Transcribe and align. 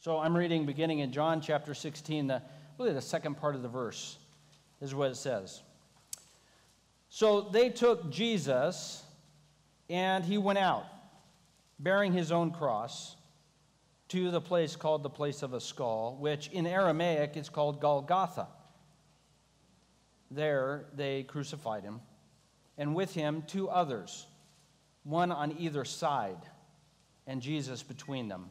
So 0.00 0.18
I'm 0.18 0.34
reading 0.34 0.64
beginning 0.64 1.00
in 1.00 1.12
John 1.12 1.42
chapter 1.42 1.74
16, 1.74 2.26
the, 2.26 2.40
really 2.78 2.94
the 2.94 3.02
second 3.02 3.34
part 3.34 3.54
of 3.54 3.60
the 3.60 3.68
verse. 3.68 4.16
Is 4.80 4.94
what 4.94 5.10
it 5.10 5.16
says. 5.16 5.60
So 7.10 7.42
they 7.42 7.68
took 7.68 8.10
Jesus, 8.10 9.02
and 9.90 10.24
he 10.24 10.38
went 10.38 10.58
out, 10.58 10.86
bearing 11.78 12.14
his 12.14 12.32
own 12.32 12.50
cross, 12.50 13.14
to 14.08 14.30
the 14.30 14.40
place 14.40 14.74
called 14.74 15.02
the 15.02 15.10
place 15.10 15.42
of 15.42 15.52
a 15.52 15.60
skull, 15.60 16.16
which 16.18 16.48
in 16.48 16.66
Aramaic 16.66 17.36
is 17.36 17.50
called 17.50 17.78
Golgotha. 17.78 18.48
There 20.30 20.86
they 20.94 21.24
crucified 21.24 21.82
him, 21.82 22.00
and 22.78 22.94
with 22.94 23.12
him 23.12 23.44
two 23.46 23.68
others, 23.68 24.26
one 25.04 25.30
on 25.30 25.54
either 25.58 25.84
side, 25.84 26.40
and 27.26 27.42
Jesus 27.42 27.82
between 27.82 28.28
them. 28.28 28.50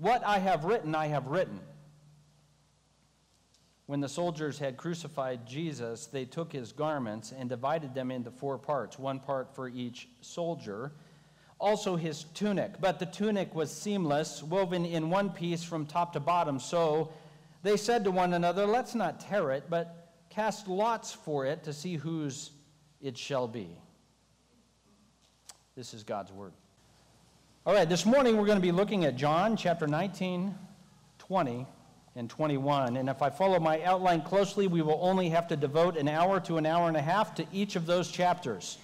What 0.00 0.24
I 0.24 0.38
have 0.38 0.64
written, 0.64 0.94
I 0.94 1.08
have 1.08 1.26
written. 1.26 1.60
When 3.84 4.00
the 4.00 4.08
soldiers 4.08 4.58
had 4.58 4.78
crucified 4.78 5.46
Jesus, 5.46 6.06
they 6.06 6.24
took 6.24 6.50
his 6.50 6.72
garments 6.72 7.34
and 7.36 7.50
divided 7.50 7.94
them 7.94 8.10
into 8.10 8.30
four 8.30 8.56
parts, 8.56 8.98
one 8.98 9.20
part 9.20 9.54
for 9.54 9.68
each 9.68 10.08
soldier. 10.22 10.92
Also 11.58 11.96
his 11.96 12.24
tunic, 12.32 12.80
but 12.80 12.98
the 12.98 13.04
tunic 13.04 13.54
was 13.54 13.70
seamless, 13.70 14.42
woven 14.42 14.86
in 14.86 15.10
one 15.10 15.28
piece 15.28 15.62
from 15.62 15.84
top 15.84 16.14
to 16.14 16.20
bottom, 16.20 16.58
so 16.58 17.12
they 17.62 17.76
said 17.76 18.02
to 18.04 18.10
one 18.10 18.32
another, 18.32 18.64
Let's 18.64 18.94
not 18.94 19.20
tear 19.20 19.50
it, 19.50 19.64
but 19.68 20.14
cast 20.30 20.66
lots 20.66 21.12
for 21.12 21.44
it 21.44 21.62
to 21.64 21.74
see 21.74 21.96
whose 21.96 22.52
it 23.02 23.18
shall 23.18 23.46
be. 23.46 23.68
This 25.76 25.92
is 25.92 26.04
God's 26.04 26.32
word. 26.32 26.54
All 27.66 27.74
right, 27.74 27.86
this 27.86 28.06
morning 28.06 28.38
we're 28.38 28.46
going 28.46 28.56
to 28.56 28.62
be 28.62 28.72
looking 28.72 29.04
at 29.04 29.16
John 29.16 29.54
chapter 29.54 29.86
19, 29.86 30.54
20, 31.18 31.66
and 32.16 32.30
21. 32.30 32.96
And 32.96 33.06
if 33.06 33.20
I 33.20 33.28
follow 33.28 33.60
my 33.60 33.82
outline 33.82 34.22
closely, 34.22 34.66
we 34.66 34.80
will 34.80 34.98
only 35.02 35.28
have 35.28 35.46
to 35.48 35.56
devote 35.56 35.98
an 35.98 36.08
hour 36.08 36.40
to 36.40 36.56
an 36.56 36.64
hour 36.64 36.88
and 36.88 36.96
a 36.96 37.02
half 37.02 37.34
to 37.34 37.44
each 37.52 37.76
of 37.76 37.84
those 37.84 38.10
chapters. 38.10 38.78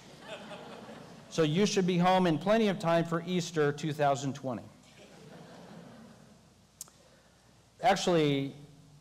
so 1.31 1.41
you 1.41 1.65
should 1.65 1.87
be 1.87 1.97
home 1.97 2.27
in 2.27 2.37
plenty 2.37 2.67
of 2.67 2.77
time 2.77 3.03
for 3.03 3.23
Easter 3.25 3.71
2020. 3.71 4.61
Actually, 7.81 8.53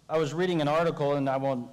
I 0.09 0.17
was 0.17 0.33
reading 0.33 0.63
an 0.63 0.69
article, 0.69 1.17
and 1.17 1.29
I 1.29 1.37
won't, 1.37 1.69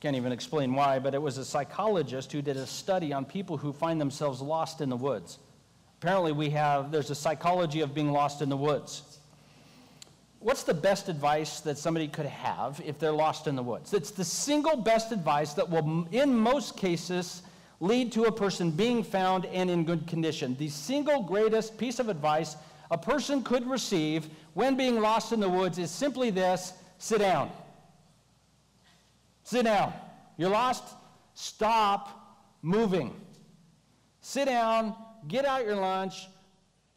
can't 0.00 0.16
even 0.16 0.32
explain 0.32 0.72
why, 0.72 0.98
but 0.98 1.14
it 1.14 1.20
was 1.20 1.36
a 1.36 1.44
psychologist 1.44 2.32
who 2.32 2.40
did 2.40 2.56
a 2.56 2.66
study 2.66 3.12
on 3.12 3.26
people 3.26 3.58
who 3.58 3.74
find 3.74 4.00
themselves 4.00 4.40
lost 4.40 4.80
in 4.80 4.88
the 4.88 4.96
woods. 4.96 5.38
Apparently, 6.00 6.32
we 6.32 6.48
have, 6.50 6.90
there's 6.90 7.10
a 7.10 7.14
psychology 7.14 7.82
of 7.82 7.94
being 7.94 8.10
lost 8.10 8.40
in 8.40 8.48
the 8.48 8.56
woods. 8.56 9.18
What's 10.38 10.62
the 10.62 10.72
best 10.72 11.10
advice 11.10 11.60
that 11.60 11.76
somebody 11.76 12.08
could 12.08 12.24
have 12.24 12.80
if 12.84 12.98
they're 12.98 13.12
lost 13.12 13.46
in 13.46 13.54
the 13.54 13.62
woods? 13.62 13.92
It's 13.92 14.10
the 14.10 14.24
single 14.24 14.76
best 14.76 15.12
advice 15.12 15.52
that 15.52 15.68
will, 15.68 16.08
in 16.10 16.34
most 16.34 16.76
cases, 16.78 17.42
lead 17.80 18.12
to 18.12 18.24
a 18.24 18.32
person 18.32 18.70
being 18.70 19.02
found 19.02 19.44
and 19.46 19.68
in 19.68 19.84
good 19.84 20.06
condition. 20.06 20.56
The 20.58 20.68
single 20.68 21.22
greatest 21.22 21.76
piece 21.76 21.98
of 21.98 22.08
advice 22.08 22.56
a 22.90 22.96
person 22.96 23.42
could 23.42 23.68
receive 23.68 24.28
when 24.54 24.76
being 24.76 25.00
lost 25.00 25.32
in 25.32 25.40
the 25.40 25.48
woods 25.48 25.78
is 25.78 25.90
simply 25.90 26.30
this 26.30 26.72
Sit 27.00 27.20
down. 27.20 27.50
Sit 29.42 29.64
down. 29.64 29.94
You're 30.36 30.50
lost? 30.50 30.84
Stop 31.32 32.46
moving. 32.60 33.18
Sit 34.20 34.44
down, 34.44 34.94
get 35.28 35.44
out 35.44 35.64
your 35.64 35.76
lunch, 35.76 36.28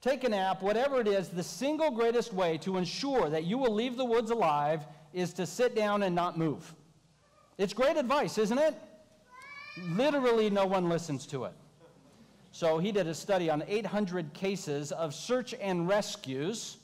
take 0.02 0.24
a 0.24 0.30
nap, 0.30 0.62
whatever 0.62 1.00
it 1.02 1.08
is. 1.08 1.30
The 1.30 1.44
single 1.44 1.92
greatest 1.92 2.34
way 2.34 2.58
to 2.60 2.78
ensure 2.78 3.30
that 3.30 3.46
you 3.46 3.58
will 3.58 3.74
leave 3.74 3.98
the 3.98 4.06
woods 4.06 4.32
alive 4.32 4.86
is 5.14 5.34
to 5.34 5.46
sit 5.46 5.76
down 5.76 6.04
and 6.04 6.16
not 6.16 6.38
move. 6.38 6.74
It's 7.58 7.74
great 7.74 7.98
advice, 7.98 8.38
isn't 8.38 8.58
it? 8.58 8.76
Literally, 9.90 10.50
no 10.50 10.66
one 10.66 10.90
listens 10.90 11.26
to 11.28 11.46
it. 11.46 11.54
So 12.52 12.78
he 12.78 12.92
did 12.92 13.08
a 13.08 13.14
study 13.14 13.50
on 13.50 13.64
800 13.68 14.34
cases 14.34 14.92
of 14.92 15.14
search 15.14 15.56
and 15.60 15.88
rescues 15.88 16.78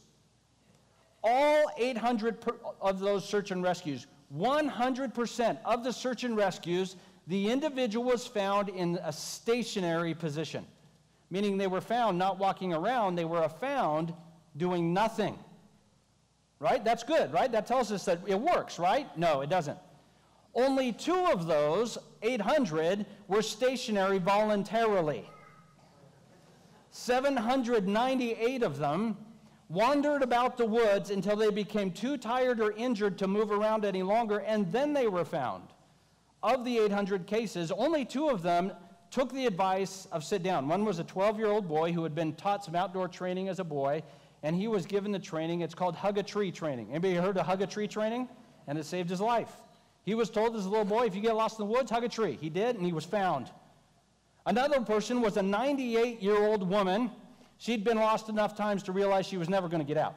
all 1.23 1.65
800 1.77 2.37
of 2.81 2.99
those 2.99 3.27
search 3.27 3.51
and 3.51 3.63
rescues, 3.63 4.07
100% 4.35 5.57
of 5.65 5.83
the 5.83 5.91
search 5.91 6.23
and 6.23 6.37
rescues, 6.37 6.95
the 7.27 7.49
individual 7.49 8.05
was 8.05 8.25
found 8.25 8.69
in 8.69 8.99
a 9.03 9.11
stationary 9.11 10.13
position, 10.13 10.65
meaning 11.29 11.57
they 11.57 11.67
were 11.67 11.81
found 11.81 12.17
not 12.17 12.39
walking 12.39 12.73
around, 12.73 13.15
they 13.15 13.25
were 13.25 13.47
found 13.47 14.13
doing 14.57 14.93
nothing. 14.93 15.37
Right? 16.59 16.83
That's 16.83 17.03
good, 17.03 17.31
right? 17.31 17.51
That 17.51 17.67
tells 17.67 17.91
us 17.91 18.05
that 18.05 18.19
it 18.27 18.39
works, 18.39 18.79
right? 18.79 19.15
No, 19.17 19.41
it 19.41 19.49
doesn't. 19.49 19.77
Only 20.55 20.91
two 20.91 21.27
of 21.31 21.47
those 21.47 21.97
800 22.21 23.05
were 23.27 23.41
stationary 23.41 24.17
voluntarily. 24.17 25.29
798 26.91 28.63
of 28.63 28.77
them 28.77 29.15
wandered 29.69 30.23
about 30.23 30.57
the 30.57 30.65
woods 30.65 31.11
until 31.11 31.35
they 31.35 31.51
became 31.51 31.91
too 31.91 32.17
tired 32.17 32.59
or 32.59 32.71
injured 32.71 33.17
to 33.19 33.27
move 33.27 33.51
around 33.51 33.85
any 33.85 34.01
longer, 34.01 34.39
and 34.39 34.71
then 34.71 34.93
they 34.93 35.07
were 35.07 35.23
found. 35.23 35.63
Of 36.41 36.65
the 36.65 36.79
800 36.79 37.27
cases, 37.27 37.71
only 37.71 38.03
two 38.03 38.29
of 38.29 38.41
them 38.41 38.71
took 39.11 39.31
the 39.31 39.45
advice 39.45 40.07
of 40.11 40.23
sit 40.23 40.43
down. 40.43 40.67
One 40.67 40.85
was 40.85 40.99
a 40.99 41.03
12 41.03 41.37
year 41.37 41.47
old 41.47 41.67
boy 41.67 41.91
who 41.91 42.03
had 42.03 42.15
been 42.15 42.33
taught 42.33 42.63
some 42.63 42.75
outdoor 42.75 43.07
training 43.07 43.49
as 43.49 43.59
a 43.59 43.63
boy, 43.63 44.03
and 44.43 44.55
he 44.55 44.67
was 44.67 44.85
given 44.85 45.11
the 45.11 45.19
training. 45.19 45.61
It's 45.61 45.75
called 45.75 45.95
hug 45.95 46.17
a 46.17 46.23
tree 46.23 46.51
training. 46.51 46.87
Anybody 46.89 47.15
heard 47.15 47.37
of 47.37 47.45
hug 47.45 47.61
a 47.61 47.67
tree 47.67 47.87
training? 47.87 48.29
And 48.67 48.77
it 48.77 48.85
saved 48.85 49.09
his 49.09 49.21
life. 49.21 49.51
He 50.03 50.13
was 50.15 50.29
told 50.29 50.55
as 50.55 50.65
a 50.65 50.69
little 50.69 50.85
boy, 50.85 51.05
if 51.05 51.15
you 51.15 51.21
get 51.21 51.35
lost 51.35 51.59
in 51.59 51.65
the 51.65 51.71
woods, 51.71 51.89
hug 51.91 52.03
a 52.03 52.09
tree. 52.09 52.37
He 52.39 52.49
did, 52.49 52.75
and 52.75 52.85
he 52.85 52.93
was 52.93 53.05
found. 53.05 53.49
Another 54.45 54.81
person 54.81 55.21
was 55.21 55.37
a 55.37 55.43
98 55.43 56.21
year 56.21 56.37
old 56.37 56.67
woman 56.67 57.11
She'd 57.59 57.83
been 57.83 57.97
lost 57.97 58.29
enough 58.29 58.55
times 58.55 58.83
to 58.83 58.93
realize 58.93 59.25
she 59.25 59.35
was 59.35 59.49
never 59.49 59.67
going 59.67 59.81
to 59.81 59.85
get 59.85 59.97
out. 59.97 60.15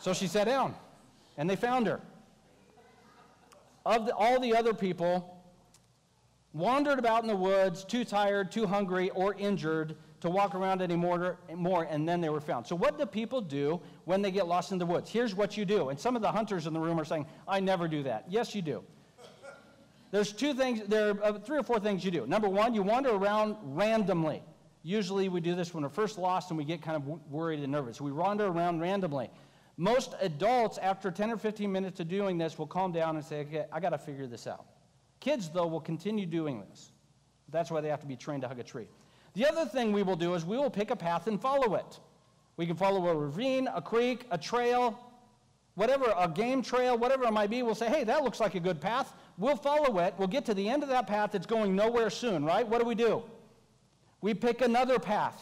so 0.00 0.14
she 0.14 0.26
sat 0.26 0.46
down, 0.46 0.74
and 1.36 1.48
they 1.48 1.54
found 1.54 1.86
her. 1.86 2.00
Of 3.84 4.06
the, 4.06 4.14
all 4.14 4.40
the 4.40 4.56
other 4.56 4.72
people, 4.72 5.31
wandered 6.52 6.98
about 6.98 7.22
in 7.22 7.28
the 7.28 7.36
woods, 7.36 7.84
too 7.84 8.04
tired, 8.04 8.52
too 8.52 8.66
hungry, 8.66 9.10
or 9.10 9.34
injured 9.34 9.96
to 10.20 10.30
walk 10.30 10.54
around 10.54 10.82
anymore, 10.82 11.38
more, 11.54 11.84
and 11.84 12.08
then 12.08 12.20
they 12.20 12.28
were 12.28 12.40
found. 12.40 12.66
So, 12.66 12.76
what 12.76 12.98
do 12.98 13.06
people 13.06 13.40
do 13.40 13.80
when 14.04 14.22
they 14.22 14.30
get 14.30 14.46
lost 14.46 14.70
in 14.70 14.78
the 14.78 14.86
woods? 14.86 15.10
Here's 15.10 15.34
what 15.34 15.56
you 15.56 15.64
do. 15.64 15.88
And 15.88 15.98
some 15.98 16.14
of 16.14 16.22
the 16.22 16.30
hunters 16.30 16.66
in 16.66 16.72
the 16.72 16.80
room 16.80 17.00
are 17.00 17.04
saying, 17.04 17.26
I 17.48 17.60
never 17.60 17.88
do 17.88 18.02
that. 18.04 18.26
Yes, 18.28 18.54
you 18.54 18.62
do. 18.62 18.84
There's 20.12 20.30
two 20.30 20.52
things, 20.52 20.82
there 20.86 21.10
are 21.10 21.24
uh, 21.24 21.38
three 21.38 21.58
or 21.58 21.62
four 21.62 21.80
things 21.80 22.04
you 22.04 22.10
do. 22.10 22.26
Number 22.26 22.48
one, 22.48 22.74
you 22.74 22.82
wander 22.82 23.10
around 23.10 23.56
randomly. 23.62 24.42
Usually 24.82 25.30
we 25.30 25.40
do 25.40 25.54
this 25.54 25.72
when 25.72 25.82
we're 25.82 25.88
first 25.88 26.18
lost 26.18 26.50
and 26.50 26.58
we 26.58 26.64
get 26.64 26.82
kind 26.82 26.96
of 26.96 27.06
worried 27.30 27.60
and 27.60 27.72
nervous. 27.72 28.00
We 28.00 28.12
wander 28.12 28.46
around 28.46 28.80
randomly. 28.80 29.30
Most 29.78 30.14
adults, 30.20 30.76
after 30.76 31.10
10 31.10 31.30
or 31.30 31.38
15 31.38 31.72
minutes 31.72 31.98
of 32.00 32.08
doing 32.08 32.36
this, 32.36 32.58
will 32.58 32.66
calm 32.66 32.92
down 32.92 33.16
and 33.16 33.24
say, 33.24 33.40
okay, 33.40 33.64
I 33.72 33.80
got 33.80 33.90
to 33.90 33.98
figure 33.98 34.26
this 34.26 34.46
out. 34.46 34.66
Kids, 35.22 35.48
though, 35.48 35.68
will 35.68 35.80
continue 35.80 36.26
doing 36.26 36.60
this. 36.68 36.90
That's 37.48 37.70
why 37.70 37.80
they 37.80 37.88
have 37.88 38.00
to 38.00 38.08
be 38.08 38.16
trained 38.16 38.42
to 38.42 38.48
hug 38.48 38.58
a 38.58 38.64
tree. 38.64 38.88
The 39.34 39.48
other 39.48 39.66
thing 39.66 39.92
we 39.92 40.02
will 40.02 40.16
do 40.16 40.34
is 40.34 40.44
we 40.44 40.56
will 40.56 40.68
pick 40.68 40.90
a 40.90 40.96
path 40.96 41.28
and 41.28 41.40
follow 41.40 41.76
it. 41.76 42.00
We 42.56 42.66
can 42.66 42.74
follow 42.74 43.06
a 43.06 43.14
ravine, 43.14 43.68
a 43.72 43.80
creek, 43.80 44.26
a 44.32 44.36
trail, 44.36 44.98
whatever, 45.76 46.12
a 46.18 46.28
game 46.28 46.60
trail, 46.60 46.98
whatever 46.98 47.22
it 47.24 47.30
might 47.30 47.50
be. 47.50 47.62
We'll 47.62 47.76
say, 47.76 47.88
hey, 47.88 48.02
that 48.02 48.24
looks 48.24 48.40
like 48.40 48.56
a 48.56 48.60
good 48.60 48.80
path. 48.80 49.14
We'll 49.38 49.54
follow 49.54 50.00
it. 50.00 50.12
We'll 50.18 50.26
get 50.26 50.44
to 50.46 50.54
the 50.54 50.68
end 50.68 50.82
of 50.82 50.88
that 50.88 51.06
path 51.06 51.30
that's 51.30 51.46
going 51.46 51.76
nowhere 51.76 52.10
soon, 52.10 52.44
right? 52.44 52.66
What 52.66 52.80
do 52.80 52.84
we 52.84 52.96
do? 52.96 53.22
We 54.22 54.34
pick 54.34 54.60
another 54.60 54.98
path. 54.98 55.40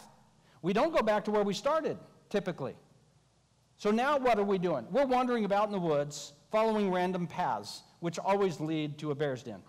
We 0.61 0.75
don't 0.75 0.95
go 0.95 1.01
back 1.01 1.25
to 1.25 1.31
where 1.31 1.43
we 1.43 1.55
started, 1.55 1.97
typically. 2.29 2.75
So 3.79 3.91
now 3.91 4.19
what 4.19 4.39
are 4.39 4.45
we 4.45 4.59
doing? 4.59 4.87
We're 4.91 5.07
wandering 5.07 5.47
about 5.47 5.69
in 5.69 5.73
the 5.73 5.81
woods, 5.81 6.35
following 6.51 6.91
random 6.91 7.27
paths, 7.27 7.83
which 8.01 8.19
always 8.19 8.61
lead 8.61 8.99
to 8.99 9.11
a 9.11 9.15
bear's 9.15 9.43
den. 9.43 9.63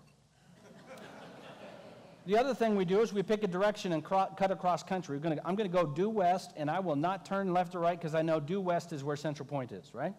The 2.24 2.38
other 2.38 2.54
thing 2.54 2.76
we 2.76 2.84
do 2.84 3.00
is 3.00 3.12
we 3.12 3.22
pick 3.22 3.42
a 3.42 3.48
direction 3.48 3.92
and 3.92 4.04
cro- 4.04 4.28
cut 4.36 4.52
across 4.52 4.82
country. 4.82 5.18
Gonna, 5.18 5.38
I'm 5.44 5.56
going 5.56 5.68
to 5.68 5.76
go 5.76 5.86
due 5.86 6.08
west, 6.08 6.52
and 6.56 6.70
I 6.70 6.78
will 6.78 6.94
not 6.94 7.24
turn 7.26 7.52
left 7.52 7.74
or 7.74 7.80
right 7.80 7.98
because 7.98 8.14
I 8.14 8.22
know 8.22 8.38
due 8.38 8.60
west 8.60 8.92
is 8.92 9.02
where 9.02 9.16
Central 9.16 9.46
Point 9.46 9.72
is, 9.72 9.92
right? 9.92 10.14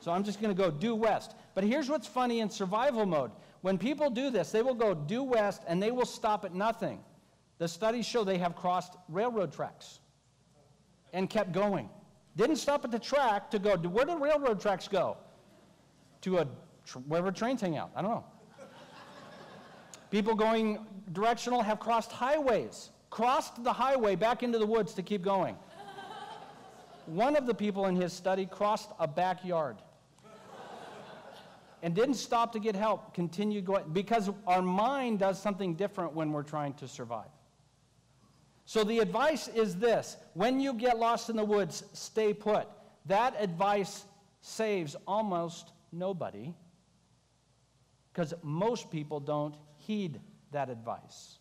So 0.00 0.12
I'm 0.12 0.22
just 0.22 0.38
going 0.38 0.54
to 0.54 0.62
go 0.62 0.70
due 0.70 0.94
west. 0.94 1.34
But 1.54 1.64
here's 1.64 1.88
what's 1.88 2.06
funny 2.06 2.40
in 2.40 2.50
survival 2.50 3.06
mode. 3.06 3.30
When 3.62 3.78
people 3.78 4.10
do 4.10 4.28
this, 4.28 4.50
they 4.50 4.60
will 4.60 4.74
go 4.74 4.92
due 4.92 5.22
west 5.22 5.62
and 5.66 5.82
they 5.82 5.90
will 5.90 6.04
stop 6.04 6.44
at 6.44 6.54
nothing. 6.54 7.00
The 7.56 7.66
studies 7.66 8.04
show 8.04 8.22
they 8.22 8.36
have 8.36 8.54
crossed 8.54 8.96
railroad 9.08 9.50
tracks 9.50 10.00
and 11.14 11.30
kept 11.30 11.52
going. 11.52 11.88
Didn't 12.36 12.56
stop 12.56 12.84
at 12.84 12.90
the 12.90 12.98
track 12.98 13.50
to 13.52 13.58
go, 13.58 13.76
where 13.76 14.04
do 14.04 14.18
railroad 14.18 14.60
tracks 14.60 14.88
go? 14.88 15.16
To 16.22 16.38
a, 16.38 16.46
wherever 17.06 17.32
trains 17.32 17.62
hang 17.62 17.78
out. 17.78 17.90
I 17.96 18.02
don't 18.02 18.10
know. 18.10 18.24
People 20.14 20.36
going 20.36 20.78
directional 21.12 21.60
have 21.60 21.80
crossed 21.80 22.12
highways, 22.12 22.90
crossed 23.10 23.64
the 23.64 23.72
highway 23.72 24.14
back 24.14 24.44
into 24.44 24.60
the 24.60 24.66
woods 24.66 24.94
to 24.94 25.02
keep 25.02 25.22
going. 25.22 25.56
One 27.06 27.34
of 27.34 27.46
the 27.46 27.54
people 27.54 27.86
in 27.86 27.96
his 27.96 28.12
study 28.12 28.46
crossed 28.46 28.90
a 29.00 29.08
backyard 29.08 29.78
and 31.82 31.96
didn't 31.96 32.14
stop 32.14 32.52
to 32.52 32.60
get 32.60 32.76
help, 32.76 33.12
continued 33.12 33.64
going, 33.64 33.92
because 33.92 34.30
our 34.46 34.62
mind 34.62 35.18
does 35.18 35.42
something 35.42 35.74
different 35.74 36.12
when 36.12 36.30
we're 36.30 36.44
trying 36.44 36.74
to 36.74 36.86
survive. 36.86 37.32
So 38.66 38.84
the 38.84 39.00
advice 39.00 39.48
is 39.48 39.74
this 39.74 40.16
when 40.34 40.60
you 40.60 40.74
get 40.74 40.96
lost 40.96 41.28
in 41.28 41.34
the 41.34 41.44
woods, 41.44 41.82
stay 41.92 42.32
put. 42.32 42.68
That 43.06 43.34
advice 43.40 44.04
saves 44.42 44.94
almost 45.08 45.72
nobody 45.90 46.54
because 48.12 48.32
most 48.44 48.92
people 48.92 49.18
don't 49.18 49.56
heed 49.86 50.20
that 50.52 50.70
advice. 50.70 51.38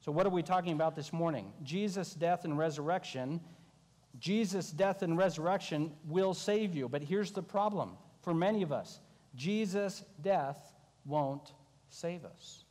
So, 0.00 0.10
what 0.10 0.26
are 0.26 0.30
we 0.30 0.42
talking 0.42 0.72
about 0.72 0.96
this 0.96 1.12
morning? 1.12 1.52
Jesus' 1.62 2.14
death 2.14 2.44
and 2.44 2.58
resurrection. 2.58 3.40
Jesus' 4.18 4.70
death 4.70 5.02
and 5.02 5.16
resurrection 5.16 5.92
will 6.06 6.34
save 6.34 6.74
you. 6.74 6.88
But 6.88 7.02
here's 7.02 7.30
the 7.30 7.42
problem 7.42 7.96
for 8.20 8.34
many 8.34 8.62
of 8.62 8.72
us 8.72 9.00
Jesus' 9.34 10.04
death 10.20 10.74
won't 11.04 11.52
save 11.88 12.24
us. 12.24 12.64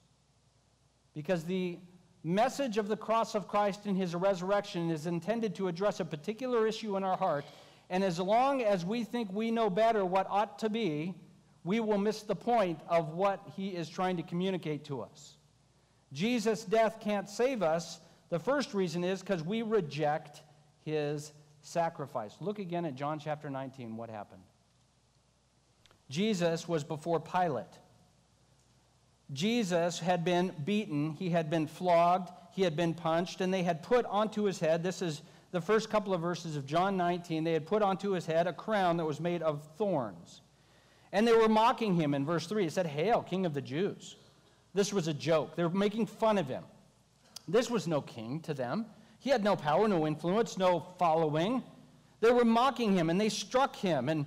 Because 1.13 1.43
the 1.43 1.79
message 2.23 2.77
of 2.77 2.87
the 2.87 2.97
cross 2.97 3.35
of 3.35 3.47
Christ 3.47 3.85
and 3.85 3.97
his 3.97 4.15
resurrection 4.15 4.91
is 4.91 5.07
intended 5.07 5.55
to 5.55 5.67
address 5.67 5.99
a 5.99 6.05
particular 6.05 6.67
issue 6.67 6.95
in 6.97 7.03
our 7.03 7.17
heart. 7.17 7.45
And 7.89 8.03
as 8.03 8.19
long 8.19 8.61
as 8.61 8.85
we 8.85 9.03
think 9.03 9.31
we 9.33 9.51
know 9.51 9.69
better 9.69 10.05
what 10.05 10.27
ought 10.29 10.59
to 10.59 10.69
be, 10.69 11.13
we 11.63 11.79
will 11.79 11.97
miss 11.97 12.23
the 12.23 12.35
point 12.35 12.79
of 12.87 13.13
what 13.13 13.41
he 13.55 13.69
is 13.69 13.89
trying 13.89 14.17
to 14.17 14.23
communicate 14.23 14.85
to 14.85 15.01
us. 15.01 15.37
Jesus' 16.13 16.63
death 16.63 16.99
can't 16.99 17.29
save 17.29 17.61
us. 17.61 17.99
The 18.29 18.39
first 18.39 18.73
reason 18.73 19.03
is 19.03 19.21
because 19.21 19.43
we 19.43 19.61
reject 19.61 20.41
his 20.83 21.31
sacrifice. 21.61 22.35
Look 22.39 22.59
again 22.59 22.85
at 22.85 22.95
John 22.95 23.19
chapter 23.19 23.49
19, 23.49 23.95
what 23.95 24.09
happened. 24.09 24.41
Jesus 26.09 26.67
was 26.67 26.83
before 26.83 27.19
Pilate. 27.19 27.65
Jesus 29.31 29.99
had 29.99 30.25
been 30.25 30.51
beaten, 30.65 31.11
he 31.11 31.29
had 31.29 31.49
been 31.49 31.67
flogged, 31.67 32.29
he 32.51 32.63
had 32.63 32.75
been 32.75 32.93
punched, 32.93 33.39
and 33.39 33.53
they 33.53 33.63
had 33.63 33.81
put 33.81 34.05
onto 34.07 34.43
his 34.43 34.59
head, 34.59 34.83
this 34.83 35.01
is 35.01 35.21
the 35.51 35.61
first 35.61 35.89
couple 35.89 36.13
of 36.13 36.19
verses 36.19 36.57
of 36.57 36.65
John 36.65 36.97
19, 36.97 37.45
they 37.45 37.53
had 37.53 37.65
put 37.65 37.81
onto 37.81 38.11
his 38.11 38.25
head 38.25 38.47
a 38.47 38.53
crown 38.53 38.97
that 38.97 39.05
was 39.05 39.21
made 39.21 39.41
of 39.41 39.63
thorns. 39.77 40.41
And 41.11 41.27
they 41.27 41.33
were 41.33 41.49
mocking 41.49 41.95
him 41.95 42.13
in 42.13 42.25
verse 42.25 42.47
3. 42.47 42.65
It 42.65 42.71
said, 42.71 42.87
Hail, 42.87 43.21
King 43.21 43.45
of 43.45 43.53
the 43.53 43.61
Jews. 43.61 44.15
This 44.73 44.93
was 44.93 45.07
a 45.07 45.13
joke. 45.13 45.55
They 45.55 45.63
were 45.63 45.69
making 45.69 46.05
fun 46.05 46.37
of 46.37 46.47
him. 46.47 46.63
This 47.47 47.69
was 47.69 47.87
no 47.87 48.01
king 48.01 48.39
to 48.41 48.53
them. 48.53 48.85
He 49.19 49.29
had 49.29 49.43
no 49.43 49.55
power, 49.55 49.87
no 49.87 50.07
influence, 50.07 50.57
no 50.57 50.85
following. 50.97 51.61
They 52.21 52.31
were 52.31 52.45
mocking 52.45 52.95
him 52.95 53.09
and 53.09 53.19
they 53.19 53.29
struck 53.29 53.75
him. 53.75 54.09
And 54.09 54.25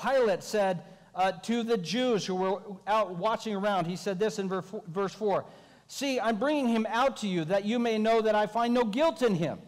Pilate 0.00 0.42
said 0.42 0.82
uh, 1.14 1.32
to 1.32 1.62
the 1.62 1.76
Jews 1.76 2.24
who 2.24 2.34
were 2.34 2.60
out 2.86 3.16
watching 3.16 3.54
around, 3.54 3.86
he 3.86 3.96
said 3.96 4.18
this 4.18 4.38
in 4.38 4.48
verse 4.48 5.12
4 5.14 5.44
See, 5.88 6.18
I'm 6.18 6.36
bringing 6.36 6.68
him 6.68 6.86
out 6.90 7.16
to 7.18 7.28
you 7.28 7.44
that 7.44 7.64
you 7.64 7.78
may 7.78 7.96
know 7.96 8.20
that 8.20 8.34
I 8.34 8.46
find 8.46 8.74
no 8.74 8.84
guilt 8.84 9.22
in 9.22 9.34
him. 9.34 9.58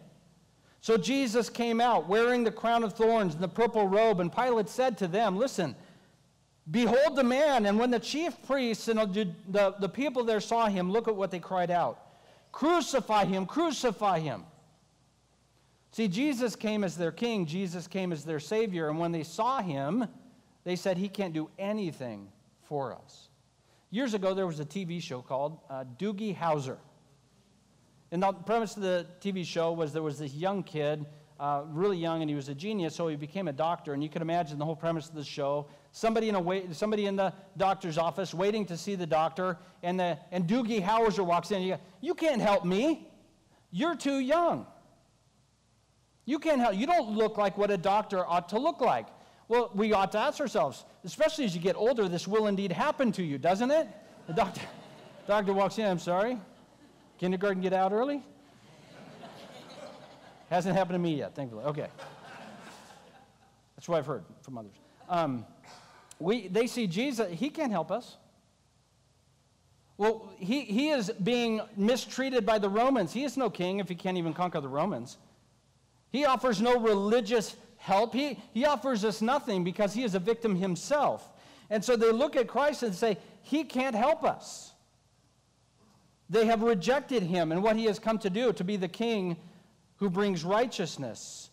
So 0.81 0.96
Jesus 0.96 1.49
came 1.50 1.81
out 1.81 2.08
wearing 2.08 2.44
the 2.44 2.50
crown 2.50 2.82
of 2.82 2.94
thorns 2.94 3.34
and 3.34 3.43
the 3.43 3.49
purple 3.49 3.87
robe, 3.87 4.20
and 4.20 4.34
Pilate 4.34 4.69
said 4.69 4.96
to 4.99 5.06
them, 5.06 5.37
Listen, 5.37 5.76
Behold 6.70 7.16
the 7.16 7.24
man. 7.24 7.66
And 7.66 7.78
when 7.78 7.90
the 7.90 7.98
chief 7.98 8.34
priests 8.46 8.88
and 8.88 8.98
the, 8.98 9.74
the, 9.78 9.88
people 9.88 10.24
there 10.24 10.40
saw 10.40 10.66
him, 10.66 10.90
look 10.90 11.08
at 11.08 11.16
what 11.16 11.30
they 11.30 11.38
cried 11.38 11.70
out 11.70 12.00
Crucify 12.52 13.24
him, 13.24 13.46
crucify 13.46 14.18
him. 14.20 14.44
See, 15.92 16.08
Jesus 16.08 16.56
came 16.56 16.84
as 16.84 16.96
their 16.96 17.12
king, 17.12 17.46
Jesus 17.46 17.86
came 17.86 18.12
as 18.12 18.24
their 18.24 18.40
savior, 18.40 18.88
and 18.88 18.98
when 18.98 19.12
they 19.12 19.22
saw 19.22 19.62
him, 19.62 20.06
they 20.64 20.76
said, 20.76 20.98
He 20.98 21.08
can't 21.08 21.32
do 21.32 21.50
anything 21.58 22.28
for 22.62 22.94
us. 22.94 23.28
Years 23.90 24.14
ago, 24.14 24.34
there 24.34 24.46
was 24.46 24.60
a 24.60 24.64
TV 24.64 25.00
show 25.00 25.22
called 25.22 25.58
uh, 25.70 25.84
Doogie 25.98 26.36
Howser. 26.36 26.76
And 28.10 28.22
the 28.22 28.32
premise 28.32 28.76
of 28.76 28.82
the 28.82 29.06
TV 29.20 29.44
show 29.44 29.72
was 29.72 29.92
there 29.92 30.02
was 30.02 30.18
this 30.18 30.34
young 30.34 30.62
kid, 30.62 31.06
uh, 31.40 31.62
really 31.68 31.96
young, 31.96 32.22
and 32.22 32.28
he 32.28 32.36
was 32.36 32.48
a 32.48 32.54
genius, 32.54 32.94
so 32.94 33.08
he 33.08 33.16
became 33.16 33.48
a 33.48 33.52
doctor. 33.52 33.94
And 33.94 34.02
you 34.02 34.08
can 34.08 34.22
imagine 34.22 34.58
the 34.58 34.64
whole 34.64 34.76
premise 34.76 35.08
of 35.08 35.14
the 35.14 35.24
show 35.24 35.66
somebody 35.93 36.29
in, 36.29 36.35
a 36.35 36.40
wait, 36.40 36.75
somebody 36.75 37.06
in 37.06 37.17
the 37.17 37.32
doctor's 37.56 37.99
office 37.99 38.35
waiting 38.35 38.64
to 38.67 38.76
see 38.76 38.94
the 38.94 39.06
doctor, 39.06 39.56
and, 39.82 39.99
the, 39.99 40.19
and 40.31 40.46
Doogie 40.46 40.82
Howser 40.82 41.25
walks 41.25 41.50
in. 41.50 41.62
You, 41.62 41.75
go, 41.75 41.81
you 42.00 42.14
can't 42.14 42.40
help 42.40 42.64
me. 42.64 43.08
You're 43.70 43.96
too 43.96 44.19
young. 44.19 44.67
You 46.25 46.38
can't 46.38 46.61
help. 46.61 46.75
You 46.75 46.87
don't 46.87 47.12
look 47.12 47.38
like 47.38 47.56
what 47.56 47.70
a 47.70 47.79
doctor 47.79 48.26
ought 48.26 48.49
to 48.50 48.58
look 48.58 48.81
like. 48.81 49.06
Well, 49.49 49.70
we 49.75 49.94
ought 49.94 50.12
to 50.12 50.19
ask 50.19 50.40
ourselves, 50.40 50.85
especially 51.05 51.46
as 51.46 51.55
you 51.55 51.61
get 51.61 51.75
older, 51.75 52.06
this 52.06 52.29
will 52.29 52.49
indeed 52.49 52.70
happen 52.70 53.12
to 53.12 53.23
you, 53.23 53.38
doesn't 53.38 53.70
it? 53.70 53.88
The 54.26 54.35
doctor, 54.35 54.61
doctor 55.26 55.55
walks 55.55 55.79
in, 55.79 55.87
I'm 55.87 55.99
sorry. 55.99 56.38
Kindergarten 57.19 57.62
get 57.62 57.73
out 57.73 57.93
early? 57.93 58.23
Hasn't 60.50 60.76
happened 60.76 60.94
to 60.94 60.99
me 60.99 61.17
yet, 61.17 61.35
thankfully. 61.35 61.64
Okay. 61.64 61.88
That's 63.75 63.88
what 63.88 63.99
I've 63.99 64.06
heard 64.06 64.25
from 64.43 64.58
others. 64.58 64.75
Um, 65.08 65.46
we, 66.19 66.49
they 66.49 66.66
see 66.66 66.87
Jesus, 66.87 67.31
he 67.31 67.50
can't 67.50 67.72
help 67.72 67.90
us. 67.90 68.16
Well, 69.96 70.32
he, 70.38 70.62
he 70.62 70.90
is 70.90 71.10
being 71.22 71.60
mistreated 71.76 72.46
by 72.46 72.58
the 72.58 72.69
Romans. 72.69 73.12
He 73.12 73.25
is 73.25 73.37
no 73.37 73.50
king 73.50 73.81
if 73.81 73.88
he 73.88 73.94
can't 73.94 74.16
even 74.16 74.32
conquer 74.32 74.60
the 74.60 74.69
Romans. 74.69 75.19
He 76.10 76.25
offers 76.25 76.60
no 76.60 76.78
religious 76.78 77.56
help. 77.78 78.14
He, 78.14 78.38
he 78.54 78.64
offers 78.64 79.04
us 79.04 79.21
nothing 79.21 79.64
because 79.64 79.92
he 79.92 80.04
is 80.04 80.14
a 80.14 80.21
victim 80.21 80.54
himself. 80.54 81.28
And 81.68 81.85
so 81.85 81.97
they 81.97 82.12
look 82.12 82.37
at 82.37 82.47
Christ 82.47 82.82
and 82.85 82.94
say, 82.94 83.18
He 83.42 83.64
can't 83.64 83.94
help 83.94 84.25
us. 84.25 84.73
They 86.30 86.47
have 86.47 86.62
rejected 86.62 87.23
him 87.23 87.52
and 87.52 87.62
what 87.62 87.76
he 87.76 87.85
has 87.87 87.99
come 87.99 88.18
to 88.18 88.30
do, 88.30 88.52
to 88.52 88.64
be 88.64 88.76
the 88.76 88.88
king 88.88 89.37
who 89.97 90.11
brings 90.11 90.44
righteousness. 90.44 91.48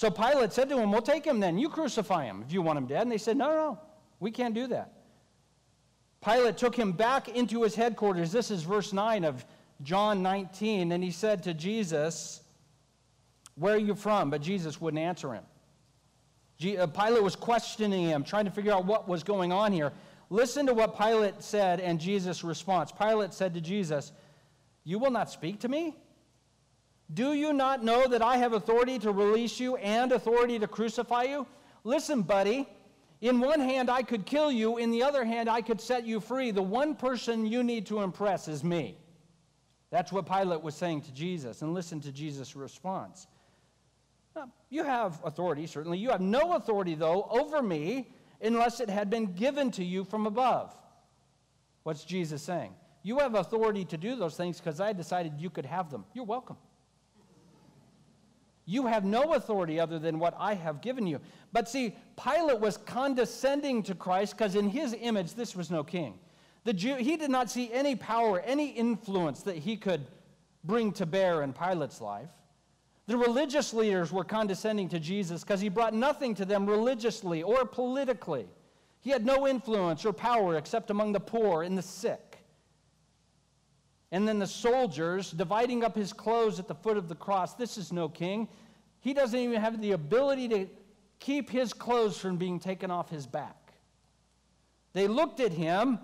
So 0.00 0.10
Pilate 0.10 0.54
said 0.54 0.70
to 0.70 0.78
him, 0.78 0.92
We'll 0.92 1.02
take 1.02 1.26
him 1.26 1.40
then. 1.40 1.58
You 1.58 1.68
crucify 1.68 2.24
him 2.24 2.42
if 2.46 2.54
you 2.54 2.62
want 2.62 2.78
him 2.78 2.86
dead. 2.86 3.02
And 3.02 3.12
they 3.12 3.18
said, 3.18 3.36
No, 3.36 3.48
no. 3.48 3.78
We 4.18 4.30
can't 4.30 4.54
do 4.54 4.66
that. 4.68 4.94
Pilate 6.24 6.56
took 6.56 6.74
him 6.74 6.92
back 6.92 7.28
into 7.28 7.62
his 7.64 7.74
headquarters. 7.74 8.32
This 8.32 8.50
is 8.50 8.62
verse 8.62 8.94
9 8.94 9.24
of 9.24 9.44
John 9.82 10.22
19. 10.22 10.92
And 10.92 11.04
he 11.04 11.10
said 11.10 11.42
to 11.42 11.52
Jesus, 11.52 12.40
Where 13.56 13.74
are 13.74 13.78
you 13.78 13.94
from? 13.94 14.30
But 14.30 14.40
Jesus 14.40 14.80
wouldn't 14.80 15.02
answer 15.02 15.34
him. 15.34 15.44
Uh, 16.78 16.86
Pilate 16.86 17.22
was 17.22 17.36
questioning 17.36 18.04
him, 18.04 18.24
trying 18.24 18.46
to 18.46 18.50
figure 18.50 18.72
out 18.72 18.86
what 18.86 19.06
was 19.06 19.22
going 19.22 19.52
on 19.52 19.70
here. 19.70 19.92
Listen 20.30 20.64
to 20.64 20.72
what 20.72 20.96
Pilate 20.96 21.42
said 21.42 21.78
and 21.78 22.00
Jesus' 22.00 22.42
response. 22.42 22.90
Pilate 22.90 23.34
said 23.34 23.52
to 23.52 23.60
Jesus, 23.60 24.12
You 24.82 24.98
will 24.98 25.10
not 25.10 25.30
speak 25.30 25.60
to 25.60 25.68
me? 25.68 25.94
Do 27.12 27.32
you 27.32 27.52
not 27.52 27.82
know 27.82 28.06
that 28.06 28.22
I 28.22 28.36
have 28.36 28.52
authority 28.52 28.98
to 29.00 29.10
release 29.10 29.58
you 29.58 29.76
and 29.76 30.12
authority 30.12 30.58
to 30.58 30.68
crucify 30.68 31.24
you? 31.24 31.46
Listen, 31.82 32.22
buddy. 32.22 32.68
In 33.20 33.40
one 33.40 33.60
hand, 33.60 33.90
I 33.90 34.02
could 34.02 34.24
kill 34.24 34.50
you. 34.50 34.78
In 34.78 34.90
the 34.90 35.02
other 35.02 35.24
hand, 35.24 35.48
I 35.48 35.60
could 35.60 35.80
set 35.80 36.06
you 36.06 36.20
free. 36.20 36.52
The 36.52 36.62
one 36.62 36.94
person 36.94 37.46
you 37.46 37.62
need 37.62 37.86
to 37.86 38.00
impress 38.00 38.48
is 38.48 38.64
me. 38.64 38.96
That's 39.90 40.12
what 40.12 40.24
Pilate 40.24 40.62
was 40.62 40.74
saying 40.74 41.02
to 41.02 41.12
Jesus. 41.12 41.62
And 41.62 41.74
listen 41.74 42.00
to 42.00 42.12
Jesus' 42.12 42.56
response. 42.56 43.26
You 44.70 44.84
have 44.84 45.20
authority, 45.24 45.66
certainly. 45.66 45.98
You 45.98 46.10
have 46.10 46.20
no 46.20 46.54
authority, 46.54 46.94
though, 46.94 47.26
over 47.30 47.60
me 47.60 48.14
unless 48.40 48.80
it 48.80 48.88
had 48.88 49.10
been 49.10 49.34
given 49.34 49.70
to 49.72 49.84
you 49.84 50.04
from 50.04 50.26
above. 50.26 50.72
What's 51.82 52.04
Jesus 52.04 52.40
saying? 52.40 52.72
You 53.02 53.18
have 53.18 53.34
authority 53.34 53.84
to 53.86 53.98
do 53.98 54.14
those 54.14 54.36
things 54.36 54.58
because 54.58 54.80
I 54.80 54.92
decided 54.92 55.34
you 55.38 55.50
could 55.50 55.66
have 55.66 55.90
them. 55.90 56.04
You're 56.14 56.24
welcome. 56.24 56.56
You 58.70 58.86
have 58.86 59.04
no 59.04 59.34
authority 59.34 59.80
other 59.80 59.98
than 59.98 60.20
what 60.20 60.32
I 60.38 60.54
have 60.54 60.80
given 60.80 61.04
you. 61.04 61.18
But 61.52 61.68
see, 61.68 61.96
Pilate 62.16 62.60
was 62.60 62.76
condescending 62.76 63.82
to 63.82 63.96
Christ 63.96 64.38
because 64.38 64.54
in 64.54 64.68
his 64.68 64.94
image, 65.00 65.34
this 65.34 65.56
was 65.56 65.72
no 65.72 65.82
king. 65.82 66.20
The 66.62 66.72
Jew, 66.72 66.94
he 66.94 67.16
did 67.16 67.30
not 67.32 67.50
see 67.50 67.72
any 67.72 67.96
power, 67.96 68.38
any 68.46 68.68
influence 68.68 69.42
that 69.42 69.56
he 69.56 69.76
could 69.76 70.06
bring 70.62 70.92
to 70.92 71.04
bear 71.04 71.42
in 71.42 71.52
Pilate's 71.52 72.00
life. 72.00 72.28
The 73.08 73.16
religious 73.16 73.74
leaders 73.74 74.12
were 74.12 74.22
condescending 74.22 74.88
to 74.90 75.00
Jesus 75.00 75.42
because 75.42 75.60
he 75.60 75.68
brought 75.68 75.92
nothing 75.92 76.32
to 76.36 76.44
them 76.44 76.64
religiously 76.64 77.42
or 77.42 77.64
politically. 77.64 78.46
He 79.00 79.10
had 79.10 79.26
no 79.26 79.48
influence 79.48 80.04
or 80.04 80.12
power 80.12 80.56
except 80.58 80.90
among 80.90 81.10
the 81.10 81.18
poor 81.18 81.64
and 81.64 81.76
the 81.76 81.82
sick. 81.82 82.29
And 84.12 84.26
then 84.26 84.38
the 84.38 84.46
soldiers 84.46 85.30
dividing 85.30 85.84
up 85.84 85.94
his 85.94 86.12
clothes 86.12 86.58
at 86.58 86.66
the 86.66 86.74
foot 86.74 86.96
of 86.96 87.08
the 87.08 87.14
cross. 87.14 87.54
This 87.54 87.78
is 87.78 87.92
no 87.92 88.08
king. 88.08 88.48
He 89.00 89.14
doesn't 89.14 89.38
even 89.38 89.60
have 89.60 89.80
the 89.80 89.92
ability 89.92 90.48
to 90.48 90.66
keep 91.20 91.50
his 91.50 91.72
clothes 91.72 92.18
from 92.18 92.36
being 92.36 92.58
taken 92.58 92.90
off 92.90 93.10
his 93.10 93.26
back. 93.26 93.74
They 94.92 95.06
looked 95.06 95.38
at 95.40 95.52
him 95.52 96.00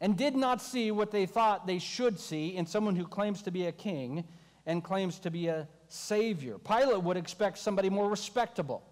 and 0.00 0.16
did 0.16 0.34
not 0.34 0.60
see 0.62 0.90
what 0.90 1.10
they 1.10 1.26
thought 1.26 1.66
they 1.66 1.78
should 1.78 2.18
see 2.18 2.56
in 2.56 2.66
someone 2.66 2.96
who 2.96 3.06
claims 3.06 3.42
to 3.42 3.50
be 3.50 3.66
a 3.66 3.72
king 3.72 4.24
and 4.66 4.82
claims 4.82 5.18
to 5.20 5.30
be 5.30 5.48
a 5.48 5.68
savior. 5.88 6.58
Pilate 6.58 7.02
would 7.02 7.16
expect 7.16 7.58
somebody 7.58 7.90
more 7.90 8.08
respectable, 8.08 8.82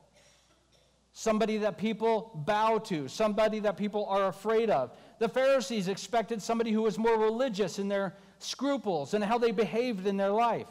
somebody 1.18 1.56
that 1.56 1.76
people 1.76 2.30
bow 2.46 2.78
to, 2.78 3.08
somebody 3.08 3.58
that 3.58 3.76
people 3.76 4.06
are 4.06 4.28
afraid 4.28 4.70
of. 4.70 4.92
The 5.18 5.28
Pharisees 5.28 5.88
expected 5.88 6.40
somebody 6.40 6.70
who 6.70 6.82
was 6.82 6.96
more 6.96 7.18
religious 7.18 7.80
in 7.80 7.88
their 7.88 8.14
scruples 8.38 9.14
and 9.14 9.24
how 9.24 9.36
they 9.36 9.50
behaved 9.50 10.06
in 10.06 10.16
their 10.16 10.30
life. 10.30 10.68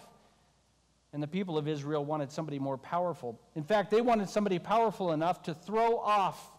And 1.12 1.22
the 1.22 1.28
people 1.28 1.58
of 1.58 1.68
Israel 1.68 2.06
wanted 2.06 2.32
somebody 2.32 2.60
more 2.60 2.78
powerful. 2.78 3.42
In 3.56 3.64
fact, 3.64 3.92
they 3.92 4.00
wanted 4.00 4.30
somebody 4.30 4.58
powerful 4.58 5.12
enough 5.12 5.44
to 5.44 5.54
throw 5.54 5.98
off 5.98 6.50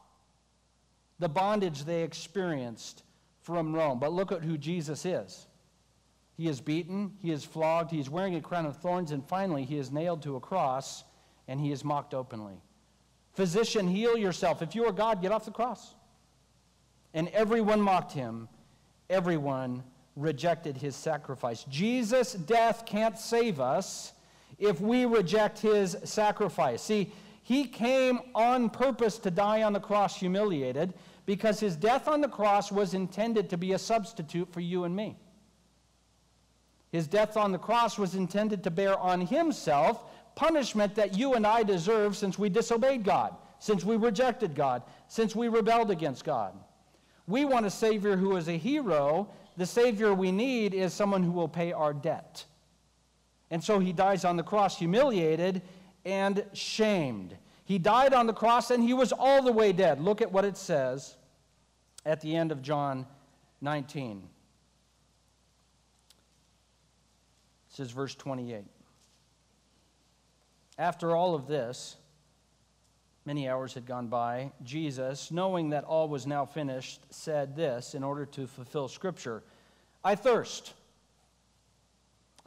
the 1.18 1.28
bondage 1.30 1.84
they 1.84 2.02
experienced 2.02 3.04
from 3.40 3.74
Rome. 3.74 3.98
But 4.00 4.12
look 4.12 4.32
at 4.32 4.44
who 4.44 4.58
Jesus 4.58 5.06
is. 5.06 5.46
He 6.36 6.46
is 6.46 6.60
beaten, 6.60 7.14
he 7.22 7.30
is 7.30 7.42
flogged, 7.42 7.90
he 7.90 8.00
is 8.00 8.10
wearing 8.10 8.34
a 8.34 8.42
crown 8.42 8.66
of 8.66 8.76
thorns, 8.76 9.12
and 9.12 9.24
finally 9.24 9.64
he 9.64 9.78
is 9.78 9.90
nailed 9.90 10.22
to 10.24 10.36
a 10.36 10.40
cross 10.40 11.04
and 11.48 11.58
he 11.58 11.72
is 11.72 11.82
mocked 11.84 12.12
openly. 12.12 12.60
Physician, 13.38 13.86
heal 13.86 14.16
yourself. 14.16 14.62
If 14.62 14.74
you 14.74 14.84
are 14.86 14.90
God, 14.90 15.22
get 15.22 15.30
off 15.30 15.44
the 15.44 15.52
cross. 15.52 15.94
And 17.14 17.28
everyone 17.28 17.80
mocked 17.80 18.10
him, 18.10 18.48
everyone 19.08 19.84
rejected 20.16 20.76
his 20.76 20.96
sacrifice. 20.96 21.62
Jesus' 21.68 22.32
death 22.32 22.84
can't 22.84 23.16
save 23.16 23.60
us 23.60 24.12
if 24.58 24.80
we 24.80 25.04
reject 25.04 25.60
his 25.60 25.96
sacrifice. 26.02 26.82
See, 26.82 27.12
he 27.44 27.64
came 27.66 28.18
on 28.34 28.70
purpose 28.70 29.18
to 29.18 29.30
die 29.30 29.62
on 29.62 29.72
the 29.72 29.78
cross 29.78 30.18
humiliated 30.18 30.94
because 31.24 31.60
his 31.60 31.76
death 31.76 32.08
on 32.08 32.20
the 32.20 32.28
cross 32.28 32.72
was 32.72 32.92
intended 32.92 33.50
to 33.50 33.56
be 33.56 33.72
a 33.72 33.78
substitute 33.78 34.52
for 34.52 34.58
you 34.58 34.82
and 34.82 34.96
me. 34.96 35.16
His 36.90 37.06
death 37.06 37.36
on 37.36 37.52
the 37.52 37.58
cross 37.58 37.98
was 37.98 38.16
intended 38.16 38.64
to 38.64 38.72
bear 38.72 38.98
on 38.98 39.20
himself 39.20 40.02
punishment 40.38 40.94
that 40.94 41.18
you 41.18 41.34
and 41.34 41.44
I 41.44 41.64
deserve 41.64 42.16
since 42.16 42.38
we 42.38 42.48
disobeyed 42.48 43.02
God, 43.02 43.34
since 43.58 43.84
we 43.84 43.96
rejected 43.96 44.54
God, 44.54 44.84
since 45.08 45.34
we 45.34 45.48
rebelled 45.48 45.90
against 45.90 46.24
God. 46.24 46.54
We 47.26 47.44
want 47.44 47.66
a 47.66 47.70
Savior 47.70 48.16
who 48.16 48.36
is 48.36 48.46
a 48.46 48.56
hero. 48.56 49.28
The 49.56 49.66
Savior 49.66 50.14
we 50.14 50.30
need 50.30 50.74
is 50.74 50.94
someone 50.94 51.24
who 51.24 51.32
will 51.32 51.48
pay 51.48 51.72
our 51.72 51.92
debt. 51.92 52.44
And 53.50 53.62
so 53.62 53.80
he 53.80 53.92
dies 53.92 54.24
on 54.24 54.36
the 54.36 54.44
cross 54.44 54.78
humiliated 54.78 55.60
and 56.04 56.44
shamed. 56.52 57.36
He 57.64 57.80
died 57.80 58.14
on 58.14 58.28
the 58.28 58.32
cross 58.32 58.70
and 58.70 58.80
he 58.80 58.94
was 58.94 59.12
all 59.12 59.42
the 59.42 59.52
way 59.52 59.72
dead. 59.72 60.00
Look 60.00 60.22
at 60.22 60.30
what 60.30 60.44
it 60.44 60.56
says 60.56 61.16
at 62.06 62.20
the 62.20 62.36
end 62.36 62.52
of 62.52 62.62
John 62.62 63.06
19. 63.60 64.22
says 67.70 67.90
verse 67.90 68.14
28. 68.14 68.64
After 70.78 71.16
all 71.16 71.34
of 71.34 71.48
this, 71.48 71.96
many 73.24 73.48
hours 73.48 73.74
had 73.74 73.84
gone 73.84 74.06
by. 74.06 74.52
Jesus, 74.62 75.30
knowing 75.30 75.70
that 75.70 75.84
all 75.84 76.08
was 76.08 76.26
now 76.26 76.46
finished, 76.46 77.00
said 77.10 77.56
this 77.56 77.94
in 77.94 78.04
order 78.04 78.24
to 78.26 78.46
fulfill 78.46 78.88
Scripture 78.88 79.42
I 80.04 80.14
thirst. 80.14 80.74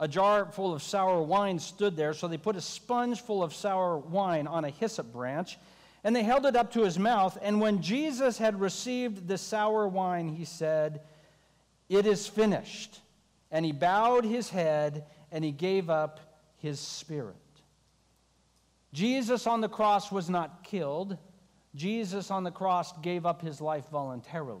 A 0.00 0.08
jar 0.08 0.46
full 0.50 0.72
of 0.72 0.82
sour 0.82 1.22
wine 1.22 1.58
stood 1.58 1.96
there, 1.96 2.14
so 2.14 2.26
they 2.26 2.38
put 2.38 2.56
a 2.56 2.60
sponge 2.60 3.20
full 3.20 3.42
of 3.42 3.54
sour 3.54 3.98
wine 3.98 4.46
on 4.46 4.64
a 4.64 4.70
hyssop 4.70 5.12
branch, 5.12 5.58
and 6.02 6.16
they 6.16 6.24
held 6.24 6.46
it 6.46 6.56
up 6.56 6.72
to 6.72 6.82
his 6.82 6.98
mouth. 6.98 7.38
And 7.42 7.60
when 7.60 7.82
Jesus 7.82 8.38
had 8.38 8.60
received 8.60 9.28
the 9.28 9.38
sour 9.38 9.86
wine, 9.86 10.28
he 10.28 10.44
said, 10.44 11.02
It 11.88 12.06
is 12.06 12.26
finished. 12.26 12.98
And 13.52 13.64
he 13.64 13.72
bowed 13.72 14.24
his 14.24 14.48
head 14.48 15.04
and 15.30 15.44
he 15.44 15.52
gave 15.52 15.90
up 15.90 16.18
his 16.56 16.80
spirit. 16.80 17.36
Jesus 18.92 19.46
on 19.46 19.60
the 19.60 19.68
cross 19.68 20.12
was 20.12 20.28
not 20.28 20.64
killed. 20.64 21.16
Jesus 21.74 22.30
on 22.30 22.44
the 22.44 22.50
cross 22.50 22.92
gave 22.98 23.24
up 23.24 23.40
his 23.40 23.60
life 23.60 23.84
voluntarily. 23.90 24.60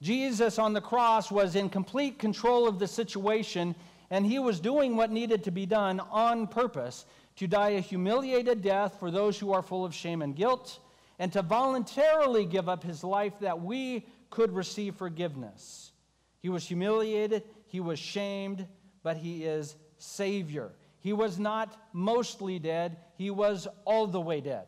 Jesus 0.00 0.58
on 0.58 0.72
the 0.72 0.80
cross 0.80 1.30
was 1.30 1.56
in 1.56 1.68
complete 1.68 2.18
control 2.18 2.68
of 2.68 2.78
the 2.78 2.86
situation, 2.86 3.74
and 4.10 4.24
he 4.24 4.38
was 4.38 4.60
doing 4.60 4.96
what 4.96 5.10
needed 5.10 5.42
to 5.44 5.50
be 5.50 5.66
done 5.66 5.98
on 5.98 6.46
purpose 6.46 7.04
to 7.36 7.48
die 7.48 7.70
a 7.70 7.80
humiliated 7.80 8.62
death 8.62 8.96
for 9.00 9.10
those 9.10 9.38
who 9.38 9.52
are 9.52 9.62
full 9.62 9.84
of 9.84 9.94
shame 9.94 10.22
and 10.22 10.36
guilt, 10.36 10.78
and 11.18 11.32
to 11.32 11.42
voluntarily 11.42 12.44
give 12.44 12.68
up 12.68 12.84
his 12.84 13.02
life 13.02 13.40
that 13.40 13.60
we 13.60 14.06
could 14.30 14.52
receive 14.52 14.94
forgiveness. 14.94 15.92
He 16.40 16.48
was 16.48 16.64
humiliated, 16.64 17.42
he 17.66 17.80
was 17.80 17.98
shamed, 17.98 18.66
but 19.02 19.16
he 19.16 19.44
is 19.44 19.74
Savior. 19.98 20.70
He 21.00 21.12
was 21.12 21.38
not 21.38 21.76
mostly 21.92 22.58
dead, 22.58 22.96
he 23.16 23.30
was 23.30 23.68
all 23.84 24.06
the 24.06 24.20
way 24.20 24.40
dead. 24.40 24.66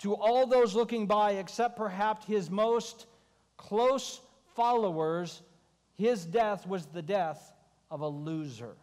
To 0.00 0.14
all 0.14 0.46
those 0.46 0.74
looking 0.74 1.06
by, 1.06 1.32
except 1.32 1.76
perhaps 1.76 2.24
his 2.26 2.50
most 2.50 3.06
close 3.56 4.20
followers, 4.54 5.42
his 5.94 6.24
death 6.24 6.66
was 6.66 6.86
the 6.86 7.02
death 7.02 7.52
of 7.90 8.00
a 8.00 8.08
loser. 8.08 8.76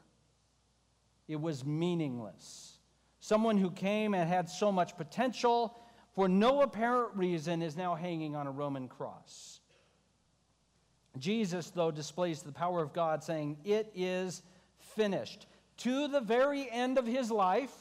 It 1.27 1.39
was 1.39 1.65
meaningless. 1.65 2.77
Someone 3.19 3.57
who 3.57 3.71
came 3.71 4.13
and 4.13 4.29
had 4.29 4.49
so 4.49 4.71
much 4.71 4.97
potential 4.97 5.79
for 6.13 6.27
no 6.27 6.61
apparent 6.61 7.15
reason 7.15 7.61
is 7.61 7.75
now 7.75 7.95
hanging 7.95 8.35
on 8.35 8.45
a 8.45 8.51
Roman 8.51 8.87
cross. 8.87 9.59
Jesus, 11.17 11.69
though, 11.69 11.91
displays 11.91 12.41
the 12.41 12.51
power 12.51 12.81
of 12.81 12.93
God, 12.93 13.23
saying, 13.23 13.57
It 13.63 13.91
is 13.95 14.43
finished. 14.95 15.47
To 15.77 16.07
the 16.07 16.21
very 16.21 16.69
end 16.69 16.97
of 16.97 17.05
his 17.05 17.29
life, 17.29 17.73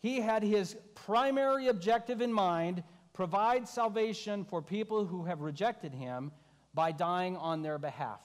he 0.00 0.20
had 0.20 0.42
his 0.42 0.76
primary 0.94 1.68
objective 1.68 2.20
in 2.20 2.32
mind 2.32 2.82
provide 3.12 3.66
salvation 3.66 4.44
for 4.44 4.60
people 4.60 5.06
who 5.06 5.24
have 5.24 5.40
rejected 5.40 5.94
him 5.94 6.32
by 6.74 6.92
dying 6.92 7.36
on 7.36 7.62
their 7.62 7.78
behalf. 7.78 8.20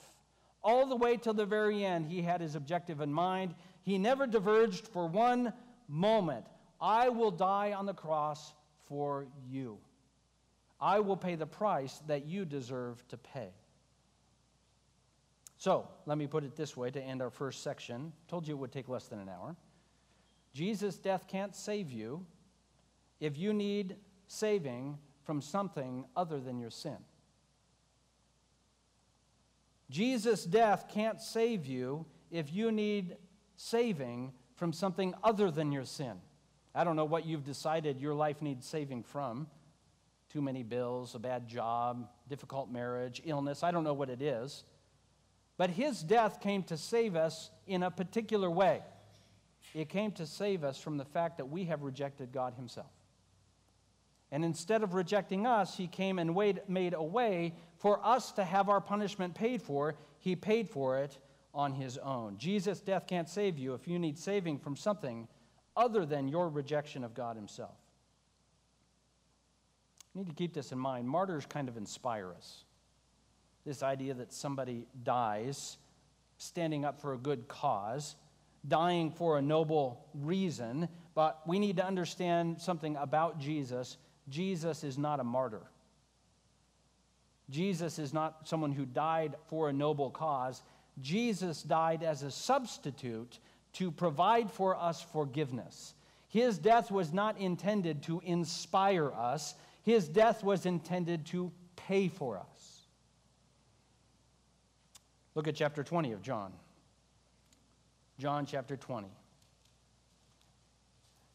All 0.64 0.86
the 0.86 0.96
way 0.96 1.18
till 1.18 1.34
the 1.34 1.46
very 1.46 1.84
end, 1.86 2.06
he 2.06 2.22
had 2.22 2.42
his 2.42 2.56
objective 2.56 3.02
in 3.02 3.12
mind. 3.12 3.56
He 3.84 3.98
never 3.98 4.28
diverged 4.28 4.88
for 4.88 5.08
one 5.08 5.54
moment. 5.88 6.46
I 6.80 7.10
will 7.10 7.32
die 7.32 7.74
on 7.74 7.86
the 7.86 7.94
cross 7.94 8.54
for 8.88 9.26
you. 9.50 9.78
I 10.80 11.00
will 11.00 11.18
pay 11.18 11.36
the 11.36 11.48
price 11.48 12.02
that 12.08 12.26
you 12.26 12.44
deserve 12.44 13.08
to 13.08 13.18
pay. 13.18 13.54
So, 15.62 15.88
let 16.08 16.18
me 16.18 16.26
put 16.26 16.44
it 16.44 16.56
this 16.56 16.76
way 16.76 16.90
to 16.90 17.00
end 17.00 17.22
our 17.22 17.30
first 17.30 17.62
section. 17.62 18.14
Told 18.28 18.48
you 18.48 18.56
it 18.56 18.58
would 18.58 18.72
take 18.72 18.90
less 18.90 19.06
than 19.06 19.20
an 19.20 19.30
hour. 19.30 19.56
Jesus' 20.56 20.98
death 20.98 21.28
can't 21.28 21.56
save 21.56 21.92
you 21.92 22.26
if 23.20 23.38
you 23.38 23.54
need 23.54 23.98
saving 24.26 24.98
from 25.24 25.40
something 25.40 26.06
other 26.16 26.40
than 26.40 26.60
your 26.60 26.72
sin. 26.72 26.98
Jesus' 29.92 30.46
death 30.46 30.88
can't 30.92 31.22
save 31.22 31.68
you 31.68 32.08
if 32.32 32.52
you 32.52 32.72
need 32.72 33.18
saving 33.56 34.34
from 34.56 34.74
something 34.74 35.14
other 35.24 35.52
than 35.52 35.72
your 35.72 35.86
sin. 35.86 36.14
I 36.74 36.84
don't 36.84 36.96
know 36.96 37.06
what 37.06 37.28
you've 37.28 37.44
decided 37.44 38.02
your 38.02 38.16
life 38.16 38.42
needs 38.42 38.66
saving 38.66 39.04
from. 39.04 39.46
Too 40.28 40.42
many 40.42 40.64
bills, 40.64 41.14
a 41.14 41.20
bad 41.20 41.48
job, 41.48 42.10
difficult 42.28 42.72
marriage, 42.72 43.22
illness. 43.26 43.62
I 43.62 43.70
don't 43.70 43.84
know 43.84 43.94
what 43.94 44.10
it 44.10 44.24
is. 44.24 44.64
But 45.62 45.70
his 45.70 46.02
death 46.02 46.42
came 46.42 46.64
to 46.64 46.76
save 46.76 47.16
us 47.16 47.52
in 47.68 47.84
a 47.84 47.92
particular 47.92 48.50
way. 48.50 48.82
It 49.76 49.90
came 49.90 50.12
to 50.14 50.26
save 50.26 50.64
us 50.64 50.80
from 50.80 50.98
the 50.98 51.06
fact 51.06 51.38
that 51.38 51.52
we 51.52 51.66
have 51.66 51.84
rejected 51.84 52.32
God 52.32 52.56
himself. 52.56 52.90
And 54.32 54.44
instead 54.44 54.82
of 54.82 54.96
rejecting 54.96 55.46
us, 55.46 55.78
he 55.78 55.86
came 55.86 56.18
and 56.18 56.36
made 56.68 56.96
a 56.96 57.04
way 57.04 57.54
for 57.78 58.04
us 58.04 58.32
to 58.32 58.44
have 58.44 58.70
our 58.70 58.82
punishment 58.82 59.36
paid 59.36 59.62
for. 59.62 59.94
He 60.18 60.36
paid 60.36 60.68
for 60.68 60.98
it 60.98 61.20
on 61.54 61.74
his 61.74 62.00
own. 62.00 62.40
Jesus' 62.40 62.82
death 62.82 63.06
can't 63.06 63.30
save 63.30 63.60
you 63.60 63.76
if 63.76 63.88
you 63.88 64.00
need 64.00 64.18
saving 64.18 64.58
from 64.58 64.76
something 64.76 65.28
other 65.78 66.08
than 66.08 66.28
your 66.28 66.50
rejection 66.50 67.04
of 67.04 67.14
God 67.14 67.36
himself. 67.36 67.78
You 70.16 70.22
need 70.22 70.28
to 70.28 70.34
keep 70.34 70.56
this 70.56 70.72
in 70.72 70.80
mind. 70.80 71.08
Martyrs 71.08 71.46
kind 71.46 71.70
of 71.70 71.78
inspire 71.78 72.34
us. 72.34 72.64
This 73.66 73.84
idea 73.84 74.14
that 74.16 74.34
somebody 74.34 74.88
dies 75.04 75.78
standing 76.38 76.86
up 76.86 77.00
for 77.00 77.14
a 77.14 77.18
good 77.18 77.48
cause, 77.48 78.16
dying 78.68 79.12
for 79.12 79.38
a 79.38 79.42
noble 79.42 80.06
reason, 80.16 80.90
but 81.14 81.42
we 81.46 81.60
need 81.60 81.78
to 81.78 81.86
understand 81.86 82.60
something 82.60 82.96
about 82.96 83.40
Jesus. 83.40 83.98
Jesus 84.30 84.84
is 84.84 84.98
not 84.98 85.20
a 85.20 85.24
martyr. 85.24 85.62
Jesus 87.50 88.00
is 88.00 88.14
not 88.14 88.48
someone 88.48 88.72
who 88.72 88.86
died 88.86 89.36
for 89.48 89.70
a 89.70 89.74
noble 89.74 90.10
cause. 90.10 90.64
Jesus 91.02 91.62
died 91.62 92.02
as 92.02 92.24
a 92.24 92.32
substitute 92.32 93.40
to 93.74 93.92
provide 93.92 94.50
for 94.50 94.76
us 94.76 95.02
forgiveness. 95.02 95.94
His 96.28 96.58
death 96.58 96.92
was 96.92 97.14
not 97.14 97.38
intended 97.38 98.04
to 98.04 98.22
inspire 98.26 99.12
us, 99.12 99.54
his 99.84 100.08
death 100.08 100.44
was 100.44 100.66
intended 100.66 101.26
to 101.28 101.52
pay 101.76 102.08
for 102.08 102.38
us. 102.38 102.46
Look 105.36 105.48
at 105.48 105.56
chapter 105.56 105.84
20 105.84 106.12
of 106.12 106.22
John. 106.22 106.52
John 108.20 108.46
chapter 108.46 108.76
20. 108.76 109.08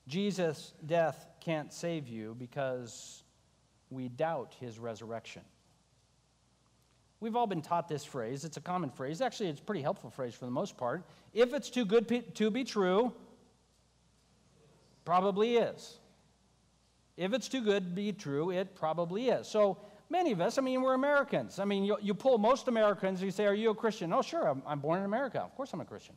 Jesus' 0.06 0.72
death 0.84 1.26
can't 1.40 1.72
save 1.72 2.08
you 2.08 2.36
because 2.38 3.24
we 3.90 4.08
doubt 4.08 4.54
his 4.60 4.78
resurrection. 4.78 5.42
We've 7.18 7.34
all 7.34 7.46
been 7.46 7.62
taught 7.62 7.88
this 7.88 8.04
phrase. 8.04 8.44
It's 8.44 8.58
a 8.58 8.60
common 8.60 8.90
phrase. 8.90 9.20
Actually, 9.20 9.48
it's 9.48 9.60
a 9.60 9.64
pretty 9.64 9.82
helpful 9.82 10.10
phrase 10.10 10.34
for 10.34 10.44
the 10.44 10.50
most 10.50 10.76
part. 10.76 11.04
If 11.32 11.54
it's 11.54 11.70
too 11.70 11.86
good 11.86 12.34
to 12.34 12.50
be 12.50 12.62
true, 12.62 13.12
probably 15.04 15.56
is. 15.56 15.98
If 17.16 17.32
it's 17.32 17.48
too 17.48 17.62
good 17.62 17.84
to 17.84 17.90
be 17.90 18.12
true, 18.12 18.50
it 18.50 18.74
probably 18.74 19.30
is. 19.30 19.48
So 19.48 19.78
many 20.10 20.32
of 20.32 20.40
us, 20.40 20.58
I 20.58 20.62
mean, 20.62 20.82
we're 20.82 20.94
Americans. 20.94 21.58
I 21.58 21.64
mean, 21.64 21.84
you, 21.84 21.96
you 22.00 22.14
pull 22.14 22.38
most 22.38 22.68
Americans, 22.68 23.20
and 23.20 23.26
you 23.26 23.30
say, 23.30 23.46
Are 23.46 23.54
you 23.54 23.70
a 23.70 23.74
Christian? 23.74 24.12
Oh, 24.12 24.22
sure, 24.22 24.48
I'm, 24.48 24.62
I'm 24.66 24.80
born 24.80 24.98
in 25.00 25.04
America. 25.04 25.40
Of 25.40 25.54
course 25.54 25.72
I'm 25.72 25.80
a 25.80 25.84
Christian. 25.84 26.14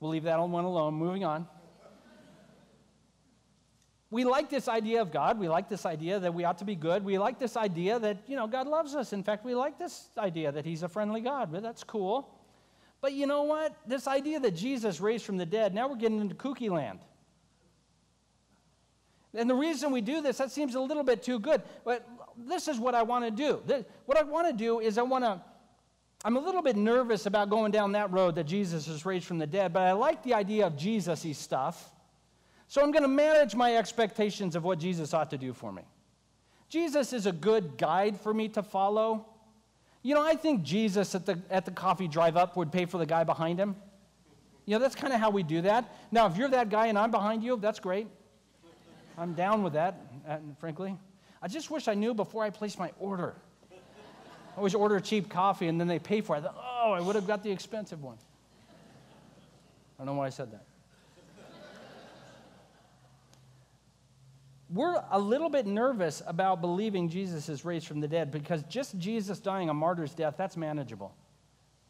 We'll 0.00 0.10
leave 0.10 0.24
that 0.24 0.38
one 0.38 0.64
alone. 0.64 0.94
Moving 0.94 1.24
on. 1.24 1.46
We 4.10 4.24
like 4.24 4.48
this 4.50 4.68
idea 4.68 5.02
of 5.02 5.10
God. 5.10 5.38
We 5.38 5.48
like 5.48 5.68
this 5.68 5.84
idea 5.84 6.20
that 6.20 6.32
we 6.32 6.44
ought 6.44 6.58
to 6.58 6.64
be 6.64 6.76
good. 6.76 7.04
We 7.04 7.18
like 7.18 7.38
this 7.38 7.56
idea 7.56 7.98
that, 7.98 8.18
you 8.26 8.36
know, 8.36 8.46
God 8.46 8.68
loves 8.68 8.94
us. 8.94 9.12
In 9.12 9.24
fact, 9.24 9.44
we 9.44 9.54
like 9.54 9.78
this 9.78 10.10
idea 10.16 10.52
that 10.52 10.64
He's 10.64 10.82
a 10.82 10.88
friendly 10.88 11.20
God. 11.20 11.52
That's 11.52 11.82
cool. 11.82 12.30
But 13.00 13.14
you 13.14 13.26
know 13.26 13.42
what? 13.42 13.74
This 13.86 14.06
idea 14.06 14.38
that 14.40 14.52
Jesus 14.52 15.00
raised 15.00 15.24
from 15.24 15.36
the 15.36 15.46
dead, 15.46 15.74
now 15.74 15.88
we're 15.88 15.96
getting 15.96 16.20
into 16.20 16.34
kooky 16.34 16.70
land. 16.70 17.00
And 19.36 19.48
the 19.48 19.54
reason 19.54 19.92
we 19.92 20.00
do 20.00 20.20
this, 20.20 20.38
that 20.38 20.50
seems 20.50 20.74
a 20.74 20.80
little 20.80 21.02
bit 21.02 21.22
too 21.22 21.38
good. 21.38 21.62
But 21.84 22.08
this 22.36 22.68
is 22.68 22.78
what 22.78 22.94
I 22.94 23.02
want 23.02 23.24
to 23.24 23.30
do. 23.30 23.62
What 24.06 24.18
I 24.18 24.22
want 24.22 24.46
to 24.46 24.52
do 24.52 24.80
is 24.80 24.98
I 24.98 25.02
want 25.02 25.24
to, 25.24 25.40
I'm 26.24 26.36
a 26.36 26.40
little 26.40 26.62
bit 26.62 26.76
nervous 26.76 27.26
about 27.26 27.50
going 27.50 27.70
down 27.70 27.92
that 27.92 28.10
road 28.10 28.34
that 28.36 28.44
Jesus 28.44 28.88
is 28.88 29.04
raised 29.04 29.26
from 29.26 29.38
the 29.38 29.46
dead, 29.46 29.72
but 29.72 29.82
I 29.82 29.92
like 29.92 30.22
the 30.22 30.34
idea 30.34 30.66
of 30.66 30.76
Jesus 30.76 31.24
y 31.24 31.32
stuff. 31.32 31.92
So 32.68 32.82
I'm 32.82 32.90
going 32.90 33.02
to 33.02 33.08
manage 33.08 33.54
my 33.54 33.76
expectations 33.76 34.56
of 34.56 34.64
what 34.64 34.78
Jesus 34.78 35.14
ought 35.14 35.30
to 35.30 35.38
do 35.38 35.52
for 35.52 35.70
me. 35.70 35.82
Jesus 36.68 37.12
is 37.12 37.26
a 37.26 37.32
good 37.32 37.78
guide 37.78 38.18
for 38.18 38.34
me 38.34 38.48
to 38.48 38.62
follow. 38.62 39.26
You 40.02 40.14
know, 40.14 40.24
I 40.24 40.34
think 40.34 40.62
Jesus 40.62 41.14
at 41.14 41.26
the, 41.26 41.38
at 41.48 41.64
the 41.64 41.70
coffee 41.70 42.08
drive 42.08 42.36
up 42.36 42.56
would 42.56 42.72
pay 42.72 42.86
for 42.86 42.98
the 42.98 43.06
guy 43.06 43.22
behind 43.22 43.60
him. 43.60 43.76
You 44.64 44.74
know, 44.74 44.80
that's 44.80 44.96
kind 44.96 45.12
of 45.12 45.20
how 45.20 45.30
we 45.30 45.44
do 45.44 45.62
that. 45.62 45.96
Now, 46.10 46.26
if 46.26 46.36
you're 46.36 46.48
that 46.48 46.70
guy 46.70 46.86
and 46.86 46.98
I'm 46.98 47.12
behind 47.12 47.44
you, 47.44 47.56
that's 47.56 47.78
great. 47.78 48.08
I'm 49.18 49.34
down 49.34 49.62
with 49.62 49.72
that, 49.74 50.00
uh, 50.28 50.38
frankly. 50.58 50.96
I 51.40 51.48
just 51.48 51.70
wish 51.70 51.88
I 51.88 51.94
knew 51.94 52.14
before 52.14 52.44
I 52.44 52.50
placed 52.50 52.78
my 52.78 52.92
order. 52.98 53.34
I 53.70 54.58
always 54.58 54.74
order 54.74 54.98
cheap 55.00 55.28
coffee 55.28 55.68
and 55.68 55.78
then 55.78 55.86
they 55.86 55.98
pay 55.98 56.20
for 56.20 56.36
it. 56.36 56.40
I 56.40 56.42
thought, 56.42 56.56
oh, 56.58 56.92
I 56.92 57.00
would 57.00 57.14
have 57.14 57.26
got 57.26 57.42
the 57.42 57.50
expensive 57.50 58.02
one. 58.02 58.16
I 59.98 60.04
don't 60.04 60.06
know 60.06 60.14
why 60.14 60.26
I 60.26 60.30
said 60.30 60.50
that. 60.52 60.64
We're 64.68 65.00
a 65.10 65.18
little 65.18 65.48
bit 65.48 65.64
nervous 65.64 66.22
about 66.26 66.60
believing 66.60 67.08
Jesus 67.08 67.48
is 67.48 67.64
raised 67.64 67.86
from 67.86 68.00
the 68.00 68.08
dead 68.08 68.32
because 68.32 68.64
just 68.64 68.98
Jesus 68.98 69.38
dying 69.38 69.68
a 69.68 69.74
martyr's 69.74 70.12
death, 70.12 70.34
that's 70.36 70.56
manageable. 70.56 71.14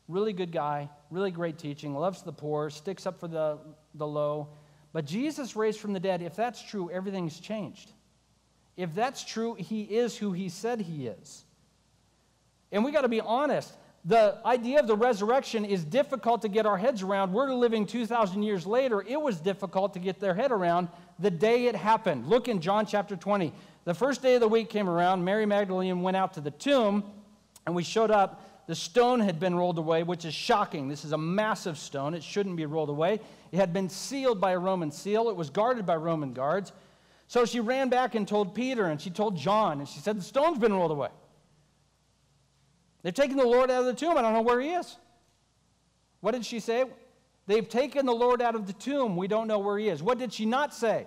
Really 0.09 0.35
good 0.35 0.53
guy, 0.53 0.91
really 1.11 1.31
great 1.31 1.59
teaching, 1.59 1.95
loves 1.95 2.23
the 2.23 2.33
poor, 2.33 2.69
sticks 2.69 3.07
up 3.07 3.19
for 3.19 3.29
the, 3.29 3.59
the 3.95 4.07
low. 4.07 4.49
But 4.97 5.05
Jesus 5.05 5.55
raised 5.57 5.79
from 5.79 5.93
the 5.93 6.01
dead, 6.01 6.23
if 6.23 6.35
that's 6.35 6.63
true, 6.63 6.89
everything's 6.89 7.39
changed. 7.39 7.93
If 8.79 8.95
that's 8.95 9.23
true, 9.23 9.53
he 9.53 9.83
is 9.83 10.17
who 10.17 10.33
he 10.33 10.49
said 10.49 10.81
he 10.81 11.07
is. 11.07 11.45
And 12.73 12.83
we 12.83 12.93
got 12.93 13.03
to 13.03 13.09
be 13.09 13.21
honest. 13.21 13.75
The 14.07 14.39
idea 14.47 14.81
of 14.81 14.87
the 14.87 14.97
resurrection 14.97 15.67
is 15.67 15.85
difficult 15.85 16.41
to 16.41 16.49
get 16.49 16.65
our 16.65 16.79
heads 16.79 17.03
around. 17.03 17.35
We're 17.35 17.53
living 17.53 17.85
2,000 17.85 18.43
years 18.43 18.67
later. 18.67 19.05
It 19.07 19.21
was 19.21 19.39
difficult 19.39 19.93
to 19.93 19.99
get 19.99 20.19
their 20.19 20.33
head 20.33 20.51
around 20.51 20.89
the 21.19 21.31
day 21.31 21.67
it 21.67 21.77
happened. 21.77 22.27
Look 22.27 22.49
in 22.49 22.63
John 22.63 22.87
chapter 22.87 23.17
20. 23.17 23.53
The 23.85 23.93
first 23.93 24.23
day 24.23 24.37
of 24.37 24.41
the 24.41 24.49
week 24.49 24.71
came 24.71 24.89
around. 24.89 25.23
Mary 25.23 25.45
Magdalene 25.45 26.01
went 26.01 26.17
out 26.17 26.33
to 26.33 26.41
the 26.41 26.53
tomb, 26.53 27.05
and 27.67 27.77
we 27.77 27.83
showed 27.83 28.11
up 28.11 28.46
the 28.67 28.75
stone 28.75 29.21
had 29.21 29.39
been 29.39 29.55
rolled 29.55 29.79
away, 29.79 30.03
which 30.03 30.25
is 30.25 30.35
shocking. 30.35 30.89
This 30.89 31.05
is 31.05 31.13
a 31.13 31.19
massive 31.19 31.79
stone. 31.79 32.15
It 32.15 32.23
shouldn't 32.23 32.57
be 32.57 32.67
rolled 32.67 32.89
away. 32.89 33.21
It 33.53 33.57
had 33.57 33.73
been 33.73 33.89
sealed 33.89 34.41
by 34.41 34.53
a 34.53 34.59
Roman 34.59 34.91
seal, 34.91 35.29
it 35.29 35.37
was 35.37 35.51
guarded 35.51 35.87
by 35.87 35.97
Roman 35.97 36.33
guards. 36.33 36.73
So 37.29 37.45
she 37.45 37.61
ran 37.61 37.89
back 37.89 38.15
and 38.15 38.27
told 38.27 38.55
Peter, 38.55 38.87
and 38.87 39.01
she 39.01 39.11
told 39.11 39.37
John, 39.37 39.81
and 39.81 39.89
she 39.89 39.99
said, 39.99 40.19
The 40.19 40.23
stone's 40.23 40.59
been 40.59 40.73
rolled 40.73 40.93
away. 40.93 41.09
They've 43.03 43.15
taken 43.15 43.37
the 43.37 43.47
Lord 43.47 43.71
out 43.71 43.81
of 43.81 43.87
the 43.87 43.95
tomb. 43.95 44.17
I 44.17 44.23
don't 44.23 44.33
know 44.33 44.43
where 44.43 44.61
he 44.61 44.71
is. 44.71 44.97
What 46.21 46.33
did 46.33 46.45
she 46.45 46.61
say? 46.61 46.85
They've 47.47 47.69
taken 47.69 48.07
the 48.07 48.15
Lord 48.15 48.43
out 48.43 48.57
of 48.57 48.67
the 48.67 48.73
tomb. 48.73 49.17
We 49.17 49.29
don't 49.29 49.47
know 49.47 49.61
where 49.61 49.79
he 49.79 49.89
is. 49.89 50.03
What 50.03 50.19
did 50.19 50.33
she 50.33 50.45
not 50.45 50.75
say? 50.75 51.07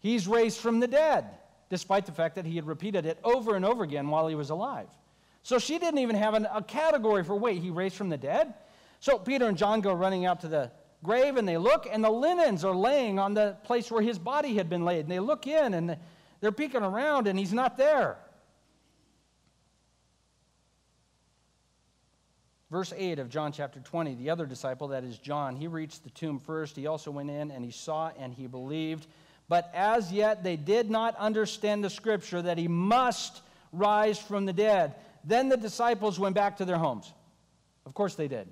He's 0.00 0.26
raised 0.26 0.58
from 0.58 0.80
the 0.80 0.86
dead, 0.86 1.26
despite 1.68 2.06
the 2.06 2.12
fact 2.12 2.36
that 2.36 2.46
he 2.46 2.56
had 2.56 2.66
repeated 2.66 3.04
it 3.04 3.18
over 3.22 3.54
and 3.54 3.64
over 3.64 3.84
again 3.84 4.08
while 4.08 4.28
he 4.28 4.34
was 4.34 4.50
alive. 4.50 4.88
So 5.44 5.58
she 5.58 5.78
didn't 5.78 5.98
even 5.98 6.16
have 6.16 6.32
an, 6.32 6.48
a 6.52 6.62
category 6.62 7.22
for 7.22 7.36
wait, 7.36 7.62
he 7.62 7.70
raised 7.70 7.94
from 7.94 8.08
the 8.08 8.16
dead? 8.16 8.54
So 8.98 9.18
Peter 9.18 9.46
and 9.46 9.56
John 9.56 9.82
go 9.82 9.92
running 9.92 10.24
out 10.24 10.40
to 10.40 10.48
the 10.48 10.72
grave 11.02 11.36
and 11.36 11.46
they 11.46 11.58
look, 11.58 11.86
and 11.88 12.02
the 12.02 12.10
linens 12.10 12.64
are 12.64 12.74
laying 12.74 13.18
on 13.18 13.34
the 13.34 13.56
place 13.62 13.90
where 13.90 14.02
his 14.02 14.18
body 14.18 14.54
had 14.54 14.70
been 14.70 14.86
laid. 14.86 15.00
And 15.00 15.10
they 15.10 15.20
look 15.20 15.46
in 15.46 15.74
and 15.74 15.98
they're 16.40 16.50
peeking 16.50 16.82
around, 16.82 17.26
and 17.28 17.38
he's 17.38 17.52
not 17.52 17.76
there. 17.76 18.16
Verse 22.70 22.94
8 22.96 23.18
of 23.18 23.28
John 23.28 23.52
chapter 23.52 23.80
20, 23.80 24.14
the 24.14 24.30
other 24.30 24.46
disciple, 24.46 24.88
that 24.88 25.04
is 25.04 25.18
John, 25.18 25.56
he 25.56 25.68
reached 25.68 26.04
the 26.04 26.10
tomb 26.10 26.38
first. 26.38 26.74
He 26.74 26.86
also 26.86 27.10
went 27.10 27.30
in 27.30 27.50
and 27.50 27.64
he 27.64 27.70
saw 27.70 28.10
and 28.18 28.32
he 28.34 28.46
believed. 28.46 29.06
But 29.48 29.70
as 29.74 30.10
yet 30.10 30.42
they 30.42 30.56
did 30.56 30.90
not 30.90 31.14
understand 31.16 31.84
the 31.84 31.90
scripture 31.90 32.40
that 32.40 32.56
he 32.56 32.66
must 32.66 33.42
rise 33.72 34.18
from 34.18 34.46
the 34.46 34.52
dead. 34.52 34.94
Then 35.24 35.48
the 35.48 35.56
disciples 35.56 36.18
went 36.18 36.34
back 36.34 36.56
to 36.58 36.64
their 36.64 36.76
homes. 36.76 37.12
Of 37.86 37.94
course 37.94 38.14
they 38.14 38.28
did. 38.28 38.48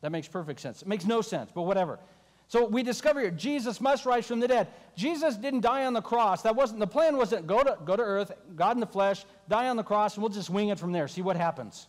That 0.00 0.12
makes 0.12 0.28
perfect 0.28 0.60
sense. 0.60 0.82
It 0.82 0.88
makes 0.88 1.04
no 1.04 1.20
sense, 1.20 1.50
but 1.54 1.62
whatever. 1.62 1.98
So 2.48 2.64
we 2.64 2.82
discover 2.82 3.20
here 3.20 3.30
Jesus 3.30 3.80
must 3.80 4.06
rise 4.06 4.26
from 4.26 4.40
the 4.40 4.48
dead. 4.48 4.68
Jesus 4.94 5.36
didn't 5.36 5.60
die 5.60 5.84
on 5.84 5.92
the 5.92 6.02
cross. 6.02 6.42
That 6.42 6.54
wasn't 6.54 6.80
the 6.80 6.86
plan 6.86 7.16
wasn't 7.16 7.46
go 7.46 7.62
to 7.62 7.76
go 7.84 7.96
to 7.96 8.02
earth, 8.02 8.32
God 8.54 8.76
in 8.76 8.80
the 8.80 8.86
flesh, 8.86 9.24
die 9.48 9.68
on 9.68 9.76
the 9.76 9.82
cross, 9.82 10.14
and 10.14 10.22
we'll 10.22 10.32
just 10.32 10.50
wing 10.50 10.68
it 10.68 10.78
from 10.78 10.92
there, 10.92 11.08
see 11.08 11.22
what 11.22 11.36
happens. 11.36 11.88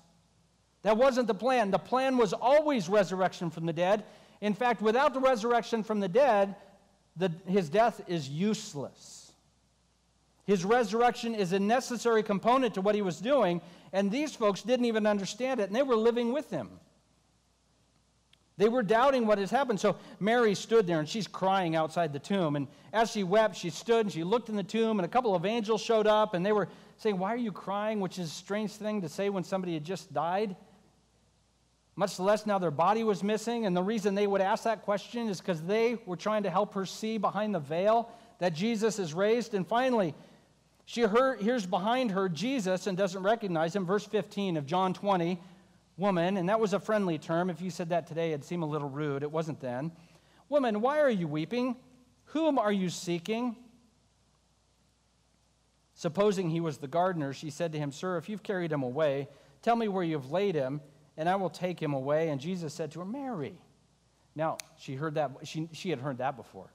That 0.82 0.98
wasn't 0.98 1.28
the 1.28 1.36
plan. 1.36 1.70
The 1.70 1.78
plan 1.80 2.18
was 2.18 2.34
always 2.34 2.90
resurrection 2.90 3.50
from 3.50 3.66
the 3.66 3.74
dead. 3.74 4.04
In 4.42 4.54
fact, 4.54 4.82
without 4.82 5.14
the 5.14 5.20
resurrection 5.20 5.84
from 5.84 6.00
the 6.00 6.08
dead, 6.08 6.56
the, 7.18 7.32
his 7.48 7.70
death 7.70 8.02
is 8.08 8.30
useless. 8.30 9.32
His 10.46 10.64
resurrection 10.64 11.36
is 11.36 11.52
a 11.52 11.60
necessary 11.60 12.24
component 12.24 12.76
to 12.76 12.82
what 12.82 12.96
he 12.96 13.02
was 13.02 13.20
doing, 13.20 13.60
and 13.94 14.12
these 14.12 14.36
folks 14.36 14.62
didn't 14.62 14.86
even 14.86 15.06
understand 15.06 15.60
it, 15.60 15.68
and 15.68 15.76
they 15.76 15.84
were 15.84 15.96
living 15.96 16.34
with 16.34 16.50
him. 16.50 16.80
They 18.58 18.70
were 18.70 18.82
doubting 18.82 19.28
what 19.28 19.38
has 19.38 19.52
happened. 19.52 19.80
So 19.80 19.98
Mary 20.20 20.56
stood 20.56 20.88
there 20.88 21.00
and 21.00 21.08
she's 21.08 21.28
crying 21.28 21.76
outside 21.76 22.12
the 22.12 22.20
tomb. 22.20 22.56
And 22.56 22.68
as 22.92 23.12
she 23.12 23.24
wept, 23.24 23.56
she 23.56 23.70
stood 23.70 24.08
and 24.08 24.12
she 24.12 24.24
looked 24.24 24.50
in 24.50 24.56
the 24.56 24.64
tomb, 24.64 24.98
and 24.98 25.06
a 25.06 25.08
couple 25.08 25.36
of 25.36 25.46
angels 25.46 25.82
showed 25.82 26.08
up 26.08 26.34
and 26.34 26.44
they 26.44 26.52
were 26.52 26.68
saying, 26.98 27.20
Why 27.20 27.34
are 27.34 27.38
you 27.38 27.52
crying? 27.52 28.00
Which 28.00 28.18
is 28.18 28.28
a 28.28 28.34
strange 28.34 28.72
thing 28.72 29.02
to 29.02 29.10
say 29.10 29.30
when 29.30 29.44
somebody 29.44 29.76
had 29.76 29.84
just 29.84 30.12
died. 30.12 30.56
Much 31.96 32.20
less 32.20 32.46
now 32.46 32.60
their 32.60 32.72
body 32.72 33.04
was 33.04 33.24
missing. 33.24 33.66
And 33.66 33.78
the 33.78 33.84
reason 33.84 34.16
they 34.16 34.28
would 34.28 34.42
ask 34.42 34.64
that 34.64 34.84
question 34.84 35.30
is 35.30 35.40
because 35.40 35.62
they 35.62 35.98
were 36.06 36.16
trying 36.16 36.44
to 36.44 36.50
help 36.50 36.74
her 36.74 36.86
see 36.86 37.18
behind 37.18 37.54
the 37.54 37.60
veil 37.60 38.10
that 38.40 38.54
Jesus 38.54 39.00
is 39.00 39.14
raised. 39.14 39.54
And 39.54 39.68
finally, 39.68 40.14
she 40.88 41.02
hears 41.02 41.66
behind 41.66 42.12
her 42.12 42.30
Jesus 42.30 42.88
and 42.88 42.98
doesn't 42.98 43.22
recognize 43.22 43.76
him. 43.76 43.86
Verse 43.86 44.06
15 44.06 44.56
of 44.56 44.66
John 44.66 44.94
20, 44.94 45.38
woman, 45.98 46.38
and 46.38 46.48
that 46.48 46.62
was 46.62 46.72
a 46.72 46.80
friendly 46.80 47.18
term. 47.18 47.50
If 47.50 47.62
you 47.62 47.70
said 47.70 47.90
that 47.90 48.08
today, 48.08 48.30
it'd 48.30 48.46
seem 48.46 48.64
a 48.64 48.66
little 48.66 48.90
rude. 48.90 49.22
It 49.22 49.30
wasn't 49.30 49.60
then. 49.60 49.92
Woman, 50.48 50.80
why 50.80 51.02
are 51.02 51.10
you 51.10 51.28
weeping? 51.28 51.76
Whom 52.28 52.58
are 52.58 52.72
you 52.72 52.88
seeking? 52.88 53.58
Supposing 55.94 56.50
he 56.50 56.62
was 56.62 56.78
the 56.78 56.88
gardener, 56.88 57.34
she 57.34 57.50
said 57.50 57.74
to 57.74 57.78
him, 57.78 57.92
Sir, 57.92 58.16
if 58.16 58.30
you've 58.30 58.44
carried 58.44 58.72
him 58.72 58.82
away, 58.82 59.28
tell 59.62 59.76
me 59.76 59.90
where 59.90 60.06
you've 60.06 60.32
laid 60.32 60.56
him, 60.56 60.80
and 61.18 61.28
I 61.28 61.36
will 61.36 61.50
take 61.50 61.82
him 61.82 61.94
away. 61.94 62.30
And 62.30 62.40
Jesus 62.40 62.74
said 62.74 62.92
to 62.92 63.00
her, 63.00 63.06
Mary. 63.06 63.60
Now, 64.36 64.58
she 64.80 64.96
heard 64.96 65.16
that, 65.16 65.32
she, 65.44 65.68
she 65.74 65.90
had 65.90 66.00
heard 66.00 66.20
that 66.20 66.38
before. 66.38 66.72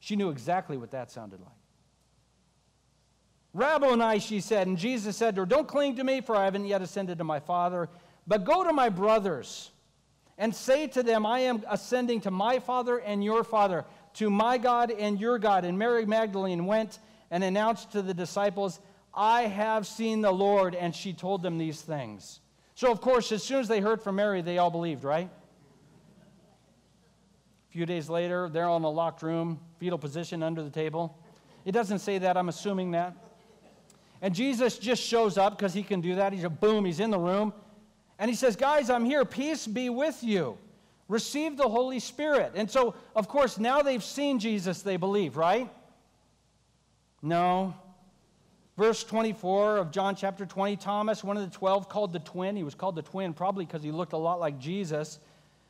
She 0.00 0.16
knew 0.16 0.30
exactly 0.30 0.76
what 0.76 0.90
that 0.90 1.12
sounded 1.12 1.40
like. 1.40 1.63
Rabboni, 3.54 4.18
she 4.18 4.40
said, 4.40 4.66
and 4.66 4.76
Jesus 4.76 5.16
said 5.16 5.36
to 5.36 5.42
her, 5.42 5.46
Don't 5.46 5.68
cling 5.68 5.96
to 5.96 6.04
me, 6.04 6.20
for 6.20 6.34
I 6.34 6.44
haven't 6.44 6.66
yet 6.66 6.82
ascended 6.82 7.18
to 7.18 7.24
my 7.24 7.38
Father, 7.38 7.88
but 8.26 8.44
go 8.44 8.64
to 8.64 8.72
my 8.72 8.88
brothers 8.88 9.70
and 10.36 10.52
say 10.52 10.88
to 10.88 11.04
them, 11.04 11.24
I 11.24 11.40
am 11.40 11.62
ascending 11.70 12.22
to 12.22 12.32
my 12.32 12.58
Father 12.58 12.98
and 12.98 13.22
your 13.22 13.44
Father, 13.44 13.84
to 14.14 14.28
my 14.28 14.58
God 14.58 14.90
and 14.90 15.20
your 15.20 15.38
God. 15.38 15.64
And 15.64 15.78
Mary 15.78 16.04
Magdalene 16.04 16.66
went 16.66 16.98
and 17.30 17.44
announced 17.44 17.92
to 17.92 18.02
the 18.02 18.12
disciples, 18.12 18.80
I 19.14 19.42
have 19.42 19.86
seen 19.86 20.20
the 20.20 20.32
Lord. 20.32 20.74
And 20.74 20.92
she 20.94 21.12
told 21.12 21.42
them 21.42 21.56
these 21.56 21.80
things. 21.80 22.40
So, 22.74 22.90
of 22.90 23.00
course, 23.00 23.30
as 23.30 23.44
soon 23.44 23.60
as 23.60 23.68
they 23.68 23.78
heard 23.78 24.02
from 24.02 24.16
Mary, 24.16 24.42
they 24.42 24.58
all 24.58 24.70
believed, 24.70 25.04
right? 25.04 25.30
A 27.68 27.72
few 27.72 27.86
days 27.86 28.10
later, 28.10 28.48
they're 28.48 28.66
all 28.66 28.78
in 28.78 28.84
a 28.84 28.90
locked 28.90 29.22
room, 29.22 29.60
fetal 29.78 29.98
position 29.98 30.42
under 30.42 30.64
the 30.64 30.70
table. 30.70 31.16
It 31.64 31.70
doesn't 31.70 32.00
say 32.00 32.18
that, 32.18 32.36
I'm 32.36 32.48
assuming 32.48 32.90
that. 32.92 33.14
And 34.24 34.34
Jesus 34.34 34.78
just 34.78 35.02
shows 35.02 35.36
up 35.36 35.58
because 35.58 35.74
he 35.74 35.82
can 35.82 36.00
do 36.00 36.14
that. 36.14 36.32
He's 36.32 36.44
a 36.44 36.48
boom, 36.48 36.86
he's 36.86 36.98
in 36.98 37.10
the 37.10 37.18
room. 37.18 37.52
And 38.18 38.30
he 38.30 38.34
says, 38.34 38.56
Guys, 38.56 38.88
I'm 38.88 39.04
here. 39.04 39.22
Peace 39.26 39.66
be 39.66 39.90
with 39.90 40.24
you. 40.24 40.56
Receive 41.08 41.58
the 41.58 41.68
Holy 41.68 42.00
Spirit. 42.00 42.52
And 42.54 42.70
so, 42.70 42.94
of 43.14 43.28
course, 43.28 43.58
now 43.58 43.82
they've 43.82 44.02
seen 44.02 44.38
Jesus, 44.38 44.80
they 44.80 44.96
believe, 44.96 45.36
right? 45.36 45.70
No. 47.20 47.74
Verse 48.78 49.04
24 49.04 49.76
of 49.76 49.90
John 49.90 50.16
chapter 50.16 50.46
20 50.46 50.76
Thomas, 50.76 51.22
one 51.22 51.36
of 51.36 51.44
the 51.44 51.54
12, 51.54 51.90
called 51.90 52.14
the 52.14 52.20
twin. 52.20 52.56
He 52.56 52.62
was 52.62 52.74
called 52.74 52.96
the 52.96 53.02
twin 53.02 53.34
probably 53.34 53.66
because 53.66 53.82
he 53.82 53.90
looked 53.90 54.14
a 54.14 54.16
lot 54.16 54.40
like 54.40 54.58
Jesus. 54.58 55.18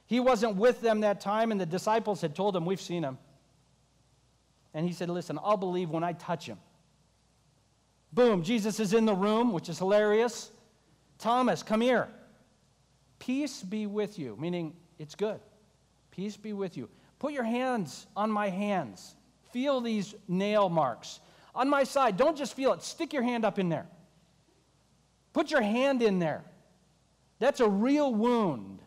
He 0.06 0.20
wasn't 0.20 0.54
with 0.54 0.80
them 0.80 1.00
that 1.00 1.20
time, 1.20 1.50
and 1.50 1.60
the 1.60 1.66
disciples 1.66 2.20
had 2.20 2.36
told 2.36 2.54
him, 2.54 2.64
We've 2.64 2.80
seen 2.80 3.02
him. 3.02 3.18
And 4.74 4.86
he 4.86 4.92
said, 4.92 5.10
Listen, 5.10 5.40
I'll 5.42 5.56
believe 5.56 5.90
when 5.90 6.04
I 6.04 6.12
touch 6.12 6.46
him. 6.46 6.58
Boom, 8.14 8.44
Jesus 8.44 8.78
is 8.78 8.92
in 8.94 9.06
the 9.06 9.14
room, 9.14 9.52
which 9.52 9.68
is 9.68 9.78
hilarious. 9.78 10.52
Thomas, 11.18 11.64
come 11.64 11.80
here. 11.80 12.08
Peace 13.18 13.62
be 13.62 13.86
with 13.86 14.18
you, 14.20 14.36
meaning 14.38 14.74
it's 15.00 15.16
good. 15.16 15.40
Peace 16.12 16.36
be 16.36 16.52
with 16.52 16.76
you. 16.76 16.88
Put 17.18 17.32
your 17.32 17.42
hands 17.42 18.06
on 18.16 18.30
my 18.30 18.48
hands. 18.48 19.16
Feel 19.52 19.80
these 19.80 20.14
nail 20.28 20.68
marks. 20.68 21.18
On 21.56 21.68
my 21.68 21.82
side, 21.82 22.16
don't 22.16 22.36
just 22.36 22.54
feel 22.54 22.72
it, 22.72 22.82
stick 22.84 23.12
your 23.12 23.22
hand 23.22 23.44
up 23.44 23.58
in 23.58 23.68
there. 23.68 23.86
Put 25.32 25.50
your 25.50 25.62
hand 25.62 26.00
in 26.00 26.20
there. 26.20 26.44
That's 27.40 27.58
a 27.58 27.68
real 27.68 28.14
wound. 28.14 28.80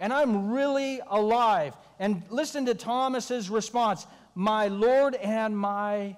And 0.00 0.12
I'm 0.12 0.50
really 0.50 1.00
alive. 1.08 1.76
And 2.00 2.22
listen 2.30 2.66
to 2.66 2.74
Thomas's 2.74 3.48
response 3.48 4.08
My 4.34 4.66
Lord 4.66 5.14
and 5.14 5.56
my 5.56 6.16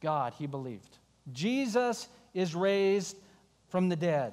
God, 0.00 0.34
he 0.38 0.46
believed. 0.46 0.98
Jesus 1.32 2.08
is 2.34 2.54
raised 2.54 3.16
from 3.68 3.88
the 3.88 3.96
dead. 3.96 4.32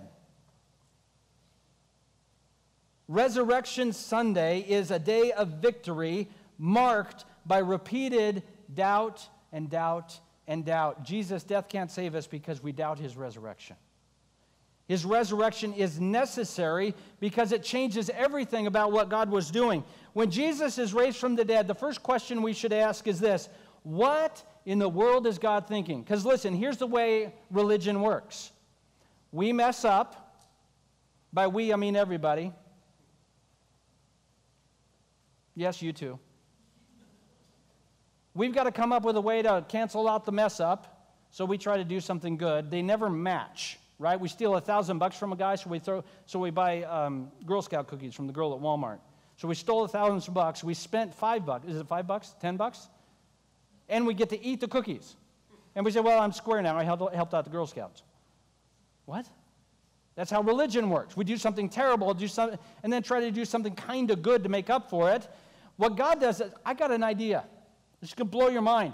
Resurrection 3.08 3.92
Sunday 3.92 4.62
is 4.62 4.92
a 4.92 5.00
day 5.00 5.32
of 5.32 5.62
victory 5.62 6.30
marked 6.58 7.26
by 7.46 7.58
repeated 7.58 8.44
doubt 8.74 9.28
and 9.52 9.70
doubt 9.70 10.20
and 10.48 10.66
doubt. 10.66 11.04
Jesus' 11.04 11.44
death 11.44 11.68
can't 11.70 11.92
save 11.92 12.16
us 12.16 12.28
because 12.28 12.64
we 12.64 12.72
doubt 12.72 13.00
his 13.00 13.16
resurrection. 13.18 13.76
His 14.88 15.06
resurrection 15.06 15.74
is 15.74 16.00
necessary 16.00 16.94
because 17.20 17.52
it 17.52 17.64
changes 17.64 18.10
everything 18.10 18.68
about 18.68 18.92
what 18.92 19.10
God 19.10 19.30
was 19.30 19.50
doing. 19.50 19.84
When 20.12 20.30
Jesus 20.30 20.78
is 20.78 20.94
raised 20.94 21.18
from 21.18 21.36
the 21.36 21.46
dead, 21.46 21.68
the 21.68 21.76
first 21.76 22.04
question 22.04 22.42
we 22.42 22.54
should 22.54 22.74
ask 22.74 23.08
is 23.08 23.20
this 23.20 23.48
What 23.84 24.44
in 24.66 24.80
the 24.80 24.90
world 24.90 25.28
is 25.28 25.38
God 25.38 25.68
thinking? 25.68 26.02
Because 26.02 26.26
listen, 26.26 26.54
here's 26.54 26.78
the 26.78 26.88
way 26.88 27.34
religion 27.52 28.02
works 28.02 28.52
we 29.32 29.52
mess 29.52 29.84
up. 29.84 30.20
By 31.34 31.48
we, 31.48 31.74
I 31.74 31.76
mean 31.76 31.96
everybody. 31.96 32.54
Yes, 35.56 35.82
you 35.82 35.92
too. 35.92 36.20
We've 38.36 38.54
got 38.54 38.64
to 38.64 38.72
come 38.72 38.92
up 38.92 39.04
with 39.04 39.18
a 39.18 39.22
way 39.22 39.42
to 39.42 39.66
cancel 39.68 40.08
out 40.08 40.26
the 40.26 40.32
mess 40.32 40.60
up, 40.60 41.16
so 41.32 41.46
we 41.46 41.58
try 41.58 41.78
to 41.78 41.84
do 41.84 42.00
something 42.00 42.38
good. 42.38 42.72
They 42.72 42.82
never 42.82 43.10
match, 43.10 43.80
right? 44.00 44.20
We 44.20 44.28
steal 44.28 44.56
a 44.56 44.62
thousand 44.62 45.00
bucks 45.00 45.18
from 45.18 45.34
a 45.34 45.36
guy, 45.36 45.56
so 45.56 45.70
we 45.70 45.80
throw, 45.80 46.04
so 46.26 46.40
we 46.40 46.50
buy 46.52 46.84
um, 46.84 47.32
Girl 47.46 47.62
Scout 47.62 47.88
cookies 47.88 48.14
from 48.14 48.28
the 48.28 48.34
girl 48.34 48.54
at 48.54 48.62
Walmart. 48.62 49.00
So 49.38 49.48
we 49.48 49.56
stole 49.56 49.84
a 49.84 49.88
thousand 49.88 50.34
bucks. 50.34 50.64
We 50.64 50.74
spent 50.74 51.14
five 51.14 51.46
bucks. 51.46 51.68
Is 51.68 51.78
it 51.78 51.88
five 51.88 52.06
bucks? 52.08 52.36
Ten 52.40 52.58
bucks? 52.58 52.88
And 53.90 54.08
we 54.08 54.14
get 54.14 54.30
to 54.30 54.44
eat 54.44 54.60
the 54.60 54.68
cookies. 54.68 55.16
And 55.76 55.84
we 55.86 55.92
say, 55.92 56.00
well, 56.00 56.20
I'm 56.20 56.32
square 56.32 56.62
now. 56.62 56.78
I 56.78 56.84
helped 56.84 57.34
out 57.34 57.44
the 57.44 57.50
Girl 57.50 57.66
Scouts. 57.66 58.04
What? 59.06 59.26
That's 60.16 60.30
how 60.30 60.42
religion 60.42 60.90
works. 60.90 61.18
We 61.18 61.26
do 61.26 61.38
something 61.38 61.68
terrible, 61.68 62.14
do 62.14 62.28
something, 62.28 62.60
and 62.84 62.94
then 62.94 63.02
try 63.02 63.20
to 63.20 63.32
do 63.32 63.46
something 63.46 63.74
kind 63.76 64.12
of 64.12 64.22
good 64.22 64.44
to 64.44 64.50
make 64.50 64.70
up 64.70 64.90
for 64.90 65.12
it. 65.12 65.28
What 65.78 65.98
God 65.98 66.22
does 66.22 66.40
is, 66.40 66.52
I 66.66 66.76
got 66.76 66.92
an 66.92 67.04
idea. 67.04 67.46
This 68.00 68.14
could 68.14 68.30
blow 68.30 68.50
your 68.50 68.62
mind. 68.62 68.94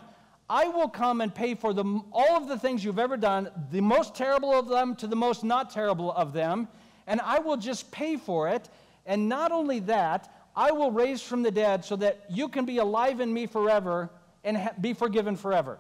I 0.50 0.68
will 0.68 0.88
come 0.88 1.22
and 1.22 1.34
pay 1.34 1.54
for 1.54 1.74
the, 1.74 1.84
all 2.12 2.38
of 2.38 2.48
the 2.48 2.58
things 2.58 2.84
you've 2.84 3.00
ever 3.00 3.18
done, 3.18 3.52
the 3.70 3.82
most 3.82 4.16
terrible 4.16 4.58
of 4.58 4.68
them 4.68 4.96
to 4.96 5.08
the 5.08 5.16
most 5.16 5.44
not 5.44 5.70
terrible 5.70 6.12
of 6.14 6.34
them, 6.34 6.68
and 7.06 7.20
I 7.22 7.40
will 7.40 7.58
just 7.58 7.92
pay 7.92 8.18
for 8.18 8.48
it. 8.48 8.70
And 9.06 9.28
not 9.28 9.52
only 9.52 9.80
that, 9.82 10.32
I 10.56 10.72
will 10.72 10.92
raise 10.92 11.22
from 11.22 11.44
the 11.44 11.52
dead 11.52 11.86
so 11.86 11.96
that 11.98 12.24
you 12.30 12.48
can 12.48 12.66
be 12.66 12.78
alive 12.78 13.20
in 13.20 13.32
me 13.32 13.46
forever 13.46 14.10
and 14.50 14.58
ha- 14.58 14.74
be 14.82 14.94
forgiven 14.94 15.36
forever. 15.36 15.78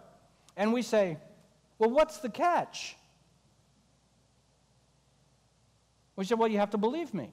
And 0.55 0.71
we 0.71 0.83
say, 0.83 1.17
well, 1.79 1.89
what's 1.89 2.19
the 2.19 2.29
catch? 2.29 2.95
We 6.15 6.23
said, 6.23 6.37
well, 6.37 6.47
you 6.47 6.59
have 6.59 6.69
to 6.71 6.77
believe 6.77 7.11
me. 7.11 7.31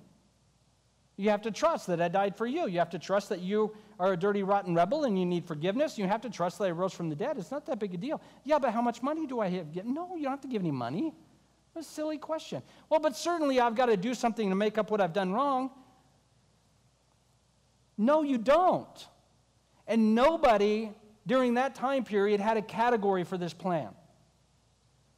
You 1.18 1.28
have 1.28 1.42
to 1.42 1.50
trust 1.50 1.88
that 1.88 2.00
I 2.00 2.08
died 2.08 2.36
for 2.36 2.46
you. 2.46 2.68
You 2.68 2.78
have 2.78 2.88
to 2.90 2.98
trust 2.98 3.28
that 3.28 3.40
you 3.40 3.76
are 4.00 4.14
a 4.14 4.16
dirty, 4.16 4.42
rotten 4.42 4.74
rebel 4.74 5.04
and 5.04 5.18
you 5.18 5.26
need 5.26 5.46
forgiveness. 5.46 5.98
You 5.98 6.06
have 6.06 6.22
to 6.22 6.30
trust 6.30 6.58
that 6.58 6.64
I 6.64 6.70
rose 6.70 6.94
from 6.94 7.10
the 7.10 7.16
dead. 7.16 7.36
It's 7.36 7.50
not 7.50 7.66
that 7.66 7.78
big 7.78 7.92
a 7.92 7.98
deal. 7.98 8.20
Yeah, 8.44 8.58
but 8.58 8.72
how 8.72 8.80
much 8.80 9.02
money 9.02 9.26
do 9.26 9.40
I 9.40 9.48
have? 9.48 9.66
No, 9.84 10.16
you 10.16 10.22
don't 10.22 10.32
have 10.32 10.40
to 10.42 10.48
give 10.48 10.62
any 10.62 10.70
money. 10.70 11.14
That's 11.74 11.86
a 11.86 11.90
silly 11.90 12.16
question. 12.16 12.62
Well, 12.88 13.00
but 13.00 13.14
certainly 13.14 13.60
I've 13.60 13.74
got 13.74 13.86
to 13.86 13.96
do 13.98 14.14
something 14.14 14.48
to 14.48 14.54
make 14.54 14.78
up 14.78 14.90
what 14.90 15.02
I've 15.02 15.12
done 15.12 15.32
wrong. 15.32 15.70
No, 17.98 18.22
you 18.22 18.38
don't. 18.38 19.06
And 19.86 20.14
nobody 20.14 20.92
during 21.26 21.54
that 21.54 21.74
time 21.74 22.04
period 22.04 22.40
had 22.40 22.56
a 22.56 22.62
category 22.62 23.24
for 23.24 23.36
this 23.36 23.52
plan. 23.52 23.88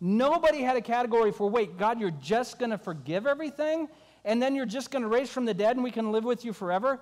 Nobody 0.01 0.63
had 0.63 0.77
a 0.77 0.81
category 0.81 1.33
for, 1.33 1.51
wait, 1.51 1.77
God, 1.77 2.01
you're 2.01 2.11
just 2.11 2.59
going 2.59 2.71
to 2.71 2.79
forgive 2.79 3.27
everything? 3.27 3.89
and 4.29 4.43
then 4.43 4.55
you're 4.55 4.67
just 4.67 4.91
going 4.91 5.03
to 5.03 5.09
raise 5.09 5.31
from 5.31 5.47
the 5.47 5.55
dead 5.55 5.77
and 5.77 5.83
we 5.83 5.91
can 5.91 6.13
live 6.13 6.25
with 6.25 6.45
you 6.45 6.53
forever. 6.53 7.01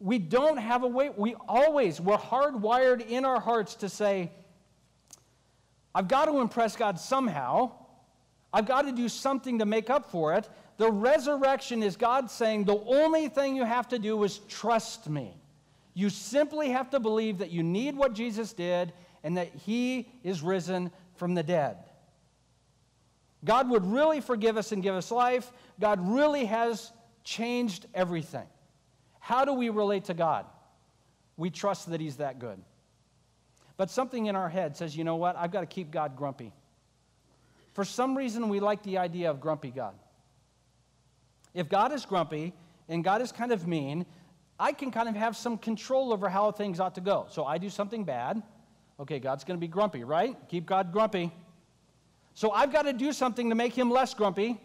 We 0.00 0.18
don't 0.18 0.58
have 0.58 0.82
a 0.82 0.86
way. 0.86 1.10
We 1.16 1.34
always, 1.48 1.98
we're 1.98 2.18
hardwired 2.18 3.08
in 3.08 3.24
our 3.24 3.40
hearts 3.40 3.76
to 3.76 3.88
say, 3.88 4.30
I've 5.94 6.08
got 6.08 6.26
to 6.26 6.40
impress 6.40 6.76
God 6.76 6.98
somehow. 6.98 7.72
I've 8.52 8.66
got 8.66 8.82
to 8.82 8.92
do 8.92 9.08
something 9.08 9.60
to 9.60 9.64
make 9.64 9.88
up 9.88 10.10
for 10.10 10.34
it. 10.34 10.48
The 10.76 10.90
resurrection 10.90 11.82
is 11.82 11.96
God 11.96 12.30
saying, 12.30 12.64
the 12.64 12.78
only 12.80 13.28
thing 13.28 13.56
you 13.56 13.64
have 13.64 13.88
to 13.88 13.98
do 13.98 14.22
is 14.24 14.38
trust 14.48 15.08
me. 15.08 15.34
You 15.94 16.10
simply 16.10 16.70
have 16.70 16.90
to 16.90 17.00
believe 17.00 17.38
that 17.38 17.50
you 17.50 17.62
need 17.62 17.96
what 17.96 18.14
Jesus 18.14 18.52
did 18.52 18.92
and 19.22 19.36
that 19.36 19.48
he 19.54 20.08
is 20.22 20.42
risen 20.42 20.90
from 21.16 21.34
the 21.34 21.42
dead. 21.42 21.76
God 23.44 23.68
would 23.70 23.84
really 23.84 24.20
forgive 24.20 24.56
us 24.56 24.72
and 24.72 24.82
give 24.82 24.94
us 24.94 25.10
life. 25.10 25.52
God 25.80 26.00
really 26.00 26.44
has 26.46 26.92
changed 27.24 27.86
everything. 27.94 28.46
How 29.18 29.44
do 29.44 29.52
we 29.52 29.68
relate 29.68 30.04
to 30.04 30.14
God? 30.14 30.46
We 31.36 31.50
trust 31.50 31.90
that 31.90 32.00
He's 32.00 32.16
that 32.16 32.38
good. 32.38 32.60
But 33.76 33.90
something 33.90 34.26
in 34.26 34.36
our 34.36 34.48
head 34.48 34.76
says, 34.76 34.96
you 34.96 35.04
know 35.04 35.16
what? 35.16 35.36
I've 35.36 35.50
got 35.50 35.60
to 35.60 35.66
keep 35.66 35.90
God 35.90 36.16
grumpy. 36.16 36.52
For 37.72 37.84
some 37.84 38.16
reason, 38.16 38.48
we 38.48 38.60
like 38.60 38.82
the 38.82 38.98
idea 38.98 39.30
of 39.30 39.40
grumpy 39.40 39.70
God. 39.70 39.94
If 41.54 41.68
God 41.68 41.92
is 41.92 42.04
grumpy 42.04 42.52
and 42.88 43.02
God 43.02 43.22
is 43.22 43.32
kind 43.32 43.50
of 43.50 43.66
mean, 43.66 44.06
I 44.62 44.72
can 44.72 44.92
kind 44.92 45.08
of 45.08 45.16
have 45.16 45.36
some 45.36 45.58
control 45.58 46.12
over 46.12 46.28
how 46.28 46.52
things 46.52 46.78
ought 46.78 46.94
to 46.94 47.00
go. 47.00 47.26
So 47.28 47.44
I 47.44 47.58
do 47.58 47.68
something 47.68 48.04
bad. 48.04 48.40
Okay, 49.00 49.18
God's 49.18 49.42
going 49.42 49.58
to 49.58 49.60
be 49.60 49.66
grumpy, 49.66 50.04
right? 50.04 50.36
Keep 50.48 50.66
God 50.66 50.92
grumpy. 50.92 51.32
So 52.34 52.52
I've 52.52 52.72
got 52.72 52.82
to 52.82 52.92
do 52.92 53.12
something 53.12 53.48
to 53.48 53.56
make 53.56 53.72
him 53.72 53.90
less 53.90 54.14
grumpy. 54.14 54.60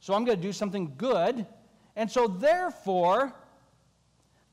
So 0.00 0.14
I'm 0.14 0.24
going 0.24 0.36
to 0.36 0.42
do 0.42 0.52
something 0.52 0.94
good. 0.96 1.46
And 1.94 2.10
so, 2.10 2.26
therefore, 2.26 3.32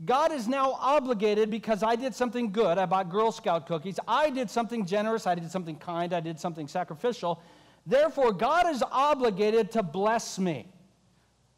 God 0.05 0.31
is 0.31 0.47
now 0.47 0.73
obligated 0.73 1.49
because 1.49 1.81
I 1.81 1.95
did 1.95 2.13
something 2.13 2.51
good. 2.51 2.77
I 2.77 2.85
bought 2.85 3.09
Girl 3.09 3.31
Scout 3.31 3.65
cookies. 3.65 3.99
I 4.07 4.29
did 4.29 4.47
something 4.47 4.85
generous. 4.85 5.25
I 5.25 5.33
did 5.33 5.49
something 5.49 5.77
kind. 5.77 6.13
I 6.13 6.19
did 6.19 6.39
something 6.39 6.67
sacrificial. 6.67 7.41
Therefore, 7.87 8.31
God 8.31 8.69
is 8.69 8.83
obligated 8.91 9.71
to 9.71 9.81
bless 9.81 10.37
me. 10.37 10.67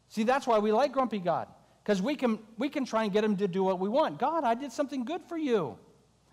See, 0.08 0.22
that's 0.22 0.46
why 0.46 0.58
we 0.58 0.72
like 0.72 0.92
grumpy 0.92 1.18
God, 1.18 1.48
because 1.82 2.02
we 2.02 2.14
can, 2.14 2.38
we 2.58 2.68
can 2.68 2.84
try 2.84 3.04
and 3.04 3.12
get 3.12 3.24
him 3.24 3.36
to 3.36 3.48
do 3.48 3.64
what 3.64 3.78
we 3.78 3.88
want. 3.88 4.18
God, 4.18 4.44
I 4.44 4.54
did 4.54 4.72
something 4.72 5.04
good 5.04 5.22
for 5.22 5.36
you. 5.36 5.78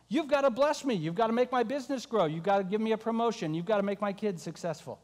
You've 0.09 0.27
got 0.27 0.41
to 0.41 0.49
bless 0.49 0.85
me. 0.85 0.93
You've 0.93 1.15
got 1.15 1.27
to 1.27 1.33
make 1.33 1.51
my 1.51 1.63
business 1.63 2.05
grow. 2.05 2.25
You've 2.25 2.43
got 2.43 2.57
to 2.57 2.63
give 2.63 2.79
me 2.79 2.93
a 2.93 2.97
promotion. 2.97 3.53
You've 3.53 3.65
got 3.65 3.77
to 3.77 3.83
make 3.83 4.01
my 4.01 4.13
kids 4.13 4.41
successful. 4.41 4.99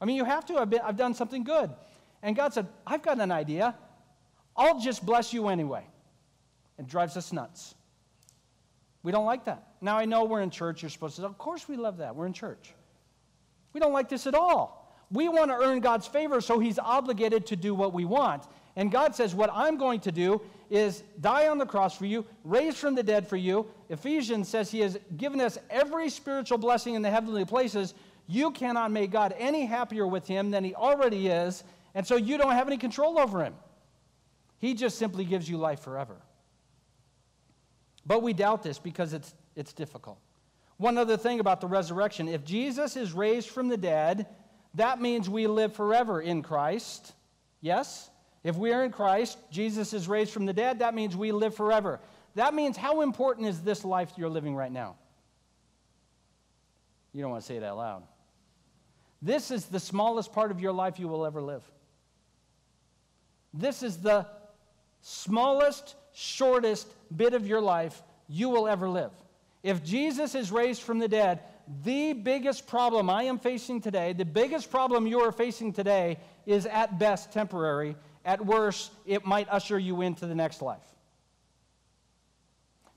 I 0.00 0.04
mean, 0.04 0.16
you 0.16 0.24
have 0.24 0.46
to. 0.46 0.58
I've, 0.58 0.70
been, 0.70 0.80
I've 0.82 0.96
done 0.96 1.14
something 1.14 1.44
good. 1.44 1.70
And 2.22 2.34
God 2.34 2.54
said, 2.54 2.66
I've 2.86 3.02
got 3.02 3.20
an 3.20 3.30
idea. 3.30 3.74
I'll 4.56 4.80
just 4.80 5.04
bless 5.04 5.32
you 5.32 5.48
anyway. 5.48 5.86
It 6.78 6.86
drives 6.86 7.16
us 7.16 7.32
nuts. 7.32 7.74
We 9.02 9.12
don't 9.12 9.26
like 9.26 9.44
that. 9.44 9.66
Now, 9.80 9.98
I 9.98 10.04
know 10.04 10.24
we're 10.24 10.42
in 10.42 10.50
church. 10.50 10.82
You're 10.82 10.90
supposed 10.90 11.16
to, 11.16 11.24
of 11.24 11.36
course, 11.38 11.68
we 11.68 11.76
love 11.76 11.98
that. 11.98 12.14
We're 12.14 12.26
in 12.26 12.32
church. 12.32 12.72
We 13.72 13.80
don't 13.80 13.92
like 13.92 14.08
this 14.08 14.26
at 14.26 14.34
all. 14.34 14.94
We 15.10 15.28
want 15.28 15.50
to 15.50 15.56
earn 15.56 15.80
God's 15.80 16.06
favor, 16.06 16.40
so 16.40 16.58
He's 16.58 16.78
obligated 16.78 17.46
to 17.46 17.56
do 17.56 17.74
what 17.74 17.92
we 17.92 18.04
want. 18.04 18.44
And 18.76 18.90
God 18.90 19.14
says, 19.14 19.34
What 19.34 19.50
I'm 19.52 19.76
going 19.76 20.00
to 20.00 20.12
do 20.12 20.40
is 20.70 21.02
die 21.20 21.48
on 21.48 21.58
the 21.58 21.66
cross 21.66 21.96
for 21.96 22.06
you, 22.06 22.24
raise 22.44 22.76
from 22.76 22.94
the 22.94 23.02
dead 23.02 23.28
for 23.28 23.36
you. 23.36 23.66
Ephesians 23.90 24.48
says 24.48 24.70
He 24.70 24.80
has 24.80 24.98
given 25.16 25.40
us 25.40 25.58
every 25.70 26.08
spiritual 26.08 26.58
blessing 26.58 26.94
in 26.94 27.02
the 27.02 27.10
heavenly 27.10 27.44
places. 27.44 27.94
You 28.26 28.50
cannot 28.50 28.90
make 28.90 29.10
God 29.10 29.34
any 29.38 29.66
happier 29.66 30.06
with 30.06 30.26
Him 30.26 30.50
than 30.50 30.64
He 30.64 30.74
already 30.74 31.28
is, 31.28 31.64
and 31.94 32.06
so 32.06 32.16
you 32.16 32.38
don't 32.38 32.52
have 32.52 32.66
any 32.66 32.78
control 32.78 33.18
over 33.18 33.44
Him. 33.44 33.54
He 34.58 34.74
just 34.74 34.96
simply 34.96 35.24
gives 35.24 35.48
you 35.48 35.58
life 35.58 35.80
forever. 35.80 36.16
But 38.06 38.22
we 38.22 38.32
doubt 38.32 38.62
this 38.62 38.78
because 38.78 39.12
it's, 39.12 39.34
it's 39.54 39.72
difficult. 39.72 40.18
One 40.78 40.98
other 40.98 41.16
thing 41.16 41.40
about 41.40 41.60
the 41.60 41.66
resurrection 41.66 42.28
if 42.28 42.44
Jesus 42.44 42.96
is 42.96 43.12
raised 43.12 43.50
from 43.50 43.68
the 43.68 43.76
dead, 43.76 44.26
that 44.74 45.00
means 45.00 45.28
we 45.28 45.46
live 45.46 45.74
forever 45.74 46.20
in 46.20 46.42
Christ. 46.42 47.12
Yes? 47.60 48.10
If 48.44 48.56
we 48.56 48.72
are 48.72 48.84
in 48.84 48.90
Christ, 48.90 49.38
Jesus 49.50 49.92
is 49.92 50.08
raised 50.08 50.32
from 50.32 50.46
the 50.46 50.52
dead, 50.52 50.80
that 50.80 50.94
means 50.94 51.16
we 51.16 51.32
live 51.32 51.54
forever. 51.54 52.00
That 52.34 52.54
means 52.54 52.76
how 52.76 53.02
important 53.02 53.46
is 53.46 53.60
this 53.60 53.84
life 53.84 54.12
you're 54.16 54.28
living 54.28 54.56
right 54.56 54.72
now? 54.72 54.96
You 57.12 57.22
don't 57.22 57.30
want 57.30 57.42
to 57.42 57.46
say 57.46 57.56
it 57.56 57.62
out 57.62 57.76
loud. 57.76 58.02
This 59.20 59.50
is 59.50 59.66
the 59.66 59.78
smallest 59.78 60.32
part 60.32 60.50
of 60.50 60.60
your 60.60 60.72
life 60.72 60.98
you 60.98 61.06
will 61.06 61.24
ever 61.24 61.40
live. 61.40 61.62
This 63.54 63.82
is 63.82 63.98
the 63.98 64.26
smallest, 65.02 65.94
shortest 66.12 66.88
bit 67.14 67.34
of 67.34 67.46
your 67.46 67.60
life 67.60 68.02
you 68.28 68.48
will 68.48 68.66
ever 68.66 68.88
live. 68.88 69.12
If 69.62 69.84
Jesus 69.84 70.34
is 70.34 70.50
raised 70.50 70.82
from 70.82 70.98
the 70.98 71.06
dead, 71.06 71.40
the 71.84 72.12
biggest 72.14 72.66
problem 72.66 73.08
I 73.08 73.24
am 73.24 73.38
facing 73.38 73.80
today, 73.80 74.12
the 74.12 74.24
biggest 74.24 74.70
problem 74.70 75.06
you 75.06 75.20
are 75.20 75.30
facing 75.30 75.72
today, 75.72 76.18
is 76.46 76.66
at 76.66 76.98
best 76.98 77.32
temporary. 77.32 77.94
At 78.24 78.44
worst, 78.44 78.92
it 79.04 79.24
might 79.24 79.48
usher 79.50 79.78
you 79.78 80.00
into 80.02 80.26
the 80.26 80.34
next 80.34 80.62
life. 80.62 80.86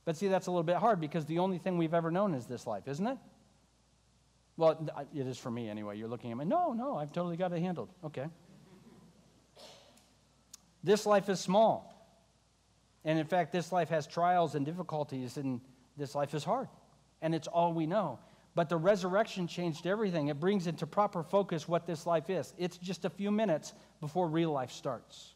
But 0.06 0.18
see, 0.18 0.28
that's 0.28 0.48
a 0.48 0.52
little 0.52 0.64
bit 0.64 0.76
hard 0.76 1.02
because 1.02 1.26
the 1.26 1.40
only 1.40 1.58
thing 1.58 1.78
we've 1.78 1.96
ever 1.96 2.12
known 2.12 2.36
is 2.36 2.46
this 2.46 2.68
life, 2.68 2.88
isn't 2.88 3.08
it? 3.08 3.18
Well, 4.58 4.88
it 5.14 5.28
is 5.28 5.38
for 5.38 5.52
me 5.52 5.68
anyway. 5.68 5.98
You're 5.98 6.08
looking 6.08 6.32
at 6.32 6.38
me. 6.38 6.46
No, 6.46 6.74
no, 6.74 6.96
I've 6.98 7.12
totally 7.12 7.38
got 7.38 7.52
it 7.52 7.60
handled. 7.60 7.90
Okay. 8.06 8.28
This 10.84 11.06
life 11.06 11.28
is 11.30 11.40
small. 11.40 11.92
And 13.04 13.20
in 13.20 13.26
fact, 13.26 13.52
this 13.52 13.72
life 13.72 13.90
has 13.90 14.08
trials 14.08 14.56
and 14.56 14.66
difficulties, 14.66 15.38
and 15.38 15.60
this 15.98 16.16
life 16.16 16.34
is 16.34 16.44
hard. 16.44 16.68
And 17.22 17.34
it's 17.34 17.48
all 17.48 17.74
we 17.74 17.88
know. 17.88 18.20
But 18.56 18.70
the 18.70 18.78
resurrection 18.78 19.48
changed 19.48 19.86
everything. 19.86 20.30
It 20.30 20.40
brings 20.40 20.66
into 20.66 20.88
proper 20.88 21.24
focus 21.24 21.68
what 21.68 21.86
this 21.86 22.08
life 22.08 22.30
is. 22.30 22.54
It's 22.58 22.78
just 22.78 23.04
a 23.04 23.10
few 23.10 23.30
minutes 23.30 23.74
before 24.00 24.30
real 24.30 24.52
life 24.52 24.72
starts. 24.72 25.34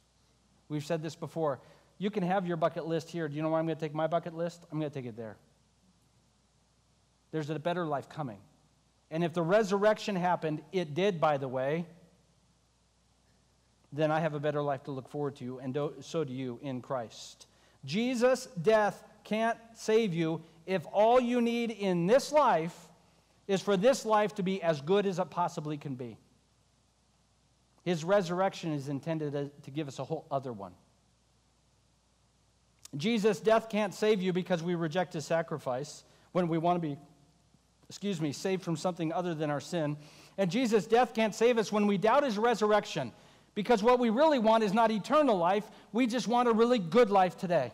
We've 0.69 0.85
said 0.85 1.03
this 1.03 1.15
before. 1.15 1.59
You 1.97 2.09
can 2.09 2.23
have 2.23 2.47
your 2.47 2.55
bucket 2.55 2.87
list 2.87 3.09
here. 3.09 3.27
Do 3.27 3.35
you 3.35 3.41
know 3.41 3.49
where 3.49 3.59
I'm 3.59 3.65
going 3.65 3.77
to 3.77 3.81
take 3.81 3.93
my 3.93 4.07
bucket 4.07 4.33
list? 4.33 4.65
I'm 4.71 4.79
going 4.79 4.89
to 4.89 4.93
take 4.93 5.05
it 5.05 5.17
there. 5.17 5.35
There's 7.31 7.49
a 7.49 7.59
better 7.59 7.85
life 7.85 8.07
coming. 8.07 8.37
And 9.11 9.23
if 9.23 9.33
the 9.33 9.41
resurrection 9.41 10.15
happened, 10.15 10.61
it 10.71 10.93
did, 10.93 11.19
by 11.19 11.37
the 11.37 11.47
way, 11.47 11.85
then 13.91 14.11
I 14.11 14.19
have 14.19 14.33
a 14.33 14.39
better 14.39 14.61
life 14.61 14.83
to 14.83 14.91
look 14.91 15.09
forward 15.09 15.35
to, 15.37 15.59
and 15.59 15.77
so 16.01 16.23
do 16.23 16.31
you 16.31 16.59
in 16.61 16.81
Christ. 16.81 17.47
Jesus' 17.85 18.47
death 18.61 19.03
can't 19.23 19.57
save 19.73 20.13
you 20.13 20.41
if 20.65 20.85
all 20.91 21.19
you 21.19 21.41
need 21.41 21.71
in 21.71 22.05
this 22.05 22.31
life 22.31 22.88
is 23.49 23.61
for 23.61 23.75
this 23.75 24.05
life 24.05 24.35
to 24.35 24.43
be 24.43 24.61
as 24.61 24.79
good 24.79 25.07
as 25.07 25.17
it 25.17 25.29
possibly 25.31 25.75
can 25.75 25.95
be. 25.95 26.17
His 27.83 28.03
resurrection 28.03 28.71
is 28.71 28.89
intended 28.89 29.51
to 29.63 29.71
give 29.71 29.87
us 29.87 29.97
a 29.97 30.03
whole 30.03 30.27
other 30.29 30.53
one. 30.53 30.73
Jesus' 32.95 33.39
death 33.39 33.67
can't 33.67 33.91
save 33.91 34.21
you 34.21 34.31
because 34.31 34.61
we 34.61 34.75
reject 34.75 35.13
his 35.13 35.25
sacrifice 35.25 36.03
when 36.31 36.47
we 36.47 36.59
want 36.59 36.79
to 36.79 36.87
be, 36.87 36.95
excuse 37.89 38.21
me, 38.21 38.31
saved 38.31 38.61
from 38.61 38.77
something 38.77 39.11
other 39.11 39.33
than 39.33 39.49
our 39.49 39.59
sin. 39.59 39.97
And 40.37 40.51
Jesus' 40.51 40.85
death 40.85 41.15
can't 41.15 41.33
save 41.33 41.57
us 41.57 41.71
when 41.71 41.87
we 41.87 41.97
doubt 41.97 42.23
his 42.23 42.37
resurrection 42.37 43.11
because 43.55 43.81
what 43.81 43.97
we 43.97 44.11
really 44.11 44.37
want 44.37 44.63
is 44.63 44.73
not 44.75 44.91
eternal 44.91 45.35
life, 45.35 45.67
we 45.91 46.05
just 46.05 46.27
want 46.27 46.47
a 46.47 46.51
really 46.53 46.77
good 46.77 47.09
life 47.09 47.35
today. 47.35 47.71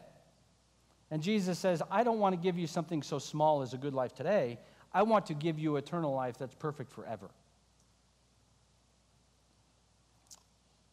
And 1.11 1.21
Jesus 1.21 1.59
says, 1.59 1.81
I 1.91 2.05
don't 2.05 2.19
want 2.19 2.33
to 2.33 2.41
give 2.41 2.57
you 2.57 2.65
something 2.65 3.03
so 3.03 3.19
small 3.19 3.61
as 3.61 3.73
a 3.73 3.77
good 3.77 3.93
life 3.93 4.15
today. 4.15 4.57
I 4.95 5.03
want 5.03 5.25
to 5.25 5.33
give 5.33 5.59
you 5.59 5.75
eternal 5.75 6.13
life 6.13 6.37
that's 6.37 6.55
perfect 6.55 6.89
forever. 6.89 7.29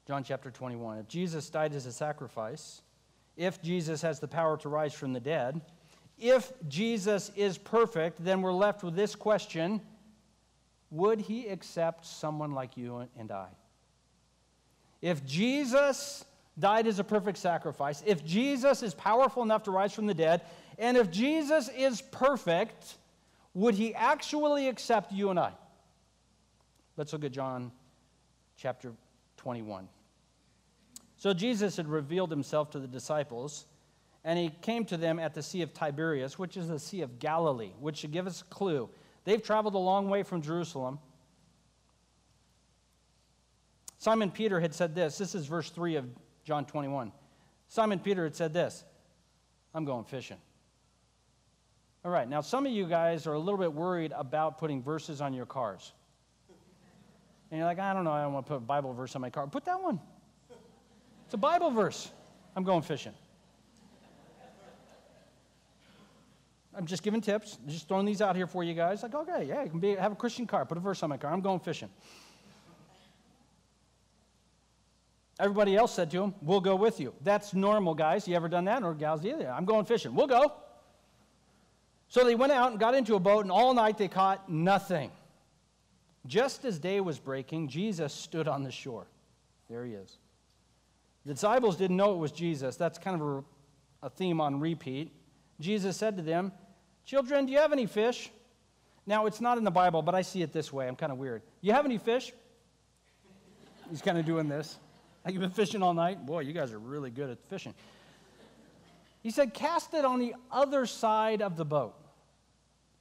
John 0.08 0.24
chapter 0.24 0.50
21. 0.50 0.98
If 0.98 1.06
Jesus 1.06 1.48
died 1.48 1.72
as 1.72 1.86
a 1.86 1.92
sacrifice, 1.92 2.82
if 3.36 3.62
Jesus 3.62 4.02
has 4.02 4.18
the 4.18 4.26
power 4.26 4.56
to 4.56 4.68
rise 4.68 4.92
from 4.92 5.12
the 5.12 5.20
dead, 5.20 5.60
if 6.18 6.52
Jesus 6.68 7.30
is 7.36 7.56
perfect, 7.56 8.22
then 8.24 8.42
we're 8.42 8.52
left 8.52 8.82
with 8.82 8.96
this 8.96 9.14
question 9.14 9.80
Would 10.90 11.20
he 11.20 11.46
accept 11.46 12.04
someone 12.04 12.50
like 12.50 12.76
you 12.76 13.06
and 13.16 13.30
I? 13.30 13.46
If 15.00 15.24
Jesus 15.24 16.24
died 16.58 16.88
as 16.88 16.98
a 16.98 17.04
perfect 17.04 17.38
sacrifice, 17.38 18.02
if 18.04 18.24
Jesus 18.24 18.82
is 18.82 18.94
powerful 18.94 19.44
enough 19.44 19.62
to 19.62 19.70
rise 19.70 19.92
from 19.92 20.06
the 20.06 20.14
dead, 20.14 20.42
and 20.76 20.96
if 20.96 21.08
Jesus 21.08 21.68
is 21.68 22.02
perfect, 22.02 22.96
would 23.54 23.74
he 23.74 23.94
actually 23.94 24.68
accept 24.68 25.12
you 25.12 25.30
and 25.30 25.38
I? 25.38 25.52
Let's 26.96 27.12
look 27.12 27.24
at 27.24 27.32
John 27.32 27.72
chapter 28.56 28.92
21. 29.38 29.88
So 31.16 31.32
Jesus 31.32 31.76
had 31.76 31.88
revealed 31.88 32.30
himself 32.30 32.70
to 32.70 32.78
the 32.78 32.86
disciples, 32.86 33.66
and 34.24 34.38
he 34.38 34.50
came 34.60 34.84
to 34.86 34.96
them 34.96 35.18
at 35.18 35.34
the 35.34 35.42
Sea 35.42 35.62
of 35.62 35.72
Tiberias, 35.72 36.38
which 36.38 36.56
is 36.56 36.68
the 36.68 36.78
Sea 36.78 37.02
of 37.02 37.18
Galilee, 37.18 37.72
which 37.80 37.98
should 37.98 38.12
give 38.12 38.26
us 38.26 38.42
a 38.42 38.44
clue. 38.44 38.88
They've 39.24 39.42
traveled 39.42 39.74
a 39.74 39.78
long 39.78 40.08
way 40.08 40.22
from 40.22 40.42
Jerusalem. 40.42 40.98
Simon 43.98 44.30
Peter 44.30 44.58
had 44.58 44.74
said 44.74 44.94
this. 44.94 45.16
This 45.16 45.34
is 45.34 45.46
verse 45.46 45.70
3 45.70 45.96
of 45.96 46.06
John 46.44 46.64
21. 46.64 47.12
Simon 47.68 48.00
Peter 48.00 48.24
had 48.24 48.34
said 48.34 48.52
this 48.52 48.84
I'm 49.74 49.84
going 49.84 50.04
fishing. 50.04 50.38
All 52.04 52.10
right, 52.10 52.28
now 52.28 52.40
some 52.40 52.66
of 52.66 52.72
you 52.72 52.86
guys 52.86 53.26
are 53.28 53.34
a 53.34 53.38
little 53.38 53.58
bit 53.58 53.72
worried 53.72 54.12
about 54.16 54.58
putting 54.58 54.82
verses 54.82 55.20
on 55.20 55.32
your 55.32 55.46
cars. 55.46 55.92
And 57.50 57.58
you're 57.58 57.66
like, 57.66 57.78
I 57.78 57.92
don't 57.92 58.04
know, 58.04 58.10
I 58.10 58.22
don't 58.22 58.32
want 58.32 58.46
to 58.46 58.50
put 58.50 58.56
a 58.56 58.60
Bible 58.60 58.92
verse 58.92 59.14
on 59.14 59.22
my 59.22 59.30
car. 59.30 59.46
Put 59.46 59.64
that 59.66 59.80
one. 59.80 60.00
It's 61.26 61.34
a 61.34 61.38
Bible 61.38 61.70
verse. 61.70 62.10
I'm 62.56 62.64
going 62.64 62.82
fishing. 62.82 63.12
I'm 66.74 66.86
just 66.86 67.02
giving 67.02 67.20
tips, 67.20 67.58
just 67.68 67.86
throwing 67.86 68.06
these 68.06 68.22
out 68.22 68.34
here 68.34 68.46
for 68.46 68.64
you 68.64 68.72
guys. 68.74 69.02
Like, 69.02 69.14
okay, 69.14 69.44
yeah, 69.44 69.62
you 69.62 69.70
can 69.70 69.78
be, 69.78 69.94
have 69.94 70.12
a 70.12 70.16
Christian 70.16 70.46
car, 70.46 70.64
put 70.64 70.78
a 70.78 70.80
verse 70.80 71.02
on 71.02 71.10
my 71.10 71.18
car. 71.18 71.30
I'm 71.30 71.42
going 71.42 71.60
fishing. 71.60 71.90
Everybody 75.38 75.76
else 75.76 75.94
said 75.94 76.10
to 76.12 76.22
him, 76.22 76.34
We'll 76.40 76.60
go 76.60 76.76
with 76.76 77.00
you. 77.00 77.14
That's 77.22 77.52
normal, 77.52 77.94
guys. 77.94 78.26
You 78.26 78.36
ever 78.36 78.48
done 78.48 78.64
that? 78.66 78.82
Or 78.82 78.94
gals 78.94 79.24
either? 79.24 79.50
I'm 79.50 79.64
going 79.64 79.84
fishing. 79.84 80.14
We'll 80.14 80.26
go. 80.26 80.52
So 82.12 82.25
they 82.25 82.35
went 82.35 82.53
out 82.53 82.72
and 82.72 82.79
got 82.79 82.94
into 82.94 83.14
a 83.14 83.18
boat, 83.18 83.46
and 83.46 83.51
all 83.51 83.72
night 83.72 83.96
they 83.96 84.07
caught 84.07 84.46
nothing. 84.46 85.11
Just 86.27 86.62
as 86.66 86.79
day 86.79 87.01
was 87.01 87.18
breaking, 87.18 87.68
Jesus 87.68 88.12
stood 88.12 88.46
on 88.46 88.62
the 88.62 88.70
shore. 88.70 89.07
There 89.70 89.87
he 89.87 89.94
is. 89.94 90.18
The 91.25 91.33
disciples 91.33 91.75
didn't 91.79 91.96
know 91.96 92.12
it 92.12 92.18
was 92.18 92.31
Jesus. 92.31 92.77
That's 92.77 92.98
kind 92.98 93.18
of 93.18 93.27
a, 93.27 94.07
a 94.09 94.11
theme 94.11 94.42
on 94.42 94.61
repeat. 94.61 95.11
Jesus 95.59 95.96
said 95.96 96.18
to 96.18 96.22
them, 96.22 96.53
Children, 97.07 97.46
do 97.46 97.53
you 97.53 97.57
have 97.57 97.72
any 97.72 97.87
fish? 97.87 98.29
Now, 99.07 99.25
it's 99.25 99.40
not 99.40 99.57
in 99.57 99.64
the 99.64 99.70
Bible, 99.70 100.03
but 100.03 100.14
I 100.14 100.20
see 100.20 100.42
it 100.42 100.53
this 100.53 100.70
way. 100.70 100.88
I'm 100.88 100.96
kind 100.96 101.12
of 101.12 101.16
weird. 101.16 101.40
You 101.62 101.72
have 101.72 101.87
any 101.87 101.96
fish? 101.96 102.31
He's 103.88 104.03
kind 104.03 104.18
of 104.18 104.27
doing 104.27 104.51
this. 104.51 104.79
Have 105.25 105.33
you 105.33 105.40
been 105.40 105.51
fishing 105.51 105.83
all 105.83 105.94
night? 105.94 106.27
Boy, 106.27 106.40
you 106.40 106.53
guys 106.53 106.75
are 106.75 106.79
really 106.79 107.11
good 107.11 107.31
at 107.31 107.38
fishing. 107.48 107.72
He 109.22 109.31
said, 109.31 109.55
Cast 109.55 109.94
it 109.94 110.05
on 110.05 110.18
the 110.18 110.35
other 110.51 110.85
side 110.85 111.40
of 111.40 111.57
the 111.57 111.64
boat. 111.64 111.94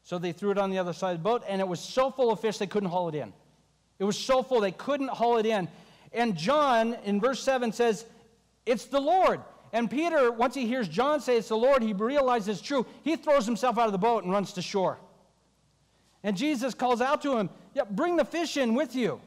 So 0.04 0.18
they 0.18 0.32
threw 0.32 0.52
it 0.52 0.58
on 0.58 0.72
the 0.72 0.80
other 0.80 0.94
side 0.94 1.12
of 1.12 1.18
the 1.20 1.24
boat, 1.24 1.44
and 1.48 1.62
it 1.62 1.68
was 1.68 1.80
so 1.80 2.10
full 2.10 2.32
of 2.32 2.40
fish 2.40 2.58
they 2.58 2.68
couldn't 2.68 2.90
haul 2.90 3.10
it 3.10 3.16
in. 3.16 3.34
It 4.00 4.04
was 4.04 4.18
so 4.18 4.42
full 4.42 4.62
they 4.62 4.72
couldn't 4.72 5.10
haul 5.10 5.38
it 5.38 5.46
in. 5.46 5.68
And 6.12 6.36
John, 6.36 6.96
in 7.06 7.20
verse 7.20 7.42
7, 7.42 7.72
says, 7.72 8.06
It's 8.66 8.86
the 8.86 9.00
Lord. 9.00 9.42
And 9.74 9.90
Peter, 9.90 10.32
once 10.32 10.54
he 10.54 10.68
hears 10.68 10.88
John 10.88 11.22
say 11.22 11.38
it's 11.38 11.48
the 11.48 11.56
Lord, 11.56 11.82
he 11.82 11.94
realizes 11.94 12.60
it's 12.60 12.62
true. 12.62 12.86
He 13.04 13.16
throws 13.16 13.46
himself 13.46 13.78
out 13.78 13.86
of 13.86 13.94
the 13.94 13.98
boat 13.98 14.24
and 14.24 14.34
runs 14.34 14.54
to 14.54 14.62
shore. 14.62 14.98
And 16.24 16.36
Jesus 16.36 16.74
calls 16.74 17.02
out 17.02 17.22
to 17.22 17.38
him, 17.38 17.50
yeah, 17.74 17.84
Bring 17.90 18.18
the 18.18 18.26
fish 18.26 18.58
in 18.58 18.76
with 18.76 18.96
you. 18.96 19.22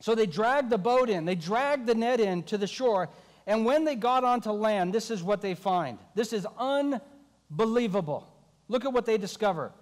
So 0.00 0.14
they 0.14 0.26
dragged 0.26 0.70
the 0.70 0.78
boat 0.78 1.10
in, 1.10 1.24
they 1.24 1.34
dragged 1.34 1.86
the 1.86 1.94
net 1.94 2.20
in 2.20 2.42
to 2.44 2.56
the 2.56 2.66
shore. 2.66 3.10
And 3.46 3.64
when 3.64 3.84
they 3.84 3.96
got 3.96 4.24
onto 4.24 4.50
land, 4.50 4.92
this 4.92 5.10
is 5.10 5.22
what 5.22 5.40
they 5.40 5.54
find. 5.54 5.98
This 6.14 6.32
is 6.32 6.46
unbelievable. 6.58 8.28
Look 8.68 8.84
at 8.84 8.92
what 8.92 9.06
they 9.06 9.18
discover 9.18 9.72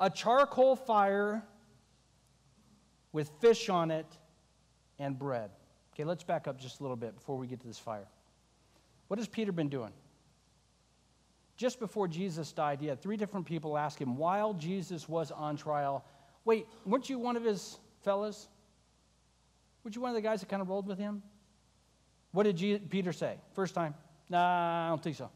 a 0.00 0.10
charcoal 0.10 0.74
fire 0.74 1.42
with 3.12 3.30
fish 3.40 3.68
on 3.68 3.90
it 3.90 4.06
and 4.98 5.18
bread. 5.18 5.50
Okay, 5.94 6.04
let's 6.04 6.24
back 6.24 6.48
up 6.48 6.58
just 6.58 6.80
a 6.80 6.82
little 6.82 6.96
bit 6.96 7.14
before 7.14 7.36
we 7.36 7.46
get 7.46 7.60
to 7.60 7.66
this 7.66 7.78
fire. 7.78 8.08
What 9.06 9.18
has 9.18 9.28
Peter 9.28 9.52
been 9.52 9.68
doing? 9.68 9.92
Just 11.56 11.78
before 11.78 12.08
Jesus 12.08 12.50
died, 12.50 12.80
he 12.80 12.88
had 12.88 13.00
three 13.00 13.16
different 13.16 13.46
people 13.46 13.78
ask 13.78 14.00
him 14.00 14.16
while 14.16 14.54
Jesus 14.54 15.08
was 15.08 15.30
on 15.30 15.56
trial, 15.56 16.04
Wait, 16.44 16.66
weren't 16.84 17.08
you 17.08 17.18
one 17.18 17.36
of 17.36 17.44
his 17.44 17.78
fellas? 18.02 18.48
Weren't 19.82 19.94
you 19.94 20.02
one 20.02 20.10
of 20.10 20.16
the 20.16 20.20
guys 20.20 20.40
that 20.40 20.48
kind 20.48 20.60
of 20.60 20.68
rolled 20.68 20.86
with 20.86 20.98
him? 20.98 21.22
What 22.32 22.42
did 22.42 22.90
Peter 22.90 23.12
say? 23.12 23.36
First 23.52 23.74
time, 23.74 23.94
nah, 24.28 24.86
I 24.86 24.88
don't 24.88 25.02
think 25.02 25.16
so. 25.16 25.30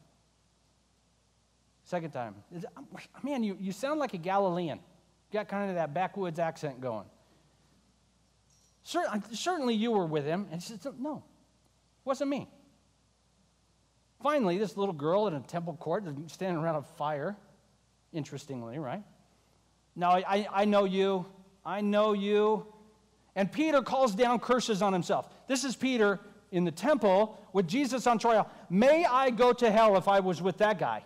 Second 1.89 2.11
time, 2.11 2.35
um, 2.77 2.87
man, 3.23 3.43
you, 3.43 3.57
you 3.59 3.73
sound 3.73 3.99
like 3.99 4.13
a 4.13 4.19
Galilean. 4.19 4.77
You 4.77 5.39
got 5.39 5.49
kind 5.49 5.71
of 5.71 5.77
that 5.77 5.95
backwoods 5.95 6.39
accent 6.39 6.83
going. 6.83 7.07
Certainly 8.83 9.73
you 9.73 9.93
were 9.93 10.05
with 10.05 10.27
him. 10.27 10.49
And 10.53 10.61
he 10.61 10.77
said, 10.77 11.01
no, 11.01 11.25
wasn't 12.05 12.29
me. 12.29 12.47
Finally, 14.23 14.59
this 14.59 14.77
little 14.77 14.93
girl 14.93 15.29
in 15.29 15.35
a 15.35 15.41
temple 15.41 15.79
court 15.81 16.05
standing 16.27 16.63
around 16.63 16.75
a 16.75 16.83
fire, 16.83 17.39
interestingly, 18.13 18.79
right? 18.79 19.03
Now, 19.97 20.11
I, 20.11 20.47
I 20.53 20.65
know 20.67 20.85
you. 20.85 21.25
I 21.65 21.81
know 21.81 22.13
you. 22.13 22.67
And 23.35 23.51
Peter 23.51 23.81
calls 23.81 24.15
down 24.15 24.41
curses 24.41 24.83
on 24.83 24.93
himself. 24.93 25.31
This 25.47 25.65
is 25.65 25.75
Peter 25.75 26.21
in 26.53 26.67
the 26.67 26.71
temple 26.71 27.43
with 27.55 27.67
Jesus 27.67 28.07
on 28.07 28.19
trial. 28.19 28.47
May 28.69 29.07
I 29.07 29.31
go 29.31 29.55
to 29.55 29.71
hell 29.71 29.97
if 29.97 30.07
I 30.07 30.21
was 30.21 30.43
with 30.43 30.59
that 30.59 30.79
guy? 30.79 31.05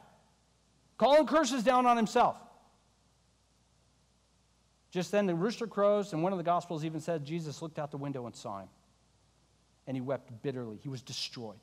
Calling 1.03 1.27
curses 1.27 1.65
down 1.65 1.85
on 1.85 1.97
himself. 1.97 2.37
Just 4.93 5.11
then 5.11 5.27
the 5.27 5.35
rooster 5.35 5.67
crows, 5.67 6.13
and 6.13 6.23
one 6.23 6.31
of 6.31 6.39
the 6.39 6.45
Gospels 6.45 6.85
even 6.85 7.01
said 7.01 7.25
Jesus 7.25 7.61
looked 7.61 7.81
out 7.81 7.91
the 7.91 7.97
window 7.97 8.25
and 8.27 8.37
saw 8.37 8.61
him. 8.61 8.69
And 9.89 9.97
he 9.97 10.01
wept 10.01 10.31
bitterly. 10.45 10.79
He 10.81 10.89
was 10.89 11.03
destroyed. 11.03 11.59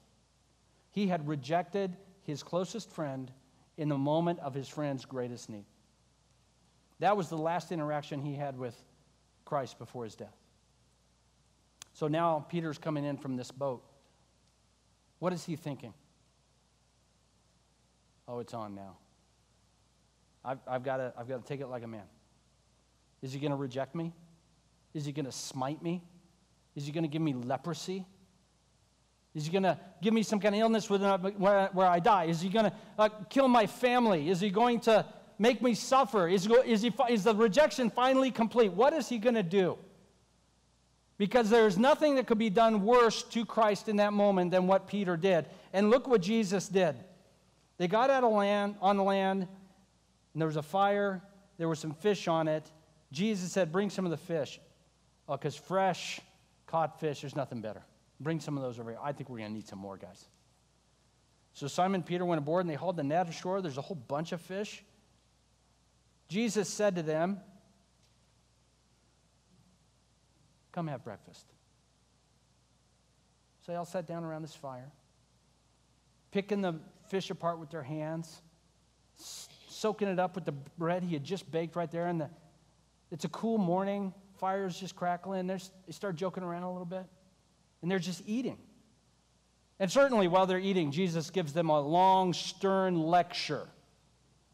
He 0.92 1.08
had 1.08 1.26
rejected 1.26 1.96
his 2.24 2.44
closest 2.44 2.92
friend 2.92 3.32
in 3.78 3.88
the 3.88 3.98
moment 3.98 4.40
of 4.40 4.54
his 4.54 4.68
friend's 4.68 5.06
greatest 5.06 5.50
need. 5.50 5.64
That 7.00 7.16
was 7.16 7.30
the 7.30 7.38
last 7.38 7.72
interaction 7.72 8.22
he 8.22 8.36
had 8.36 8.60
with 8.60 8.76
Christ 9.46 9.80
before 9.80 10.04
his 10.04 10.16
death. 10.16 10.36
So 11.94 12.10
now 12.10 12.46
Peter's 12.50 12.78
coming 12.78 13.06
in 13.06 13.16
from 13.16 13.38
this 13.38 13.52
boat. 13.52 13.86
What 15.20 15.32
is 15.32 15.46
he 15.46 15.56
thinking? 15.56 15.94
Oh, 18.28 18.40
it's 18.40 18.54
on 18.54 18.76
now. 18.76 18.98
I've, 20.44 20.60
I've 20.68 20.84
got 20.84 20.98
to 20.98 21.14
I've 21.18 21.28
to 21.28 21.40
take 21.46 21.62
it 21.62 21.68
like 21.68 21.84
a 21.84 21.88
man. 21.88 22.04
Is 23.22 23.34
he 23.34 23.40
going 23.40 23.52
to 23.52 23.58
reject 23.58 23.96
me? 23.96 24.14
Is 24.94 25.06
he 25.06 25.12
going 25.12 25.26
to 25.26 25.32
smite 25.32 25.82
me? 25.82 26.02
Is 26.76 26.86
he 26.86 26.92
going 26.92 27.04
to 27.04 27.10
give 27.10 27.22
me 27.22 27.34
leprosy? 27.34 28.06
Is 29.36 29.46
he 29.46 29.52
going 29.52 29.64
to 29.64 29.78
give 30.02 30.14
me 30.14 30.24
some 30.24 30.40
kind 30.40 30.56
of 30.56 30.62
illness 30.62 30.90
where, 30.90 31.70
where 31.74 31.88
I 31.88 32.00
die? 32.00 32.26
Is 32.26 32.42
he 32.42 32.50
going 32.50 32.66
to 32.66 32.74
uh, 32.98 33.10
kill 33.30 33.48
my 33.48 33.68
family? 33.68 34.30
Is 34.30 34.40
he 34.40 34.50
going 34.50 34.80
to 34.82 35.06
make 35.38 35.62
me 35.62 35.76
suffer? 35.76 36.28
Is, 36.28 36.48
is, 36.66 36.82
he, 36.82 36.92
is 37.10 37.24
the 37.24 37.36
rejection 37.36 37.90
finally 37.90 38.32
complete? 38.32 38.74
What 38.74 38.94
is 38.94 39.08
he 39.08 39.20
going 39.20 39.36
to 39.36 39.44
do? 39.44 39.78
Because 41.18 41.50
there's 41.50 41.78
nothing 41.78 42.16
that 42.16 42.28
could 42.28 42.38
be 42.38 42.50
done 42.50 42.84
worse 42.84 43.24
to 43.24 43.46
Christ 43.46 43.90
in 43.90 43.98
that 43.98 44.14
moment 44.14 44.52
than 44.52 44.68
what 44.68 44.88
Peter 44.88 45.18
did. 45.18 45.46
And 45.74 45.90
look 45.90 46.08
what 46.08 46.22
Jesus 46.22 46.68
did. 46.68 46.96
They 47.78 47.88
got 47.88 48.10
out 48.10 48.24
of 48.24 48.32
land, 48.32 48.76
on 48.82 48.98
land, 48.98 49.48
and 50.34 50.42
there 50.42 50.48
was 50.48 50.58
a 50.58 50.62
fire, 50.62 51.22
there 51.58 51.68
were 51.68 51.76
some 51.76 51.94
fish 51.94 52.28
on 52.28 52.48
it. 52.48 52.70
Jesus 53.12 53.52
said, 53.52 53.72
Bring 53.72 53.90
some 53.90 54.06
of 54.06 54.12
the 54.12 54.18
fish. 54.18 54.60
Uh, 55.28 55.38
because 55.38 55.58
oh, 55.58 55.64
fresh 55.68 56.20
caught 56.66 57.00
fish, 57.00 57.22
there's 57.22 57.36
nothing 57.36 57.62
better. 57.62 57.84
Bring 58.20 58.40
some 58.40 58.58
of 58.58 58.64
those 58.64 58.80
over 58.80 58.92
here. 58.92 59.00
I 59.02 59.12
think 59.12 59.30
we're 59.30 59.38
going 59.38 59.52
to 59.52 59.54
need 59.54 59.68
some 59.68 59.80
more, 59.80 59.98
guys. 59.98 60.28
So 61.54 61.68
Simon 61.68 62.04
Peter 62.04 62.26
went 62.26 62.40
aboard 62.40 62.66
and 62.66 62.70
they 62.70 62.76
hauled 62.76 62.96
the 62.96 63.04
net 63.04 63.28
ashore. 63.30 63.62
There's 63.62 63.78
a 63.78 63.82
whole 63.82 63.96
bunch 64.08 64.32
of 64.32 64.42
fish. 64.42 64.84
Jesus 66.28 66.70
said 66.70 66.96
to 66.96 67.04
them, 67.04 67.40
Come 70.72 70.88
have 70.88 71.04
breakfast. 71.04 71.46
So 73.66 73.72
they 73.72 73.76
all 73.76 73.86
sat 73.86 74.08
down 74.08 74.24
around 74.24 74.44
this 74.44 74.56
fire, 74.56 74.92
picking 76.32 76.62
the 76.62 76.76
fish 77.10 77.30
apart 77.32 77.60
with 77.60 77.72
their 77.72 77.84
hands, 77.84 78.42
soaking 79.80 80.08
it 80.08 80.20
up 80.20 80.36
with 80.36 80.46
the 80.46 80.52
bread 80.52 81.04
he 81.04 81.14
had 81.14 81.24
just 81.24 81.50
baked 81.52 81.76
right 81.76 81.90
there. 81.90 82.08
And 82.08 82.22
the, 82.22 82.30
it's 83.12 83.26
a 83.26 83.30
cool 83.30 83.58
morning, 83.58 84.14
fire's 84.40 84.80
just 84.80 84.96
crackling. 84.96 85.48
they 85.48 85.58
start 85.90 86.16
joking 86.16 86.44
around 86.44 86.64
a 86.64 86.72
little 86.72 86.86
bit 86.86 87.06
and 87.82 87.90
they're 87.90 88.00
just 88.00 88.24
eating. 88.26 88.58
And 89.80 89.90
certainly, 89.90 90.28
while 90.28 90.46
they're 90.46 90.60
eating, 90.60 90.92
Jesus 90.92 91.30
gives 91.30 91.54
them 91.54 91.70
a 91.70 91.80
long, 91.80 92.34
stern 92.34 93.02
lecture 93.02 93.68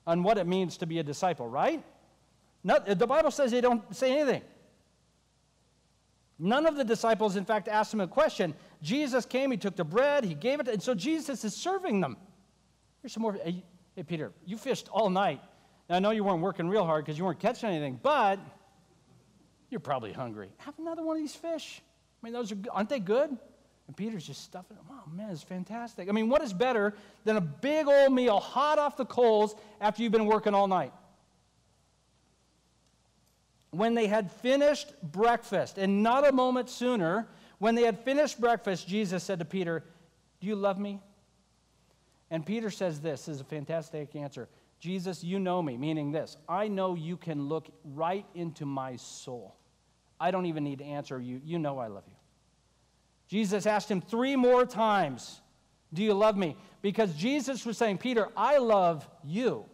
on 0.05 0.21
what 0.21 0.37
it 0.37 0.45
means 0.45 0.77
to 0.77 0.85
be 0.85 0.99
a 0.99 1.03
disciple, 1.03 1.47
right? 1.47 1.83
Not, 2.63 2.85
the 2.85 3.07
Bible 3.07 3.31
says 3.31 3.49
they 3.49 3.61
don't 3.61 3.95
say 3.95 4.11
anything. 4.11 4.43
None 6.37 6.67
of 6.67 6.75
the 6.75 6.83
disciples, 6.83 7.37
in 7.37 7.45
fact, 7.45 7.67
asked 7.67 7.93
him 7.93 8.01
a 8.01 8.07
question. 8.07 8.53
Jesus 8.83 9.25
came, 9.25 9.49
he 9.49 9.57
took 9.57 9.75
the 9.75 9.83
bread, 9.83 10.25
he 10.25 10.35
gave 10.35 10.59
it, 10.59 10.67
and 10.67 10.83
so 10.83 10.93
Jesus 10.93 11.43
is 11.43 11.55
serving 11.55 12.01
them. 12.01 12.17
Here's 13.01 13.13
some 13.13 13.23
more. 13.23 13.37
Hey, 13.95 14.03
Peter, 14.03 14.33
you 14.45 14.57
fished 14.57 14.89
all 14.91 15.09
night. 15.09 15.41
Now, 15.89 15.95
I 15.95 15.99
know 15.99 16.11
you 16.11 16.23
weren't 16.23 16.41
working 16.41 16.67
real 16.67 16.85
hard 16.85 17.05
because 17.05 17.17
you 17.17 17.23
weren't 17.23 17.39
catching 17.39 17.69
anything, 17.69 17.99
but 18.01 18.39
you're 19.69 19.79
probably 19.79 20.11
hungry. 20.11 20.49
Have 20.57 20.77
another 20.79 21.03
one 21.03 21.15
of 21.15 21.21
these 21.21 21.35
fish. 21.35 21.81
I 22.21 22.25
mean, 22.25 22.33
those 22.33 22.51
are, 22.51 22.57
aren't 22.71 22.89
they 22.89 22.99
good? 22.99 23.37
And 23.87 23.95
Peter's 23.95 24.25
just 24.25 24.43
stuffing 24.43 24.75
them. 24.75 24.85
Oh, 24.89 25.09
man, 25.11 25.29
it's 25.29 25.43
fantastic. 25.43 26.09
I 26.09 26.11
mean, 26.11 26.27
what 26.27 26.41
is 26.41 26.51
better 26.51 26.93
than 27.23 27.37
a 27.37 27.41
big 27.41 27.87
old 27.87 28.11
meal 28.11 28.39
hot 28.39 28.79
off 28.79 28.97
the 28.97 29.05
coals 29.05 29.55
after 29.79 30.03
you've 30.03 30.11
been 30.11 30.25
working 30.25 30.53
all 30.53 30.67
night? 30.67 30.91
When 33.69 33.93
they 33.93 34.07
had 34.07 34.31
finished 34.31 34.93
breakfast, 35.03 35.77
and 35.77 36.01
not 36.01 36.27
a 36.27 36.31
moment 36.31 36.69
sooner, 36.69 37.27
when 37.59 37.75
they 37.75 37.83
had 37.83 37.99
finished 37.99 38.41
breakfast, 38.41 38.87
Jesus 38.87 39.23
said 39.23 39.39
to 39.39 39.45
Peter, 39.45 39.83
Do 40.41 40.47
you 40.47 40.55
love 40.55 40.79
me? 40.79 40.99
And 42.31 42.45
Peter 42.45 42.69
says 42.69 42.99
this, 42.99 43.25
this 43.25 43.35
is 43.35 43.41
a 43.41 43.45
fantastic 43.45 44.15
answer. 44.15 44.49
Jesus, 44.79 45.23
you 45.23 45.39
know 45.39 45.61
me, 45.61 45.77
meaning 45.77 46.11
this 46.11 46.37
I 46.47 46.67
know 46.67 46.95
you 46.95 47.17
can 47.17 47.47
look 47.47 47.69
right 47.83 48.25
into 48.35 48.65
my 48.65 48.95
soul. 48.95 49.55
I 50.19 50.31
don't 50.31 50.45
even 50.45 50.63
need 50.63 50.79
to 50.79 50.85
answer 50.85 51.19
you. 51.19 51.41
You 51.43 51.59
know 51.59 51.79
I 51.79 51.87
love 51.87 52.03
you. 52.07 52.15
Jesus 53.27 53.65
asked 53.65 53.89
him 53.89 54.01
three 54.01 54.35
more 54.35 54.65
times, 54.65 55.41
Do 55.93 56.03
you 56.03 56.13
love 56.13 56.37
me? 56.37 56.55
Because 56.81 57.13
Jesus 57.15 57.65
was 57.65 57.77
saying, 57.77 57.97
Peter, 57.97 58.29
I 58.35 58.57
love 58.57 59.07
you. 59.23 59.65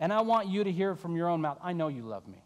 And 0.00 0.12
I 0.12 0.20
want 0.20 0.48
you 0.48 0.64
to 0.64 0.72
hear 0.72 0.92
it 0.92 0.96
from 0.96 1.16
your 1.16 1.28
own 1.28 1.40
mouth. 1.40 1.58
I 1.62 1.72
know 1.72 1.88
you 1.88 2.02
love 2.02 2.26
me. 2.28 2.42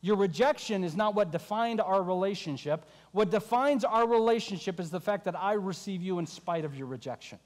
Your 0.00 0.16
rejection 0.16 0.84
is 0.84 0.94
not 0.94 1.14
what 1.14 1.32
defined 1.32 1.80
our 1.80 2.02
relationship. 2.02 2.84
What 3.10 3.30
defines 3.30 3.84
our 3.84 4.06
relationship 4.06 4.78
is 4.78 4.90
the 4.90 5.00
fact 5.00 5.24
that 5.24 5.36
I 5.36 5.54
receive 5.54 6.02
you 6.02 6.20
in 6.20 6.26
spite 6.26 6.64
of 6.64 6.76
your 6.76 6.86
rejection. 6.86 7.38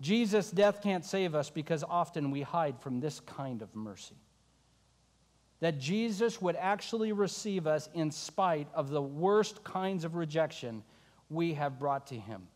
Jesus' 0.00 0.50
death 0.50 0.82
can't 0.82 1.04
save 1.04 1.34
us 1.34 1.50
because 1.50 1.82
often 1.82 2.30
we 2.30 2.42
hide 2.42 2.78
from 2.80 3.00
this 3.00 3.20
kind 3.20 3.62
of 3.62 3.74
mercy 3.74 4.16
that 5.60 5.78
Jesus 5.78 6.40
would 6.42 6.56
actually 6.56 7.12
receive 7.12 7.66
us 7.66 7.88
in 7.94 8.10
spite 8.10 8.68
of 8.74 8.90
the 8.90 9.00
worst 9.00 9.64
kinds 9.64 10.04
of 10.04 10.14
rejection 10.14 10.82
we 11.30 11.54
have 11.54 11.78
brought 11.78 12.08
to 12.08 12.14
him. 12.14 12.46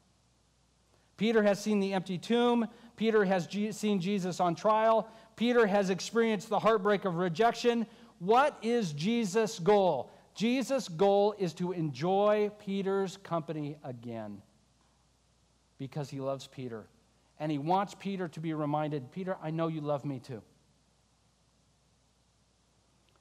Peter 1.16 1.42
has 1.42 1.58
seen 1.62 1.80
the 1.80 1.94
empty 1.94 2.18
tomb. 2.18 2.68
Peter 2.96 3.24
has 3.24 3.46
G- 3.46 3.72
seen 3.72 4.00
Jesus 4.00 4.38
on 4.38 4.54
trial. 4.54 5.08
Peter 5.36 5.66
has 5.66 5.88
experienced 5.88 6.50
the 6.50 6.58
heartbreak 6.58 7.06
of 7.06 7.16
rejection. 7.16 7.86
What 8.18 8.56
is 8.62 8.92
Jesus' 8.92 9.58
goal? 9.58 10.10
Jesus' 10.34 10.88
goal 10.88 11.34
is 11.38 11.54
to 11.54 11.72
enjoy 11.72 12.50
Peter's 12.58 13.16
company 13.18 13.76
again. 13.82 14.42
because 15.78 16.10
he 16.10 16.20
loves 16.20 16.46
Peter. 16.46 16.84
And 17.40 17.50
he 17.50 17.58
wants 17.58 17.96
Peter 17.98 18.28
to 18.28 18.40
be 18.40 18.54
reminded 18.54 19.10
Peter, 19.10 19.36
I 19.42 19.50
know 19.50 19.66
you 19.66 19.80
love 19.80 20.04
me 20.04 20.20
too. 20.20 20.42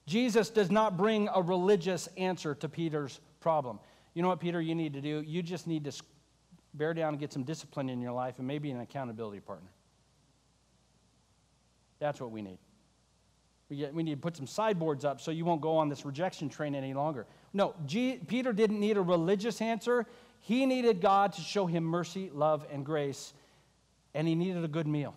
Jesus 0.05 0.49
does 0.49 0.69
not 0.69 0.97
bring 0.97 1.29
a 1.33 1.41
religious 1.41 2.07
answer 2.17 2.53
to 2.55 2.67
Peter's 2.67 3.19
problem. 3.39 3.79
You 4.13 4.21
know 4.21 4.27
what, 4.27 4.39
Peter, 4.39 4.59
you 4.59 4.75
need 4.75 4.93
to 4.93 5.01
do? 5.01 5.21
You 5.21 5.41
just 5.41 5.67
need 5.67 5.85
to 5.85 5.91
bear 6.73 6.93
down 6.93 7.09
and 7.09 7.19
get 7.19 7.31
some 7.31 7.43
discipline 7.43 7.89
in 7.89 8.01
your 8.01 8.11
life 8.11 8.39
and 8.39 8.47
maybe 8.47 8.71
an 8.71 8.81
accountability 8.81 9.39
partner. 9.39 9.69
That's 11.99 12.19
what 12.19 12.31
we 12.31 12.41
need. 12.41 12.57
We, 13.69 13.77
get, 13.77 13.93
we 13.93 14.01
need 14.01 14.15
to 14.15 14.21
put 14.21 14.35
some 14.35 14.47
sideboards 14.47 15.05
up 15.05 15.21
so 15.21 15.29
you 15.29 15.45
won't 15.45 15.61
go 15.61 15.77
on 15.77 15.89
this 15.89 16.05
rejection 16.05 16.49
train 16.49 16.73
any 16.73 16.93
longer. 16.93 17.27
No, 17.53 17.75
G, 17.85 18.19
Peter 18.27 18.51
didn't 18.51 18.79
need 18.79 18.97
a 18.97 19.01
religious 19.01 19.61
answer. 19.61 20.07
He 20.39 20.65
needed 20.65 21.01
God 21.01 21.33
to 21.33 21.41
show 21.41 21.67
him 21.67 21.83
mercy, 21.83 22.31
love, 22.33 22.65
and 22.71 22.83
grace, 22.83 23.33
and 24.13 24.27
he 24.27 24.35
needed 24.35 24.63
a 24.63 24.67
good 24.67 24.87
meal. 24.87 25.15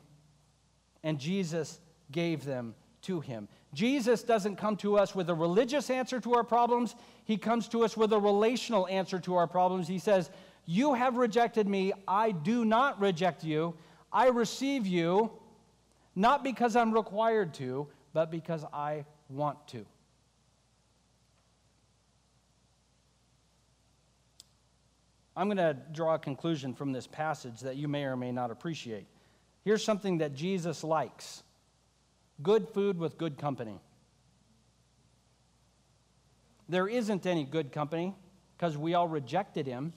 And 1.03 1.18
Jesus 1.18 1.80
gave 2.11 2.45
them 2.45 2.74
to 3.03 3.20
him. 3.20 3.49
Jesus 3.74 4.22
doesn't 4.22 4.57
come 4.57 4.76
to 4.76 4.97
us 4.97 5.14
with 5.14 5.28
a 5.30 5.34
religious 5.34 5.90
answer 5.90 6.20
to 6.20 6.34
our 6.34 6.45
problems, 6.45 6.95
he 7.24 7.36
comes 7.36 7.68
to 7.68 7.84
us 7.84 7.97
with 7.97 8.12
a 8.12 8.18
relational 8.18 8.86
answer 8.88 9.18
to 9.20 9.36
our 9.36 9.47
problems. 9.47 9.88
He 9.88 9.99
says, 9.99 10.30
You 10.66 10.95
have 10.95 11.16
rejected 11.16 11.66
me, 11.66 11.93
I 12.07 12.30
do 12.32 12.64
not 12.64 13.01
reject 13.01 13.45
you. 13.45 13.74
I 14.12 14.28
receive 14.28 14.86
you, 14.86 15.30
not 16.14 16.45
because 16.45 16.76
I'm 16.76 16.93
required 16.93 17.55
to, 17.55 17.88
but 18.12 18.30
because 18.30 18.64
I 18.72 19.07
want 19.30 19.66
to. 19.68 19.86
I'm 25.37 25.47
going 25.47 25.57
to 25.57 25.76
draw 25.93 26.14
a 26.14 26.18
conclusion 26.18 26.74
from 26.74 26.93
this 26.93 27.07
passage 27.07 27.61
that 27.61 27.76
you 27.76 27.89
may 27.89 28.05
or 28.05 28.16
may 28.16 28.33
not 28.33 28.51
appreciate. 28.51 29.07
Here's 29.64 29.85
something 29.85 30.18
that 30.18 30.35
Jesus 30.35 30.85
likes 30.85 31.43
good 32.43 32.68
food 32.68 32.99
with 32.99 33.18
good 33.18 33.39
company. 33.39 33.78
There 36.68 36.89
isn't 36.89 37.26
any 37.26 37.45
good 37.45 37.72
company 37.72 38.14
because 38.57 38.76
we 38.76 38.95
all 38.95 39.09
rejected 39.09 39.66
him. 39.66 39.93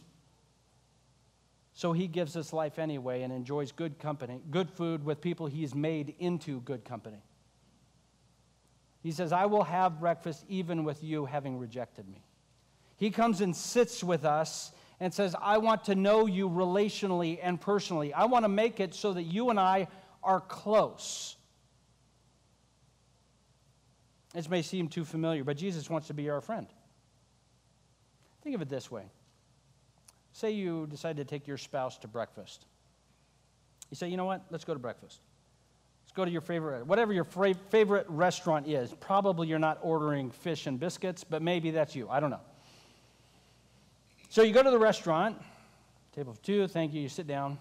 So 1.73 1.91
he 1.91 2.07
gives 2.07 2.38
us 2.38 2.53
life 2.53 2.79
anyway 2.79 3.23
and 3.23 3.33
enjoys 3.33 3.71
good 3.71 3.99
company, 3.99 4.41
good 4.49 4.69
food 4.69 5.03
with 5.03 5.19
people 5.19 5.47
he's 5.47 5.75
made 5.75 6.15
into 6.19 6.61
good 6.61 6.86
company. 6.86 7.21
He 9.03 9.11
says, 9.11 9.33
I 9.33 9.45
will 9.45 9.63
have 9.63 9.99
breakfast 9.99 10.45
even 10.47 10.83
with 10.83 11.03
you 11.03 11.25
having 11.25 11.59
rejected 11.59 12.07
me. 12.07 12.23
He 12.97 13.11
comes 13.11 13.41
and 13.41 13.55
sits 13.55 14.03
with 14.03 14.23
us 14.23 14.71
and 14.99 15.13
says, 15.13 15.35
I 15.41 15.57
want 15.57 15.85
to 15.85 15.95
know 15.95 16.25
you 16.25 16.49
relationally 16.49 17.39
and 17.41 17.59
personally. 17.59 18.13
I 18.13 18.25
want 18.25 18.45
to 18.45 18.49
make 18.49 18.79
it 18.79 18.93
so 18.93 19.13
that 19.13 19.23
you 19.23 19.49
and 19.49 19.59
I 19.59 19.87
are 20.23 20.39
close. 20.39 21.35
This 24.33 24.49
may 24.49 24.61
seem 24.61 24.87
too 24.87 25.05
familiar, 25.05 25.43
but 25.43 25.57
Jesus 25.57 25.89
wants 25.89 26.07
to 26.07 26.13
be 26.13 26.29
our 26.29 26.41
friend. 26.41 26.67
Think 28.43 28.55
of 28.55 28.61
it 28.61 28.69
this 28.69 28.91
way 28.91 29.05
say 30.33 30.51
you 30.51 30.85
decide 30.87 31.15
to 31.15 31.23
take 31.23 31.47
your 31.47 31.57
spouse 31.57 31.97
to 31.97 32.09
breakfast. 32.09 32.65
You 33.89 33.95
say, 33.95 34.09
you 34.09 34.17
know 34.17 34.25
what? 34.25 34.43
Let's 34.49 34.65
go 34.65 34.73
to 34.73 34.79
breakfast. 34.79 35.21
Let's 36.03 36.11
go 36.11 36.25
to 36.25 36.31
your 36.31 36.41
favorite, 36.41 36.85
whatever 36.85 37.13
your 37.13 37.23
favorite 37.23 38.05
restaurant 38.09 38.67
is. 38.67 38.93
Probably 38.99 39.47
you're 39.47 39.59
not 39.59 39.79
ordering 39.81 40.31
fish 40.31 40.67
and 40.67 40.77
biscuits, 40.77 41.23
but 41.23 41.41
maybe 41.41 41.71
that's 41.71 41.95
you. 41.95 42.09
I 42.09 42.19
don't 42.19 42.31
know. 42.31 42.41
So 44.30 44.41
you 44.41 44.53
go 44.53 44.63
to 44.63 44.71
the 44.71 44.80
restaurant, 44.80 45.41
table 46.13 46.32
of 46.32 46.41
two, 46.41 46.67
thank 46.67 46.93
you, 46.93 47.01
you 47.01 47.09
sit 47.09 47.28
down, 47.28 47.57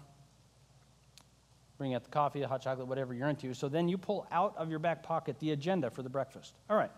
bring 1.77 1.93
out 1.93 2.03
the 2.03 2.09
coffee, 2.09 2.39
the 2.39 2.47
hot 2.47 2.61
chocolate, 2.61 2.87
whatever 2.87 3.13
you're 3.13 3.29
into. 3.29 3.53
So 3.53 3.69
then 3.69 3.87
you 3.87 3.97
pull 3.97 4.27
out 4.31 4.55
of 4.57 4.69
your 4.69 4.79
back 4.79 5.03
pocket 5.03 5.39
the 5.39 5.51
agenda 5.51 5.89
for 5.89 6.03
the 6.03 6.09
breakfast. 6.09 6.53
All 6.69 6.77
right. 6.77 6.91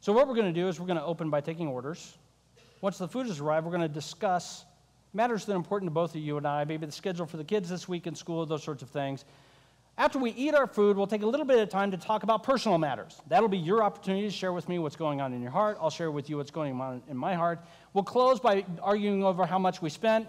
So 0.00 0.12
what 0.12 0.26
we're 0.26 0.34
going 0.34 0.52
to 0.52 0.60
do 0.60 0.68
is 0.68 0.80
we're 0.80 0.86
going 0.86 0.98
to 0.98 1.04
open 1.04 1.30
by 1.30 1.40
taking 1.40 1.68
orders. 1.68 2.16
Once 2.80 2.98
the 2.98 3.08
food 3.08 3.26
has 3.26 3.40
arrived, 3.40 3.64
we're 3.64 3.72
going 3.72 3.82
to 3.82 3.88
discuss 3.88 4.64
matters 5.14 5.44
that 5.44 5.52
are 5.52 5.56
important 5.56 5.88
to 5.90 5.94
both 5.94 6.14
of 6.14 6.20
you 6.20 6.36
and 6.36 6.46
I, 6.46 6.64
maybe 6.64 6.86
the 6.86 6.92
schedule 6.92 7.26
for 7.26 7.36
the 7.36 7.44
kids 7.44 7.68
this 7.68 7.86
week 7.86 8.06
in 8.06 8.14
school, 8.14 8.44
those 8.46 8.62
sorts 8.62 8.82
of 8.82 8.90
things. 8.90 9.24
After 9.98 10.18
we 10.18 10.30
eat 10.30 10.54
our 10.54 10.66
food, 10.66 10.96
we'll 10.96 11.06
take 11.06 11.22
a 11.22 11.26
little 11.26 11.44
bit 11.44 11.58
of 11.58 11.68
time 11.68 11.90
to 11.90 11.96
talk 11.98 12.22
about 12.22 12.42
personal 12.42 12.78
matters. 12.78 13.20
That'll 13.28 13.48
be 13.48 13.58
your 13.58 13.82
opportunity 13.82 14.26
to 14.26 14.32
share 14.32 14.52
with 14.52 14.68
me 14.68 14.78
what's 14.78 14.96
going 14.96 15.20
on 15.20 15.34
in 15.34 15.42
your 15.42 15.50
heart. 15.50 15.76
I'll 15.80 15.90
share 15.90 16.10
with 16.10 16.30
you 16.30 16.38
what's 16.38 16.50
going 16.50 16.80
on 16.80 17.02
in 17.08 17.16
my 17.16 17.34
heart. 17.34 17.60
We'll 17.92 18.04
close 18.04 18.40
by 18.40 18.64
arguing 18.80 19.22
over 19.22 19.44
how 19.44 19.58
much 19.58 19.82
we 19.82 19.90
spent, 19.90 20.28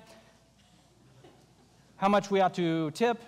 how 1.96 2.10
much 2.10 2.30
we 2.30 2.42
ought 2.42 2.54
to 2.56 2.92
tip, 2.92 3.22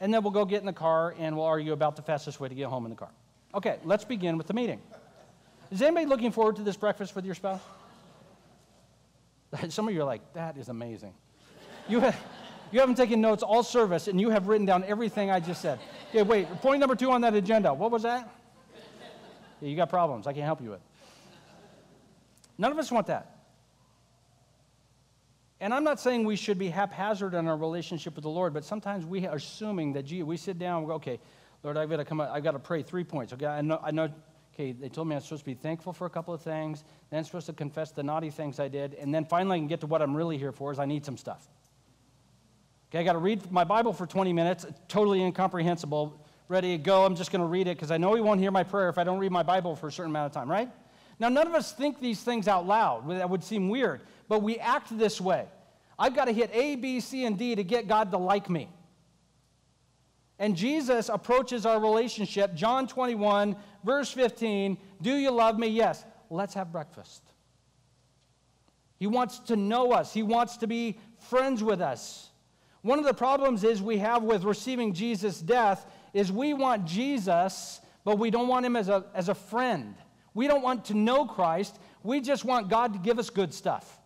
and 0.00 0.12
then 0.12 0.22
we'll 0.22 0.32
go 0.32 0.46
get 0.46 0.60
in 0.60 0.66
the 0.66 0.72
car 0.72 1.14
and 1.18 1.36
we'll 1.36 1.44
argue 1.44 1.72
about 1.72 1.96
the 1.96 2.02
fastest 2.02 2.40
way 2.40 2.48
to 2.48 2.54
get 2.54 2.68
home 2.68 2.86
in 2.86 2.90
the 2.90 2.96
car. 2.96 3.10
Okay, 3.54 3.78
let's 3.84 4.04
begin 4.04 4.38
with 4.38 4.46
the 4.46 4.54
meeting. 4.54 4.80
Is 5.70 5.82
anybody 5.82 6.06
looking 6.06 6.32
forward 6.32 6.56
to 6.56 6.62
this 6.62 6.76
breakfast 6.76 7.14
with 7.14 7.26
your 7.26 7.34
spouse? 7.34 7.60
Some 9.68 9.88
of 9.88 9.94
you 9.94 10.00
are 10.00 10.04
like, 10.04 10.32
that 10.32 10.56
is 10.56 10.70
amazing. 10.70 11.12
You 11.88 12.00
have, 12.00 12.18
you 12.72 12.80
haven't 12.80 12.96
taken 12.96 13.20
notes 13.20 13.42
all 13.42 13.62
service, 13.62 14.08
and 14.08 14.20
you 14.20 14.30
have 14.30 14.48
written 14.48 14.66
down 14.66 14.82
everything 14.84 15.30
I 15.30 15.40
just 15.40 15.60
said. 15.60 15.78
Okay, 16.10 16.22
wait, 16.22 16.48
point 16.62 16.80
number 16.80 16.96
two 16.96 17.10
on 17.10 17.20
that 17.20 17.34
agenda. 17.34 17.72
What 17.72 17.90
was 17.90 18.02
that? 18.02 18.28
Yeah, 19.60 19.68
you 19.68 19.76
got 19.76 19.90
problems 19.90 20.26
I 20.26 20.32
can't 20.32 20.46
help 20.46 20.60
you 20.60 20.70
with. 20.70 20.80
None 22.58 22.72
of 22.72 22.78
us 22.78 22.90
want 22.90 23.06
that. 23.06 23.38
And 25.60 25.72
I'm 25.72 25.84
not 25.84 26.00
saying 26.00 26.24
we 26.24 26.34
should 26.34 26.58
be 26.58 26.68
haphazard 26.68 27.34
in 27.34 27.46
our 27.46 27.56
relationship 27.56 28.16
with 28.16 28.24
the 28.24 28.30
Lord, 28.30 28.52
but 28.52 28.64
sometimes 28.64 29.06
we 29.06 29.28
are 29.28 29.36
assuming 29.36 29.92
that, 29.92 30.04
gee, 30.04 30.24
we 30.24 30.36
sit 30.36 30.58
down 30.58 30.78
and 30.78 30.88
go, 30.88 30.94
okay, 30.94 31.20
Lord, 31.62 31.76
I've 31.76 31.88
got 31.88 31.98
to 31.98 32.04
come, 32.04 32.20
I've 32.20 32.42
got 32.42 32.52
to 32.52 32.58
pray 32.58 32.82
three 32.82 33.04
points. 33.04 33.32
Okay, 33.32 33.46
I 33.46 33.60
know, 33.60 33.78
I 33.80 33.92
know, 33.92 34.08
okay, 34.54 34.72
they 34.72 34.88
told 34.88 35.06
me 35.06 35.14
I'm 35.14 35.22
supposed 35.22 35.42
to 35.42 35.46
be 35.46 35.54
thankful 35.54 35.92
for 35.92 36.06
a 36.06 36.10
couple 36.10 36.34
of 36.34 36.42
things, 36.42 36.82
then 37.10 37.18
I'm 37.18 37.24
supposed 37.24 37.46
to 37.46 37.52
confess 37.52 37.92
the 37.92 38.02
naughty 38.02 38.30
things 38.30 38.58
I 38.58 38.66
did, 38.66 38.94
and 38.94 39.14
then 39.14 39.24
finally 39.24 39.56
I 39.56 39.60
can 39.60 39.68
get 39.68 39.80
to 39.82 39.86
what 39.86 40.02
I'm 40.02 40.16
really 40.16 40.36
here 40.36 40.50
for 40.50 40.72
is 40.72 40.80
I 40.80 40.84
need 40.84 41.04
some 41.04 41.16
stuff. 41.16 41.48
Okay, 42.92 42.98
I 42.98 43.04
got 43.04 43.14
to 43.14 43.20
read 43.20 43.50
my 43.50 43.64
Bible 43.64 43.94
for 43.94 44.06
20 44.06 44.34
minutes. 44.34 44.64
It's 44.64 44.78
totally 44.86 45.22
incomprehensible. 45.22 46.20
Ready 46.48 46.76
to 46.76 46.82
go. 46.82 47.06
I'm 47.06 47.16
just 47.16 47.32
going 47.32 47.40
to 47.40 47.46
read 47.46 47.66
it 47.66 47.78
because 47.78 47.90
I 47.90 47.96
know 47.96 48.14
he 48.14 48.20
won't 48.20 48.38
hear 48.38 48.50
my 48.50 48.64
prayer 48.64 48.90
if 48.90 48.98
I 48.98 49.04
don't 49.04 49.18
read 49.18 49.32
my 49.32 49.42
Bible 49.42 49.74
for 49.74 49.86
a 49.86 49.92
certain 49.92 50.10
amount 50.10 50.26
of 50.26 50.32
time, 50.32 50.50
right? 50.50 50.68
Now, 51.18 51.30
none 51.30 51.46
of 51.46 51.54
us 51.54 51.72
think 51.72 52.00
these 52.00 52.20
things 52.20 52.48
out 52.48 52.66
loud. 52.66 53.08
That 53.08 53.30
would 53.30 53.42
seem 53.42 53.70
weird, 53.70 54.02
but 54.28 54.42
we 54.42 54.58
act 54.58 54.98
this 54.98 55.22
way. 55.22 55.46
I've 55.98 56.14
got 56.14 56.26
to 56.26 56.32
hit 56.32 56.50
A, 56.52 56.76
B, 56.76 57.00
C, 57.00 57.24
and 57.24 57.38
D 57.38 57.54
to 57.54 57.64
get 57.64 57.88
God 57.88 58.10
to 58.10 58.18
like 58.18 58.50
me. 58.50 58.68
And 60.38 60.54
Jesus 60.54 61.08
approaches 61.08 61.64
our 61.64 61.80
relationship, 61.80 62.52
John 62.54 62.86
21, 62.86 63.56
verse 63.84 64.10
15 64.10 64.76
Do 65.00 65.14
you 65.14 65.30
love 65.30 65.58
me? 65.58 65.68
Yes. 65.68 66.04
Let's 66.28 66.52
have 66.52 66.70
breakfast. 66.70 67.22
He 68.98 69.06
wants 69.06 69.38
to 69.38 69.56
know 69.56 69.92
us, 69.92 70.12
He 70.12 70.22
wants 70.22 70.58
to 70.58 70.66
be 70.66 70.98
friends 71.16 71.62
with 71.62 71.80
us. 71.80 72.28
One 72.82 72.98
of 72.98 73.04
the 73.04 73.14
problems 73.14 73.62
is 73.62 73.80
we 73.80 73.98
have 73.98 74.24
with 74.24 74.42
receiving 74.44 74.92
Jesus' 74.92 75.40
death 75.40 75.86
is 76.12 76.32
we 76.32 76.52
want 76.52 76.84
Jesus, 76.84 77.80
but 78.04 78.18
we 78.18 78.30
don't 78.30 78.48
want 78.48 78.66
him 78.66 78.76
as 78.76 78.88
a, 78.88 79.04
as 79.14 79.28
a 79.28 79.34
friend. 79.34 79.94
We 80.34 80.48
don't 80.48 80.62
want 80.62 80.86
to 80.86 80.94
know 80.94 81.24
Christ. 81.24 81.78
We 82.02 82.20
just 82.20 82.44
want 82.44 82.68
God 82.68 82.92
to 82.94 82.98
give 82.98 83.20
us 83.20 83.30
good 83.30 83.54
stuff. 83.54 84.00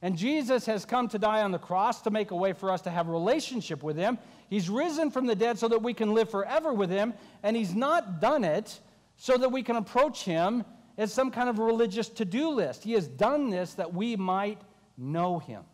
And 0.00 0.16
Jesus 0.16 0.64
has 0.66 0.84
come 0.84 1.08
to 1.08 1.18
die 1.18 1.42
on 1.42 1.50
the 1.50 1.58
cross 1.58 2.02
to 2.02 2.10
make 2.10 2.30
a 2.30 2.36
way 2.36 2.54
for 2.54 2.70
us 2.70 2.82
to 2.82 2.90
have 2.90 3.08
a 3.08 3.12
relationship 3.12 3.82
with 3.82 3.96
him. 3.96 4.16
He's 4.48 4.70
risen 4.70 5.10
from 5.10 5.26
the 5.26 5.34
dead 5.34 5.58
so 5.58 5.68
that 5.68 5.82
we 5.82 5.92
can 5.92 6.14
live 6.14 6.30
forever 6.30 6.72
with 6.72 6.88
him, 6.88 7.12
and 7.42 7.56
he's 7.56 7.74
not 7.74 8.20
done 8.20 8.44
it 8.44 8.80
so 9.16 9.36
that 9.36 9.50
we 9.50 9.62
can 9.62 9.76
approach 9.76 10.22
him 10.22 10.64
as 10.96 11.12
some 11.12 11.30
kind 11.30 11.48
of 11.48 11.58
religious 11.58 12.08
to-do 12.08 12.50
list. 12.50 12.84
He 12.84 12.92
has 12.92 13.06
done 13.06 13.50
this 13.50 13.74
that 13.74 13.92
we 13.92 14.16
might 14.16 14.62
know 14.96 15.40
him 15.40 15.64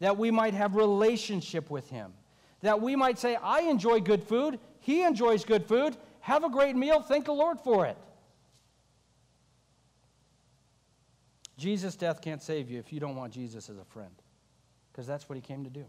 that 0.00 0.16
we 0.16 0.30
might 0.30 0.54
have 0.54 0.74
relationship 0.74 1.70
with 1.70 1.88
him, 1.90 2.12
that 2.60 2.80
we 2.80 2.96
might 2.96 3.18
say, 3.18 3.36
I 3.36 3.60
enjoy 3.60 4.00
good 4.00 4.22
food, 4.22 4.58
he 4.80 5.02
enjoys 5.02 5.44
good 5.44 5.66
food, 5.66 5.96
have 6.20 6.44
a 6.44 6.50
great 6.50 6.76
meal, 6.76 7.00
thank 7.00 7.24
the 7.24 7.32
Lord 7.32 7.60
for 7.60 7.86
it. 7.86 7.96
Jesus' 11.56 11.96
death 11.96 12.20
can't 12.20 12.42
save 12.42 12.70
you 12.70 12.78
if 12.78 12.92
you 12.92 13.00
don't 13.00 13.16
want 13.16 13.32
Jesus 13.32 13.68
as 13.68 13.78
a 13.78 13.84
friend, 13.84 14.12
because 14.92 15.06
that's 15.06 15.28
what 15.28 15.36
he 15.36 15.42
came 15.42 15.64
to 15.64 15.70
do. 15.70 15.84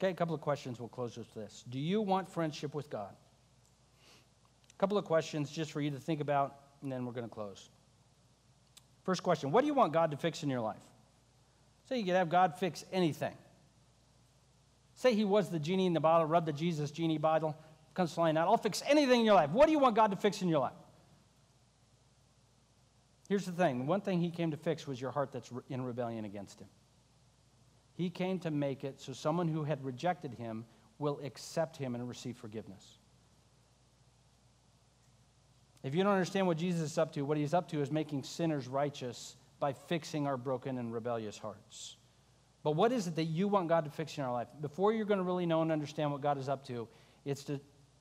Okay, 0.00 0.10
a 0.10 0.14
couple 0.14 0.34
of 0.34 0.40
questions. 0.40 0.80
We'll 0.80 0.88
close 0.88 1.16
with 1.16 1.32
this. 1.34 1.64
Do 1.70 1.78
you 1.78 2.02
want 2.02 2.28
friendship 2.28 2.74
with 2.74 2.90
God? 2.90 3.14
A 4.70 4.78
couple 4.78 4.98
of 4.98 5.04
questions 5.04 5.50
just 5.50 5.70
for 5.70 5.80
you 5.80 5.90
to 5.92 6.00
think 6.00 6.20
about, 6.20 6.56
and 6.82 6.90
then 6.90 7.06
we're 7.06 7.12
going 7.12 7.28
to 7.28 7.32
close. 7.32 7.70
First 9.04 9.22
question 9.22 9.52
What 9.52 9.60
do 9.60 9.66
you 9.66 9.74
want 9.74 9.92
God 9.92 10.10
to 10.10 10.16
fix 10.16 10.42
in 10.42 10.50
your 10.50 10.60
life? 10.60 10.82
Say 11.88 11.98
you 11.98 12.04
could 12.04 12.14
have 12.14 12.30
God 12.30 12.58
fix 12.58 12.84
anything. 12.92 13.34
Say 14.94 15.14
he 15.14 15.24
was 15.24 15.50
the 15.50 15.58
genie 15.58 15.86
in 15.86 15.92
the 15.92 16.00
bottle, 16.00 16.26
rub 16.26 16.46
the 16.46 16.52
Jesus 16.52 16.90
genie 16.90 17.18
bottle, 17.18 17.56
comes 17.94 18.12
flying 18.12 18.36
out. 18.36 18.48
I'll 18.48 18.56
fix 18.56 18.82
anything 18.86 19.20
in 19.20 19.26
your 19.26 19.34
life. 19.34 19.50
What 19.50 19.66
do 19.66 19.72
you 19.72 19.78
want 19.78 19.96
God 19.96 20.10
to 20.12 20.16
fix 20.16 20.40
in 20.40 20.48
your 20.48 20.60
life? 20.60 20.72
Here's 23.28 23.46
the 23.46 23.52
thing 23.52 23.86
one 23.86 24.00
thing 24.00 24.20
he 24.20 24.30
came 24.30 24.50
to 24.50 24.56
fix 24.56 24.86
was 24.86 25.00
your 25.00 25.10
heart 25.10 25.32
that's 25.32 25.50
in 25.68 25.82
rebellion 25.82 26.24
against 26.24 26.60
him. 26.60 26.68
He 27.94 28.10
came 28.10 28.38
to 28.40 28.50
make 28.50 28.84
it 28.84 29.00
so 29.00 29.12
someone 29.12 29.48
who 29.48 29.64
had 29.64 29.84
rejected 29.84 30.34
him 30.34 30.64
will 30.98 31.20
accept 31.22 31.76
him 31.76 31.94
and 31.94 32.08
receive 32.08 32.36
forgiveness. 32.36 32.98
If 35.84 35.94
you 35.94 36.02
don't 36.02 36.14
understand 36.14 36.46
what 36.46 36.56
Jesus 36.56 36.80
is 36.92 36.98
up 36.98 37.12
to, 37.12 37.22
what 37.22 37.36
he's 37.36 37.52
up 37.52 37.68
to 37.68 37.82
is 37.82 37.92
making 37.92 38.22
sinners 38.22 38.66
righteous 38.66 39.36
by 39.60 39.74
fixing 39.74 40.26
our 40.26 40.38
broken 40.38 40.78
and 40.78 40.92
rebellious 40.92 41.38
hearts. 41.38 41.96
But 42.62 42.72
what 42.72 42.90
is 42.90 43.06
it 43.06 43.16
that 43.16 43.24
you 43.24 43.46
want 43.46 43.68
God 43.68 43.84
to 43.84 43.90
fix 43.90 44.16
in 44.16 44.24
our 44.24 44.32
life? 44.32 44.48
Before 44.62 44.94
you're 44.94 45.04
going 45.04 45.18
to 45.18 45.24
really 45.24 45.44
know 45.44 45.60
and 45.60 45.70
understand 45.70 46.10
what 46.10 46.22
God 46.22 46.38
is 46.38 46.48
up 46.48 46.66
to, 46.68 46.88
it's 47.26 47.44
to 47.44 47.60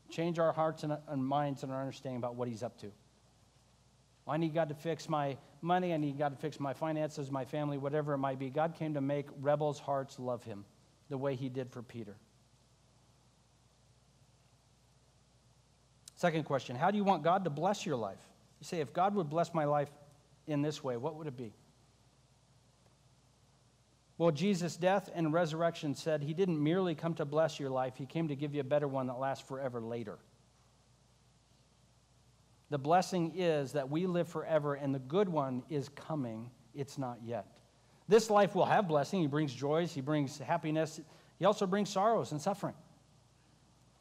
change 0.10 0.40
our 0.40 0.54
hearts 0.54 0.84
and, 0.84 0.98
minds 1.24 1.64
and 1.64 1.74
our 1.74 1.82
understanding 1.82 2.18
about 2.18 2.36
what 2.36 2.48
he's 2.48 2.64
up 2.64 2.80
to. 2.80 2.92
I 4.26 4.38
need 4.38 4.54
God 4.54 4.70
to 4.70 4.76
fix 4.76 5.10
my 5.10 5.38
money. 5.62 5.94
I 5.94 5.98
need 5.98 6.18
God 6.18 6.30
to 6.30 6.38
fix 6.38 6.62
my 6.62 6.74
finances, 6.74 7.30
my 7.30 7.44
family, 7.44 7.78
whatever 7.78 8.14
it 8.14 8.20
might 8.20 8.40
be. 8.40 8.50
God 8.50 8.76
came 8.76 8.94
to 8.94 9.02
make 9.02 9.28
rebels' 9.42 9.80
hearts 9.80 10.18
love 10.20 10.42
him 10.46 10.64
the 11.10 11.18
way 11.18 11.36
he 11.36 11.50
did 11.50 11.70
for 11.70 11.82
Peter. 11.82 12.16
Second 16.24 16.46
question 16.46 16.78
How 16.78 16.90
do 16.90 16.96
you 16.96 17.04
want 17.04 17.22
God 17.22 17.44
to 17.44 17.50
bless 17.50 17.86
your 17.86 17.98
life? 17.98 18.26
You 18.62 18.64
say, 18.64 18.80
if 18.80 18.94
God 18.94 19.14
would 19.16 19.30
bless 19.30 19.54
my 19.54 19.66
life 19.66 19.90
in 20.48 20.62
this 20.62 20.82
way, 20.82 20.96
what 20.96 21.18
would 21.18 21.28
it 21.28 21.36
be? 21.36 21.52
Well, 24.18 24.32
Jesus' 24.32 24.78
death 24.78 25.10
and 25.14 25.34
resurrection 25.34 25.94
said 25.94 26.24
he 26.24 26.34
didn't 26.34 26.64
merely 26.64 26.96
come 26.96 27.14
to 27.16 27.26
bless 27.26 27.60
your 27.60 27.70
life, 27.70 27.98
he 27.98 28.06
came 28.06 28.30
to 28.30 28.38
give 28.38 28.56
you 28.56 28.62
a 28.62 28.64
better 28.64 28.88
one 28.88 29.08
that 29.08 29.20
lasts 29.20 29.46
forever 29.46 29.82
later. 29.82 30.18
The 32.70 32.78
blessing 32.78 33.34
is 33.36 33.74
that 33.74 33.90
we 33.90 34.06
live 34.06 34.30
forever, 34.30 34.76
and 34.76 34.96
the 34.96 35.00
good 35.00 35.28
one 35.28 35.64
is 35.70 35.90
coming. 35.90 36.50
It's 36.74 36.98
not 36.98 37.18
yet. 37.26 37.48
This 38.08 38.30
life 38.30 38.56
will 38.56 38.64
have 38.64 38.88
blessing. 38.88 39.20
He 39.20 39.28
brings 39.28 39.54
joys, 39.54 39.94
He 39.94 40.00
brings 40.00 40.38
happiness, 40.38 41.02
He 41.38 41.44
also 41.44 41.68
brings 41.68 41.90
sorrows 41.90 42.32
and 42.32 42.42
suffering. 42.42 42.76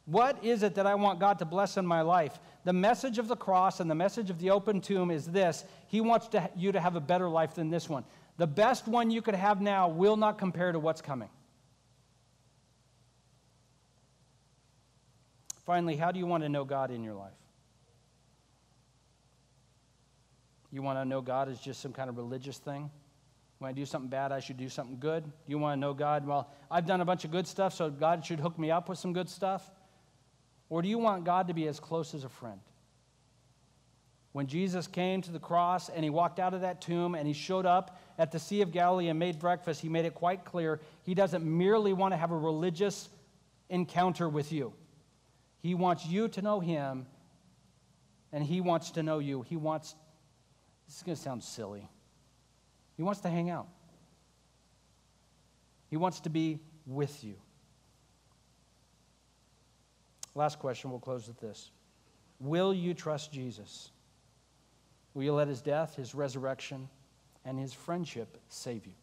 What 0.05 0.43
is 0.43 0.63
it 0.63 0.75
that 0.75 0.85
I 0.85 0.95
want 0.95 1.19
God 1.19 1.39
to 1.39 1.45
bless 1.45 1.77
in 1.77 1.85
my 1.85 2.01
life? 2.01 2.37
The 2.65 2.73
message 2.73 3.19
of 3.19 3.27
the 3.27 3.35
cross 3.35 3.79
and 3.79 3.89
the 3.89 3.95
message 3.95 4.29
of 4.29 4.39
the 4.39 4.51
open 4.51 4.81
tomb 4.81 5.11
is 5.11 5.25
this 5.25 5.63
He 5.87 6.01
wants 6.01 6.27
to, 6.29 6.49
you 6.55 6.71
to 6.71 6.79
have 6.79 6.95
a 6.95 7.01
better 7.01 7.29
life 7.29 7.55
than 7.55 7.69
this 7.69 7.87
one. 7.87 8.03
The 8.37 8.47
best 8.47 8.87
one 8.87 9.11
you 9.11 9.21
could 9.21 9.35
have 9.35 9.61
now 9.61 9.87
will 9.87 10.17
not 10.17 10.37
compare 10.37 10.71
to 10.71 10.79
what's 10.79 11.01
coming. 11.01 11.29
Finally, 15.65 15.95
how 15.95 16.11
do 16.11 16.19
you 16.19 16.25
want 16.25 16.43
to 16.43 16.49
know 16.49 16.65
God 16.65 16.91
in 16.91 17.03
your 17.03 17.13
life? 17.13 17.31
You 20.71 20.81
want 20.81 20.99
to 20.99 21.05
know 21.05 21.21
God 21.21 21.47
as 21.47 21.59
just 21.59 21.81
some 21.81 21.93
kind 21.93 22.09
of 22.09 22.17
religious 22.17 22.57
thing? 22.57 22.89
When 23.59 23.69
I 23.69 23.71
do 23.73 23.85
something 23.85 24.09
bad, 24.09 24.33
I 24.33 24.41
should 24.41 24.57
do 24.57 24.67
something 24.67 24.97
good? 24.99 25.23
You 25.47 25.57
want 25.57 25.77
to 25.77 25.79
know 25.79 25.93
God? 25.93 26.27
Well, 26.27 26.51
I've 26.69 26.85
done 26.85 26.99
a 26.99 27.05
bunch 27.05 27.23
of 27.23 27.31
good 27.31 27.47
stuff, 27.47 27.73
so 27.73 27.89
God 27.89 28.25
should 28.25 28.39
hook 28.39 28.59
me 28.59 28.71
up 28.71 28.89
with 28.89 28.97
some 28.97 29.13
good 29.13 29.29
stuff? 29.29 29.71
Or 30.73 30.81
do 30.81 30.89
you 30.89 30.97
want 30.97 31.23
God 31.23 31.49
to 31.49 31.53
be 31.53 31.67
as 31.67 31.79
close 31.79 32.15
as 32.15 32.23
a 32.23 32.29
friend? 32.29 32.59
When 34.31 34.47
Jesus 34.47 34.87
came 34.87 35.21
to 35.21 35.31
the 35.31 35.37
cross 35.37 35.87
and 35.87 36.03
he 36.03 36.09
walked 36.09 36.39
out 36.39 36.55
of 36.55 36.61
that 36.61 36.81
tomb 36.81 37.13
and 37.13 37.27
he 37.27 37.33
showed 37.33 37.67
up 37.67 37.99
at 38.17 38.31
the 38.31 38.39
Sea 38.39 38.63
of 38.63 38.71
Galilee 38.71 39.09
and 39.09 39.19
made 39.19 39.37
breakfast, 39.37 39.81
he 39.81 39.87
made 39.87 40.05
it 40.05 40.15
quite 40.15 40.45
clear 40.45 40.81
he 41.03 41.13
doesn't 41.13 41.45
merely 41.45 41.93
want 41.93 42.11
to 42.11 42.17
have 42.17 42.31
a 42.31 42.35
religious 42.35 43.09
encounter 43.69 44.27
with 44.27 44.51
you. 44.51 44.73
He 45.59 45.75
wants 45.75 46.07
you 46.07 46.27
to 46.29 46.41
know 46.41 46.59
him 46.59 47.05
and 48.31 48.43
he 48.43 48.59
wants 48.59 48.89
to 48.93 49.03
know 49.03 49.19
you. 49.19 49.43
He 49.43 49.55
wants 49.55 49.93
this 50.87 50.95
is 50.97 51.03
going 51.03 51.15
to 51.15 51.21
sound 51.21 51.43
silly. 51.43 51.87
He 52.97 53.03
wants 53.03 53.21
to 53.21 53.29
hang 53.29 53.51
out, 53.51 53.67
He 55.91 55.97
wants 55.97 56.21
to 56.21 56.31
be 56.31 56.61
with 56.87 57.23
you. 57.23 57.35
Last 60.35 60.59
question, 60.59 60.89
we'll 60.89 60.99
close 60.99 61.27
with 61.27 61.39
this. 61.39 61.71
Will 62.39 62.73
you 62.73 62.93
trust 62.93 63.31
Jesus? 63.31 63.91
Will 65.13 65.23
you 65.23 65.33
let 65.33 65.47
his 65.47 65.61
death, 65.61 65.95
his 65.95 66.15
resurrection, 66.15 66.89
and 67.45 67.59
his 67.59 67.73
friendship 67.73 68.37
save 68.49 68.85
you? 68.85 68.93